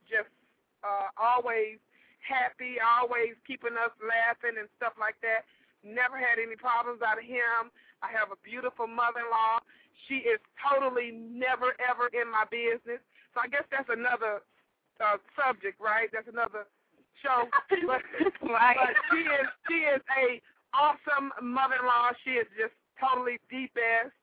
just 0.10 0.34
uh, 0.82 1.14
always 1.18 1.78
happy, 2.26 2.82
always 2.82 3.38
keeping 3.46 3.78
us 3.78 3.94
laughing 4.02 4.58
and 4.58 4.66
stuff 4.78 4.98
like 4.98 5.18
that. 5.22 5.46
Never 5.86 6.18
had 6.18 6.42
any 6.42 6.58
problems 6.58 7.06
out 7.06 7.22
of 7.22 7.26
him. 7.26 7.70
I 8.02 8.10
have 8.10 8.34
a 8.34 8.40
beautiful 8.42 8.90
mother-in-law. 8.90 9.62
She 10.08 10.22
is 10.28 10.40
totally 10.62 11.12
never 11.12 11.74
ever 11.82 12.08
in 12.14 12.30
my 12.32 12.46
business. 12.50 13.02
So 13.34 13.42
I 13.44 13.48
guess 13.48 13.66
that's 13.72 13.90
another 13.90 14.42
uh, 15.02 15.18
subject, 15.36 15.80
right? 15.82 16.08
That's 16.14 16.30
another 16.30 16.68
show. 17.24 17.48
But, 17.88 18.02
Right. 18.46 18.78
but 18.78 18.94
she 19.12 19.22
is 19.26 19.48
she 19.68 19.78
is 19.90 20.02
a 20.16 20.42
awesome 20.76 21.32
mother-in-law. 21.42 22.12
She 22.24 22.38
is 22.38 22.48
just 22.60 22.76
totally 23.00 23.40
the 23.50 23.68
best. 23.76 24.14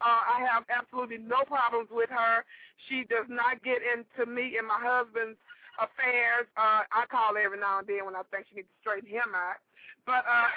Uh, 0.00 0.20
I 0.36 0.44
have 0.44 0.64
absolutely 0.68 1.18
no 1.18 1.44
problems 1.46 1.88
with 1.90 2.10
her. 2.10 2.44
She 2.88 3.04
does 3.08 3.26
not 3.28 3.62
get 3.62 3.80
into 3.80 4.28
me 4.28 4.56
and 4.58 4.66
my 4.66 4.76
husband's 4.78 5.38
affairs. 5.80 6.46
Uh, 6.58 6.84
I 6.92 7.06
call 7.10 7.36
every 7.40 7.58
now 7.58 7.78
and 7.80 7.86
then 7.88 8.04
when 8.04 8.14
I 8.16 8.22
think 8.30 8.46
she 8.50 8.56
needs 8.62 8.68
to 8.68 8.76
straighten 8.82 9.08
him 9.08 9.32
out. 9.34 9.58
But 10.04 10.24
uh 10.28 10.48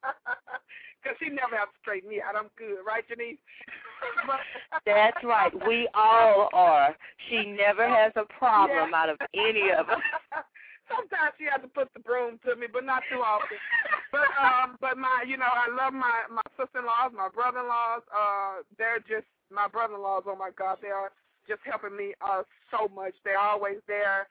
'cause 1.02 1.16
she 1.18 1.28
never 1.28 1.56
has 1.56 1.68
to 1.72 1.78
straighten 1.80 2.08
me 2.08 2.20
out. 2.20 2.36
I'm 2.36 2.50
good, 2.56 2.84
right, 2.84 3.06
Janice? 3.08 3.38
That's 4.86 5.22
right. 5.24 5.52
We 5.66 5.88
all 5.94 6.48
are. 6.52 6.96
She 7.28 7.44
never 7.46 7.88
has 7.88 8.12
a 8.16 8.24
problem 8.38 8.94
out 8.94 9.08
of 9.08 9.18
any 9.34 9.70
of 9.70 9.88
us. 9.88 10.02
Sometimes 10.90 11.34
she 11.38 11.46
has 11.46 11.62
to 11.62 11.68
put 11.68 11.86
the 11.94 12.00
broom 12.00 12.40
to 12.44 12.56
me, 12.56 12.66
but 12.66 12.84
not 12.84 13.02
too 13.10 13.22
often. 13.22 13.56
But 14.10 14.26
um, 14.34 14.76
but 14.80 14.98
my, 14.98 15.22
you 15.26 15.36
know, 15.36 15.46
I 15.46 15.70
love 15.70 15.94
my 15.94 16.26
my 16.28 16.42
sister-in-laws, 16.58 17.12
my 17.14 17.28
brother-in-laws. 17.28 18.02
Uh, 18.10 18.66
they're 18.76 18.98
just 19.06 19.26
my 19.54 19.68
brother-in-laws. 19.68 20.24
Oh 20.26 20.34
my 20.34 20.50
God, 20.50 20.78
they 20.82 20.90
are 20.90 21.12
just 21.46 21.60
helping 21.64 21.96
me 21.96 22.14
uh 22.20 22.42
so 22.72 22.88
much. 22.92 23.14
They're 23.22 23.38
always 23.38 23.78
there 23.86 24.26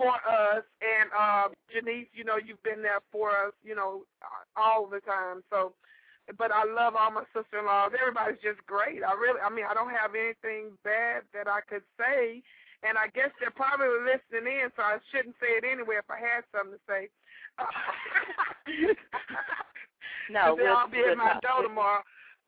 for 0.00 0.16
us. 0.26 0.64
And 0.80 1.10
uh, 1.12 1.48
Janice, 1.72 2.08
you 2.14 2.24
know, 2.24 2.38
you've 2.40 2.62
been 2.62 2.82
there 2.82 3.04
for 3.12 3.30
us, 3.30 3.52
you 3.62 3.76
know, 3.76 4.02
all 4.56 4.86
the 4.86 5.00
time. 5.00 5.44
So, 5.50 5.74
but 6.38 6.50
I 6.52 6.64
love 6.64 6.94
all 6.96 7.10
my 7.10 7.24
sister-in-laws. 7.34 7.92
Everybody's 7.98 8.40
just 8.42 8.60
great. 8.66 9.02
I 9.02 9.12
really, 9.14 9.40
I 9.40 9.50
mean, 9.50 9.64
I 9.68 9.74
don't 9.74 9.90
have 9.90 10.14
anything 10.14 10.76
bad 10.84 11.22
that 11.34 11.48
I 11.48 11.60
could 11.66 11.82
say. 11.98 12.42
And 12.82 12.96
I 12.96 13.08
guess 13.12 13.28
they're 13.38 13.52
probably 13.52 13.92
listening 14.08 14.48
in, 14.64 14.72
so 14.72 14.80
I 14.80 14.96
shouldn't 15.12 15.36
say 15.36 15.52
it 15.60 15.64
anyway 15.68 15.96
if 16.00 16.08
I 16.08 16.16
had 16.16 16.44
something 16.48 16.78
to 16.78 16.82
say. 16.88 17.12
No, 20.30 20.54
they'll 20.54 20.74
all 20.78 20.88
be 20.88 21.02
at 21.02 21.18
my 21.18 21.34
not. 21.34 21.42
door 21.42 21.62
tomorrow. 21.66 22.02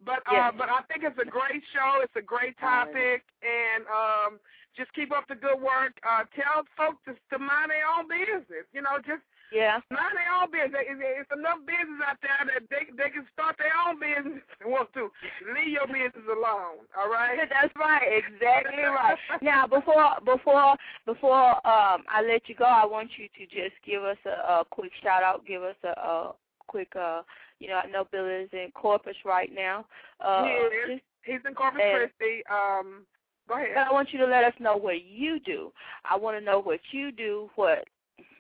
But 0.07 0.23
uh, 0.31 0.51
Yes. 0.51 0.55
but 0.59 0.70
I 0.70 0.83
think 0.87 1.03
it's 1.03 1.18
a 1.18 1.27
great 1.27 1.62
show. 1.75 1.99
It's 2.03 2.14
a 2.14 2.23
great 2.23 2.59
topic, 2.59 3.23
and 3.43 3.83
um, 3.91 4.39
just 4.77 4.93
keep 4.95 5.11
up 5.11 5.27
the 5.29 5.35
good 5.35 5.59
work. 5.61 5.95
Uh, 6.07 6.23
tell 6.35 6.62
folks 6.79 6.99
to, 7.07 7.14
to 7.31 7.39
mind 7.39 7.70
their 7.70 7.87
own 7.87 8.07
business. 8.07 8.66
You 8.73 8.83
know, 8.83 8.99
just 9.03 9.23
Yeah. 9.53 9.80
Mind 9.92 10.16
their 10.16 10.32
own 10.32 10.48
business. 10.50 10.80
It's, 10.88 11.00
it's 11.00 11.32
enough 11.32 11.61
business 11.68 12.00
out 12.09 12.16
there 12.24 12.40
that 12.48 12.64
they 12.72 12.88
they 12.96 13.11
can 13.12 13.26
start 13.32 13.57
their 13.61 13.76
own 13.76 14.00
business 14.00 14.40
if 14.40 14.59
they 14.59 14.68
want 14.70 14.88
to. 14.96 15.12
Leave 15.53 15.68
your 15.76 15.86
business 15.86 16.24
alone. 16.24 16.88
All 16.96 17.12
right. 17.12 17.36
That's 17.53 17.74
right, 17.76 18.09
exactly 18.09 18.82
right. 18.88 19.18
Now, 19.42 19.66
before 19.66 20.16
before 20.24 20.76
before 21.05 21.53
um 21.68 22.03
I 22.09 22.24
let 22.26 22.48
you 22.48 22.55
go, 22.57 22.64
I 22.64 22.86
want 22.86 23.11
you 23.20 23.28
to 23.28 23.44
just 23.46 23.76
give 23.84 24.03
us 24.03 24.18
a, 24.24 24.64
a 24.64 24.64
quick 24.70 24.92
shout 25.03 25.22
out. 25.22 25.44
Give 25.46 25.62
us 25.62 25.76
a, 25.84 25.92
a 26.00 26.32
quick 26.66 26.92
uh 26.96 27.22
you 27.61 27.68
know 27.68 27.80
I 27.84 27.86
know 27.90 28.09
Billy 28.11 28.48
is 28.48 28.50
in 28.53 28.72
Corpus 28.74 29.16
right 29.24 29.50
now. 29.53 29.84
Uh, 30.20 30.44
he 30.44 30.50
is. 30.94 31.00
He's 31.24 31.40
in 31.46 31.55
Corpus 31.55 31.80
and- 31.84 32.11
Christi. 32.11 32.42
Um, 32.50 33.05
go 33.48 33.55
ahead. 33.55 33.76
I 33.76 33.92
want 33.92 34.12
you 34.12 34.18
to 34.20 34.26
let 34.26 34.44
us 34.44 34.55
know 34.59 34.76
what 34.76 35.05
you 35.05 35.38
do. 35.40 35.72
I 36.09 36.16
want 36.16 36.38
to 36.38 36.44
know 36.44 36.61
what 36.61 36.80
you 36.90 37.12
do, 37.12 37.48
what 37.55 37.84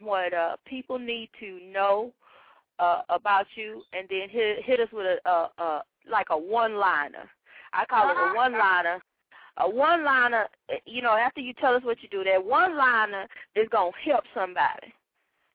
what 0.00 0.32
uh 0.34 0.56
people 0.66 0.98
need 0.98 1.30
to 1.40 1.60
know 1.72 2.12
uh 2.78 3.02
about 3.08 3.46
you, 3.54 3.82
and 3.92 4.06
then 4.08 4.28
hit 4.28 4.62
hit 4.64 4.80
us 4.80 4.88
with 4.92 5.06
a, 5.06 5.28
a, 5.28 5.48
a 5.58 5.82
like 6.10 6.26
a 6.30 6.36
one 6.38 6.76
liner. 6.76 7.28
I 7.72 7.84
call 7.86 8.10
it 8.10 8.16
a 8.16 8.34
one 8.34 8.52
liner. 8.52 9.00
A 9.58 9.68
one 9.68 10.02
liner, 10.02 10.46
you 10.86 11.02
know, 11.02 11.14
after 11.14 11.40
you 11.42 11.52
tell 11.52 11.74
us 11.74 11.82
what 11.84 12.02
you 12.02 12.08
do, 12.08 12.24
that 12.24 12.42
one 12.42 12.76
liner 12.76 13.26
is 13.54 13.68
gonna 13.70 13.90
help 14.02 14.24
somebody. 14.34 14.94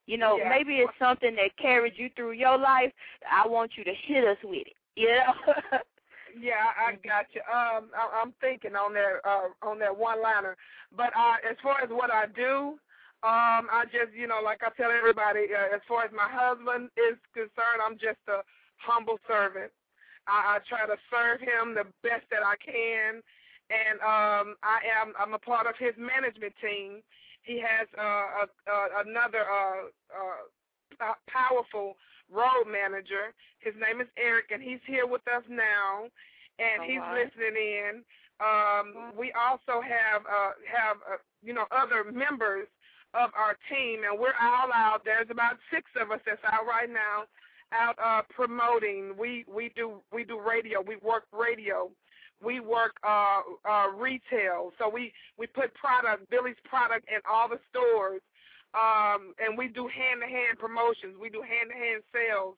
You 0.05 0.17
know, 0.17 0.37
Yeah. 0.37 0.49
maybe 0.49 0.77
it's 0.77 0.93
something 0.99 1.35
that 1.35 1.57
carried 1.57 1.93
you 1.97 2.09
through 2.15 2.33
your 2.33 2.57
life. 2.57 2.91
I 3.29 3.47
want 3.47 3.71
you 3.75 3.83
to 3.83 3.93
hit 3.93 4.23
us 4.23 4.37
with 4.43 4.67
it. 4.67 4.73
You 4.95 5.09
know. 5.09 5.79
Yeah, 6.39 6.53
I, 6.79 6.91
I 6.91 6.95
got 6.95 7.25
you. 7.33 7.41
Um, 7.41 7.89
I, 7.95 8.21
I'm 8.21 8.33
thinking 8.41 8.75
on 8.75 8.93
that 8.93 9.19
uh, 9.25 9.49
on 9.67 9.79
that 9.79 9.95
one 9.95 10.21
liner. 10.21 10.55
But 10.95 11.11
uh, 11.17 11.35
as 11.49 11.55
far 11.63 11.81
as 11.81 11.89
what 11.89 12.11
I 12.11 12.25
do, 12.35 12.79
um, 13.25 13.65
I 13.73 13.85
just 13.89 14.13
you 14.13 14.27
know 14.27 14.41
like 14.43 14.61
I 14.61 14.69
tell 14.77 14.91
everybody, 14.91 15.49
uh, 15.49 15.73
as 15.73 15.81
far 15.87 16.05
as 16.05 16.11
my 16.13 16.29
husband 16.29 16.89
is 16.93 17.17
concerned, 17.33 17.81
I'm 17.81 17.97
just 17.97 18.21
a 18.29 18.45
humble 18.77 19.17
servant. 19.25 19.73
I, 20.29 20.57
I 20.57 20.65
try 20.69 20.85
to 20.85 20.97
serve 21.09 21.41
him 21.41 21.73
the 21.73 21.89
best 22.05 22.29
that 22.29 22.45
I 22.45 22.53
can, 22.61 23.25
and 23.73 23.97
um, 24.05 24.55
I 24.61 24.85
am 24.85 25.17
I'm 25.17 25.33
a 25.33 25.41
part 25.41 25.65
of 25.65 25.73
his 25.79 25.97
management 25.97 26.53
team. 26.61 27.01
He 27.41 27.57
has 27.57 27.87
uh, 27.97 28.43
a, 28.43 28.45
a, 28.69 28.77
another 29.07 29.47
uh, 29.47 29.89
uh, 30.13 31.15
powerful 31.25 31.95
road 32.29 32.67
manager. 32.69 33.33
His 33.59 33.73
name 33.81 34.01
is 34.01 34.07
Eric, 34.13 34.51
and 34.53 34.61
he's 34.61 34.83
here 34.85 35.07
with 35.07 35.25
us 35.25 35.43
now, 35.49 36.05
and 36.59 36.81
All 36.81 36.87
he's 36.87 37.01
right. 37.01 37.25
listening 37.25 37.57
in. 37.57 37.93
Um, 38.37 39.17
we 39.17 39.33
also 39.33 39.81
have 39.81 40.21
uh, 40.29 40.53
have 40.69 40.97
uh, 41.01 41.17
you 41.41 41.53
know 41.53 41.65
other 41.71 42.05
members 42.11 42.67
of 43.17 43.31
our 43.35 43.57
team, 43.69 44.01
and 44.09 44.19
we're 44.19 44.37
all 44.41 44.69
out. 44.73 45.01
There's 45.03 45.29
about 45.29 45.57
six 45.73 45.89
of 45.99 46.11
us 46.11 46.19
that's 46.25 46.43
out 46.45 46.65
right 46.67 46.89
now, 46.89 47.25
out 47.73 47.97
uh, 47.97 48.21
promoting. 48.29 49.15
We 49.17 49.45
we 49.47 49.71
do 49.75 50.01
we 50.13 50.23
do 50.23 50.39
radio. 50.39 50.81
We 50.81 50.97
work 50.97 51.23
radio. 51.33 51.89
We 52.43 52.59
work 52.59 52.93
uh, 53.03 53.41
uh, 53.67 53.87
retail. 53.97 54.71
So 54.77 54.87
we 54.87 55.11
we 55.37 55.47
put 55.47 55.73
product 55.73 56.29
Billy's 56.29 56.61
product 56.69 57.07
in 57.09 57.19
all 57.29 57.49
the 57.49 57.59
stores 57.69 58.21
um, 58.75 59.33
and 59.39 59.57
we 59.57 59.67
do 59.67 59.87
hand-to-hand 59.87 60.59
promotions. 60.59 61.15
We 61.19 61.29
do 61.29 61.41
hand-to-hand 61.41 62.03
sales. 62.11 62.55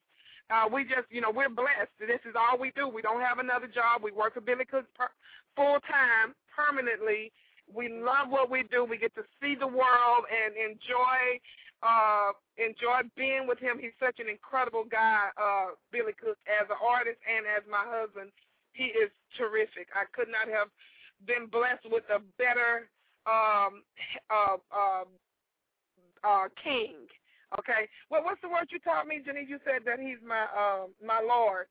Uh, 0.49 0.66
we 0.66 0.84
just, 0.84 1.05
you 1.14 1.22
know, 1.22 1.30
we're 1.30 1.49
blessed. 1.51 1.93
This 2.01 2.20
is 2.26 2.34
all 2.34 2.57
we 2.57 2.74
do. 2.74 2.89
We 2.89 3.05
don't 3.05 3.22
have 3.22 3.38
another 3.38 3.68
job. 3.70 4.01
We 4.01 4.12
work 4.12 4.34
for 4.34 4.41
Billy 4.41 4.66
Cooks 4.66 4.89
per- 4.97 5.14
full 5.55 5.78
time, 5.86 6.34
permanently. 6.49 7.32
We 7.74 7.89
love 7.89 8.30
what 8.30 8.49
we 8.49 8.63
do. 8.63 8.84
We 8.84 8.97
get 8.97 9.13
to 9.15 9.24
see 9.41 9.55
the 9.55 9.67
world 9.67 10.26
and 10.30 10.57
enjoy, 10.57 11.39
uh, 11.84 12.34
enjoy 12.57 13.07
being 13.15 13.47
with 13.47 13.59
him. 13.59 13.78
He's 13.80 13.95
such 13.99 14.20
an 14.20 14.28
incredible 14.28 14.86
guy, 14.89 15.30
uh, 15.38 15.78
Billy 15.91 16.13
Cook, 16.17 16.38
as 16.49 16.65
an 16.70 16.78
artist 16.82 17.20
and 17.30 17.45
as 17.45 17.63
my 17.70 17.86
husband. 17.86 18.32
He 18.74 18.89
is 18.95 19.11
terrific. 19.38 19.89
I 19.93 20.05
could 20.13 20.30
not 20.30 20.47
have 20.49 20.70
been 21.26 21.47
blessed 21.47 21.86
with 21.91 22.03
a 22.09 22.20
better 22.38 22.89
um, 23.28 23.84
uh, 24.30 24.57
uh, 24.72 25.05
uh, 26.24 26.47
king. 26.63 26.95
Okay, 27.57 27.89
what 28.09 28.23
what's 28.23 28.41
the 28.41 28.49
word 28.49 28.69
you 28.69 28.77
taught 28.79 29.07
me, 29.07 29.21
Jenny? 29.25 29.45
You 29.47 29.57
said 29.65 29.81
that 29.85 29.99
he's 29.99 30.21
my 30.21 30.45
um 30.53 30.93
my 31.05 31.19
lord. 31.19 31.65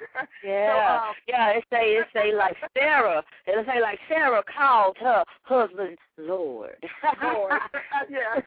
Yeah, 0.44 0.72
So, 0.72 1.08
um, 1.08 1.14
yeah. 1.28 1.48
It 1.60 1.64
say 1.70 1.92
it 2.00 2.06
say 2.12 2.32
like 2.32 2.56
Sarah. 2.72 3.22
It'll 3.46 3.64
say 3.64 3.80
like 3.80 3.98
Sarah 4.08 4.42
called 4.48 4.96
her 4.98 5.24
husband 5.42 5.98
Lord. 6.16 6.76
Lord. 7.22 7.52
yeah. 8.08 8.40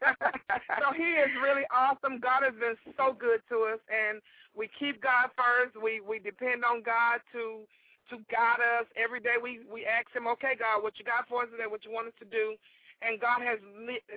so 0.82 0.92
he 0.96 1.14
is 1.14 1.30
really 1.42 1.62
awesome. 1.70 2.18
God 2.18 2.42
has 2.42 2.54
been 2.58 2.74
so 2.96 3.14
good 3.14 3.38
to 3.50 3.70
us, 3.70 3.78
and 3.86 4.20
we 4.54 4.68
keep 4.78 5.00
God 5.00 5.30
first. 5.38 5.80
We 5.80 6.00
we 6.00 6.18
depend 6.18 6.64
on 6.64 6.82
God 6.82 7.22
to 7.32 7.62
to 8.10 8.16
guide 8.30 8.60
us 8.60 8.86
every 8.96 9.20
day. 9.20 9.38
We 9.40 9.60
we 9.70 9.86
ask 9.86 10.10
Him, 10.14 10.26
okay, 10.38 10.54
God, 10.58 10.82
what 10.82 10.98
you 10.98 11.04
got 11.04 11.28
for 11.28 11.42
us 11.42 11.48
today? 11.50 11.70
What 11.70 11.84
you 11.84 11.92
want 11.92 12.08
us 12.08 12.18
to 12.18 12.26
do? 12.26 12.56
And 13.02 13.20
God 13.20 13.42
has 13.42 13.58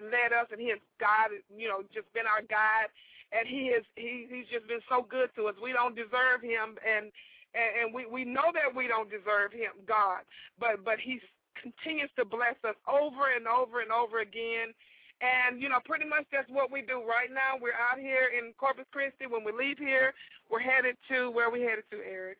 led 0.02 0.32
us, 0.34 0.48
and 0.52 0.62
He 0.62 0.70
has 0.70 0.80
guided, 1.00 1.44
you 1.52 1.68
know, 1.68 1.84
just 1.94 2.12
been 2.14 2.28
our 2.28 2.42
guide. 2.46 2.92
And 3.32 3.48
He 3.48 3.72
has 3.74 3.84
he 3.96 4.28
He's 4.30 4.48
just 4.52 4.68
been 4.68 4.84
so 4.88 5.06
good 5.08 5.30
to 5.36 5.48
us. 5.48 5.56
We 5.62 5.74
don't 5.74 5.96
deserve 5.96 6.42
Him, 6.42 6.78
and 6.86 7.12
and, 7.56 7.70
and 7.80 7.88
we 7.94 8.06
we 8.06 8.24
know 8.24 8.52
that 8.54 8.72
we 8.72 8.88
don't 8.88 9.10
deserve 9.10 9.52
Him, 9.52 9.76
God, 9.88 10.24
but 10.60 10.86
but 10.86 11.00
He 11.00 11.20
continues 11.60 12.10
to 12.16 12.24
bless 12.24 12.56
us 12.64 12.78
over 12.88 13.34
and 13.36 13.48
over 13.48 13.82
and 13.82 13.92
over 13.92 14.20
again. 14.20 14.72
And, 15.18 15.60
you 15.60 15.68
know, 15.68 15.82
pretty 15.84 16.06
much 16.06 16.30
that's 16.32 16.50
what 16.50 16.70
we 16.70 16.86
do 16.86 17.02
right 17.02 17.34
now. 17.34 17.58
We're 17.58 17.74
out 17.74 17.98
here 17.98 18.30
in 18.38 18.54
Corpus 18.62 18.86
Christi. 18.94 19.26
When 19.26 19.44
we 19.44 19.52
leave 19.52 19.80
here, 19.82 20.14
we're 20.46 20.62
headed 20.62 20.96
to, 21.10 21.32
where 21.32 21.50
are 21.50 21.52
we 21.52 21.62
headed 21.62 21.90
to, 21.90 21.98
Eric? 22.06 22.38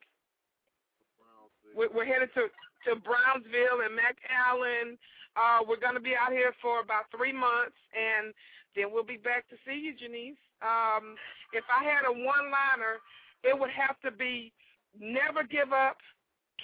We're, 1.76 1.90
we're 1.90 2.06
headed 2.06 2.30
to, 2.38 2.54
to 2.86 3.02
Brownsville 3.02 3.82
and 3.82 3.98
McAllen. 3.98 5.02
Uh, 5.38 5.62
we're 5.70 5.78
going 5.80 5.94
to 5.94 6.02
be 6.02 6.18
out 6.18 6.34
here 6.34 6.52
for 6.62 6.82
about 6.82 7.06
three 7.16 7.32
months, 7.32 7.78
and 7.94 8.34
then 8.76 8.90
we'll 8.90 9.06
be 9.06 9.22
back 9.22 9.48
to 9.50 9.56
see 9.66 9.78
you, 9.78 9.94
Janice. 9.94 10.42
Um, 10.66 11.14
if 11.54 11.64
I 11.70 11.86
had 11.86 12.10
a 12.10 12.12
one-liner, 12.12 12.98
it 13.46 13.54
would 13.54 13.70
have 13.70 14.02
to 14.02 14.10
be 14.10 14.52
never 14.98 15.46
give 15.46 15.70
up, 15.72 15.98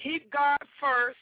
keep 0.02 0.34
God 0.34 0.58
first. 0.82 1.22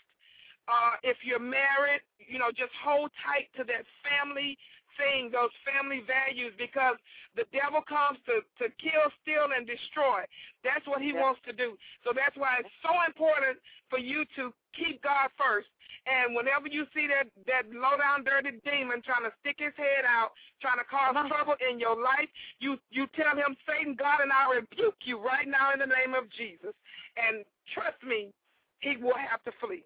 Uh, 0.71 0.95
if 1.03 1.17
you're 1.27 1.43
married, 1.43 1.99
you 2.23 2.39
know, 2.39 2.55
just 2.55 2.71
hold 2.79 3.11
tight 3.27 3.51
to 3.59 3.67
that 3.67 3.83
family 4.07 4.55
thing, 4.95 5.27
those 5.27 5.51
family 5.67 6.03
values, 6.07 6.55
because 6.55 6.95
the 7.35 7.43
devil 7.51 7.83
comes 7.83 8.19
to, 8.27 8.39
to 8.63 8.71
kill, 8.79 9.11
steal, 9.19 9.51
and 9.51 9.67
destroy. 9.67 10.23
That's 10.63 10.87
what 10.87 11.01
he 11.03 11.11
Yeah. 11.11 11.19
wants 11.19 11.41
to 11.47 11.53
do. 11.53 11.75
So 12.07 12.15
that's 12.15 12.35
why 12.39 12.63
it's 12.63 12.75
so 12.79 12.95
important 13.03 13.59
for 13.89 13.99
you 13.99 14.23
to 14.39 14.53
keep 14.71 15.03
God 15.03 15.27
first. 15.35 15.67
And 16.09 16.33
whenever 16.33 16.65
you 16.65 16.89
see 16.97 17.05
that 17.13 17.29
that 17.45 17.69
low 17.69 17.93
down 17.93 18.25
dirty 18.25 18.57
demon 18.65 19.05
trying 19.05 19.21
to 19.21 19.33
stick 19.41 19.61
his 19.61 19.75
head 19.77 20.01
out, 20.01 20.33
trying 20.57 20.81
to 20.81 20.87
cause 20.89 21.13
trouble 21.29 21.53
in 21.61 21.77
your 21.77 21.93
life, 21.93 22.29
you 22.57 22.81
you 22.89 23.05
tell 23.13 23.37
him, 23.37 23.53
Satan, 23.69 23.93
God, 23.93 24.21
and 24.21 24.33
I 24.33 24.49
rebuke 24.49 24.97
you 25.05 25.21
right 25.21 25.45
now 25.45 25.73
in 25.73 25.79
the 25.79 25.89
name 25.89 26.17
of 26.17 26.25
Jesus. 26.33 26.73
And 27.21 27.45
trust 27.69 28.01
me, 28.01 28.33
he 28.81 28.97
will 28.97 29.17
have 29.17 29.43
to 29.45 29.53
flee. 29.61 29.85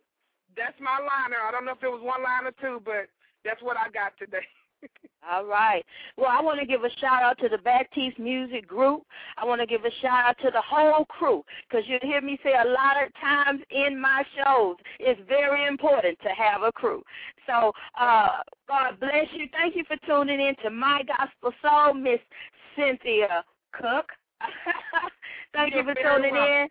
That's 0.55 0.79
my 0.79 1.03
liner. 1.03 1.43
I 1.43 1.51
don't 1.51 1.67
know 1.67 1.75
if 1.75 1.83
it 1.83 1.91
was 1.91 1.99
one 1.99 2.23
line 2.23 2.47
or 2.47 2.55
two, 2.63 2.79
but 2.85 3.11
that's 3.43 3.61
what 3.61 3.75
I 3.75 3.91
got 3.91 4.15
today. 4.17 4.47
All 5.31 5.45
right. 5.45 5.83
Well, 6.17 6.29
I 6.29 6.39
want 6.41 6.59
to 6.59 6.67
give 6.67 6.83
a 6.83 6.89
shout 6.99 7.23
out 7.23 7.39
to 7.39 7.49
the 7.49 7.57
Baptiste 7.57 8.19
Music 8.19 8.67
Group. 8.67 9.03
I 9.37 9.45
want 9.45 9.59
to 9.59 9.65
give 9.65 9.83
a 9.83 9.89
shout 10.01 10.25
out 10.25 10.37
to 10.43 10.51
the 10.51 10.61
whole 10.61 11.05
crew 11.05 11.43
because 11.67 11.83
you 11.87 11.97
hear 12.03 12.21
me 12.21 12.37
say 12.43 12.51
a 12.51 12.67
lot 12.67 13.03
of 13.03 13.11
times 13.19 13.61
in 13.71 13.99
my 13.99 14.23
shows, 14.35 14.75
it's 14.99 15.19
very 15.27 15.65
important 15.65 16.19
to 16.21 16.29
have 16.29 16.61
a 16.61 16.71
crew. 16.71 17.01
So, 17.47 17.71
uh, 17.99 18.27
God 18.67 18.99
bless 18.99 19.27
you. 19.33 19.47
Thank 19.51 19.75
you 19.75 19.83
for 19.87 19.97
tuning 20.05 20.39
in 20.39 20.55
to 20.63 20.69
My 20.69 21.01
Gospel 21.07 21.51
Soul, 21.61 21.95
Miss 21.95 22.19
Cynthia 22.75 23.43
Cook. 23.73 24.05
Thank 25.53 25.73
you 25.73 25.83
You're 25.83 25.95
for 25.95 26.01
tuning 26.01 26.33
welcome. 26.33 26.53
in. 26.53 26.67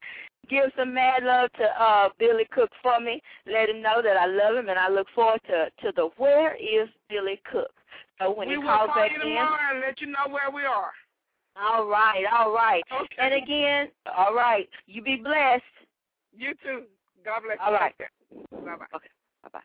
Give 0.48 0.70
some 0.76 0.92
mad 0.92 1.24
love 1.24 1.50
to 1.52 1.64
uh, 1.82 2.08
Billy 2.18 2.46
Cook 2.52 2.70
for 2.82 3.00
me. 3.00 3.20
Let 3.46 3.70
him 3.70 3.80
know 3.80 4.02
that 4.02 4.16
I 4.16 4.26
love 4.26 4.56
him 4.56 4.68
and 4.68 4.78
I 4.78 4.90
look 4.90 5.06
forward 5.14 5.40
to, 5.46 5.70
to 5.82 5.92
the 5.96 6.10
Where 6.18 6.54
is 6.54 6.88
Billy 7.08 7.40
Cook? 7.50 7.72
So 8.20 8.32
when 8.32 8.48
we 8.48 8.54
he 8.54 8.58
will 8.58 8.66
calls 8.68 8.90
call 8.92 9.02
back 9.02 9.10
you 9.10 9.16
in. 9.16 9.28
tomorrow 9.28 9.72
and 9.72 9.80
let 9.80 10.00
you 10.00 10.06
know 10.08 10.28
where 10.30 10.50
we 10.52 10.64
are. 10.64 10.92
All 11.56 11.86
right, 11.86 12.24
all 12.32 12.52
right. 12.52 12.82
Okay. 12.92 13.14
And 13.18 13.34
again, 13.34 13.88
all 14.16 14.34
right. 14.34 14.68
You 14.86 15.02
be 15.02 15.16
blessed. 15.16 15.62
You 16.36 16.52
too. 16.64 16.82
God 17.24 17.42
bless 17.44 17.58
you. 17.58 17.64
All 17.64 17.72
right. 17.72 17.94
Bye 17.96 18.76
bye. 18.76 18.86
Okay. 18.94 19.08
Bye 19.42 19.48
bye. 19.52 19.60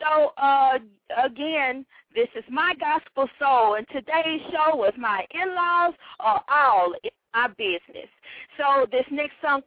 So 0.00 0.32
uh 0.38 0.78
again, 1.24 1.84
this 2.14 2.28
is 2.36 2.44
my 2.50 2.74
gospel 2.80 3.28
soul 3.38 3.74
and 3.74 3.86
today's 3.88 4.40
show 4.50 4.76
was 4.76 4.92
my 4.98 5.24
in 5.30 5.54
laws 5.54 5.94
are 6.20 6.42
all 6.48 6.92
in 7.04 7.10
my 7.34 7.48
business. 7.48 8.08
So 8.56 8.86
this 8.90 9.04
next 9.10 9.34
song 9.42 9.62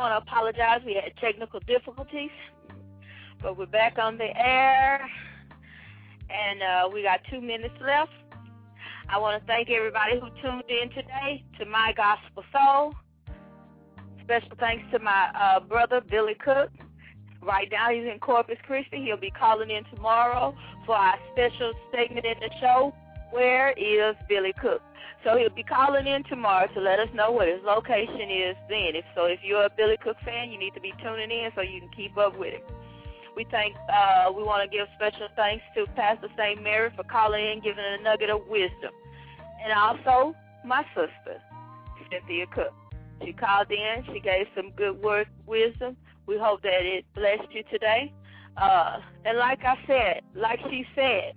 want 0.00 0.24
to 0.24 0.30
apologize. 0.30 0.80
We 0.86 0.94
had 0.94 1.14
technical 1.20 1.60
difficulties, 1.60 2.30
but 3.42 3.58
we're 3.58 3.66
back 3.66 3.98
on 3.98 4.16
the 4.16 4.34
air, 4.34 5.06
and 6.30 6.62
uh, 6.62 6.88
we 6.90 7.02
got 7.02 7.20
two 7.30 7.42
minutes 7.42 7.74
left. 7.82 8.10
I 9.10 9.18
want 9.18 9.40
to 9.40 9.46
thank 9.46 9.68
everybody 9.68 10.18
who 10.18 10.28
tuned 10.40 10.64
in 10.70 10.88
today 10.88 11.44
to 11.58 11.66
My 11.66 11.92
Gospel 11.94 12.44
Soul. 12.50 12.94
Special 14.24 14.56
thanks 14.58 14.84
to 14.92 14.98
my 15.00 15.28
uh, 15.38 15.60
brother, 15.60 16.00
Billy 16.00 16.36
Cook. 16.42 16.70
Right 17.42 17.68
now, 17.70 17.90
he's 17.90 18.10
in 18.10 18.18
Corpus 18.20 18.58
Christi. 18.66 19.04
He'll 19.04 19.18
be 19.18 19.30
calling 19.30 19.70
in 19.70 19.84
tomorrow 19.94 20.56
for 20.86 20.94
our 20.94 21.16
special 21.32 21.72
segment 21.92 22.24
in 22.24 22.40
the 22.40 22.50
show, 22.58 22.94
Where 23.30 23.72
is 23.72 24.16
Billy 24.28 24.52
Cook? 24.60 24.82
So 25.24 25.36
he'll 25.36 25.50
be 25.50 25.62
calling 25.62 26.06
in 26.06 26.24
tomorrow 26.24 26.66
to 26.74 26.80
let 26.80 26.98
us 26.98 27.08
know 27.14 27.30
what 27.30 27.48
his 27.48 27.60
location 27.64 28.30
is 28.30 28.56
then. 28.68 28.96
If 28.96 29.04
so, 29.14 29.26
if 29.26 29.40
you're 29.42 29.64
a 29.64 29.70
Billy 29.70 29.96
Cook 30.02 30.16
fan, 30.24 30.50
you 30.50 30.58
need 30.58 30.74
to 30.74 30.80
be 30.80 30.92
tuning 31.02 31.30
in 31.30 31.50
so 31.54 31.60
you 31.60 31.80
can 31.80 31.90
keep 31.90 32.16
up 32.16 32.38
with 32.38 32.54
him. 32.54 32.62
We 33.36 33.46
thank 33.50 33.76
uh, 33.92 34.32
we 34.34 34.42
want 34.42 34.68
to 34.68 34.76
give 34.76 34.88
special 34.96 35.28
thanks 35.36 35.62
to 35.76 35.86
Pastor 35.94 36.28
St. 36.36 36.62
Mary 36.62 36.90
for 36.96 37.04
calling 37.04 37.44
in, 37.44 37.60
giving 37.60 37.84
a 37.84 38.02
nugget 38.02 38.30
of 38.30 38.46
wisdom, 38.48 38.90
and 39.62 39.72
also 39.72 40.34
my 40.64 40.84
sister 40.94 41.40
Cynthia 42.10 42.46
Cook. 42.46 42.74
She 43.24 43.32
called 43.32 43.70
in. 43.70 44.04
She 44.12 44.20
gave 44.20 44.46
some 44.56 44.70
good 44.76 45.00
word 45.02 45.28
wisdom. 45.46 45.96
We 46.26 46.38
hope 46.38 46.62
that 46.62 46.82
it 46.82 47.04
blessed 47.14 47.52
you 47.52 47.62
today. 47.70 48.12
Uh, 48.56 48.98
and 49.24 49.38
like 49.38 49.60
I 49.64 49.76
said, 49.86 50.22
like 50.34 50.58
she 50.70 50.84
said, 50.94 51.34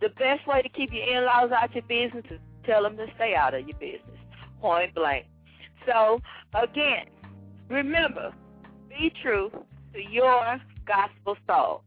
the 0.00 0.08
best 0.10 0.46
way 0.46 0.62
to 0.62 0.68
keep 0.68 0.92
your 0.92 1.04
in-laws 1.04 1.50
out 1.50 1.68
of 1.68 1.74
your 1.74 1.82
business 1.82 2.24
is 2.30 2.38
tell 2.64 2.82
them 2.82 2.96
to 2.96 3.06
stay 3.16 3.34
out 3.34 3.54
of 3.54 3.66
your 3.66 3.78
business, 3.78 4.18
point 4.60 4.94
blank. 4.94 5.26
So 5.86 6.20
again, 6.54 7.06
remember, 7.68 8.32
be 8.88 9.12
true 9.22 9.50
to 9.94 10.00
your 10.10 10.60
gospel 10.86 11.36
soul. 11.46 11.82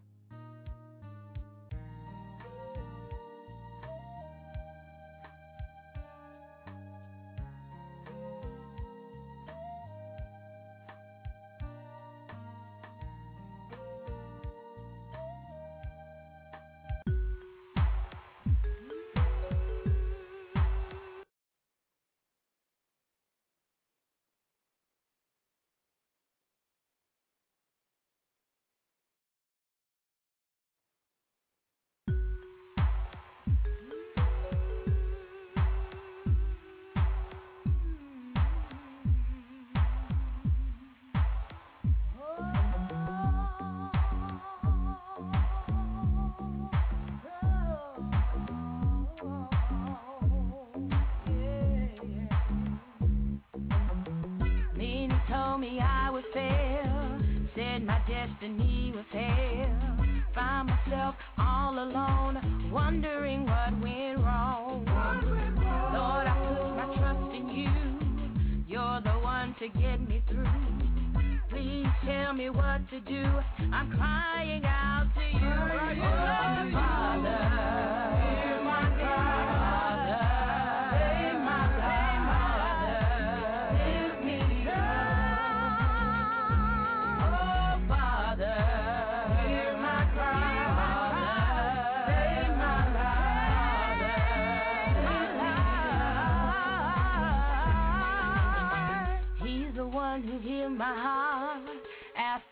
Myself 60.91 61.15
all 61.37 61.73
alone, 61.73 62.69
wondering 62.71 63.45
what 63.45 63.71
went 63.81 64.17
wrong. 64.19 64.83
Lord, 65.93 66.27
I 66.27 66.35
put 66.47 66.75
my 66.75 66.95
trust 66.97 67.33
in 67.33 67.49
you. 67.49 68.63
You're 68.67 69.01
the 69.01 69.19
one 69.21 69.55
to 69.59 69.67
get 69.79 70.07
me 70.07 70.21
through. 70.27 70.45
Please 71.49 71.87
tell 72.05 72.33
me 72.33 72.49
what 72.49 72.89
to 72.89 72.99
do. 73.01 73.23
I'm 73.71 73.91
crying 73.97 74.63
out 74.65 75.07
to 75.15 75.21
you. 75.21 75.51
Oh, 76.03 76.71
Father, 76.73 78.00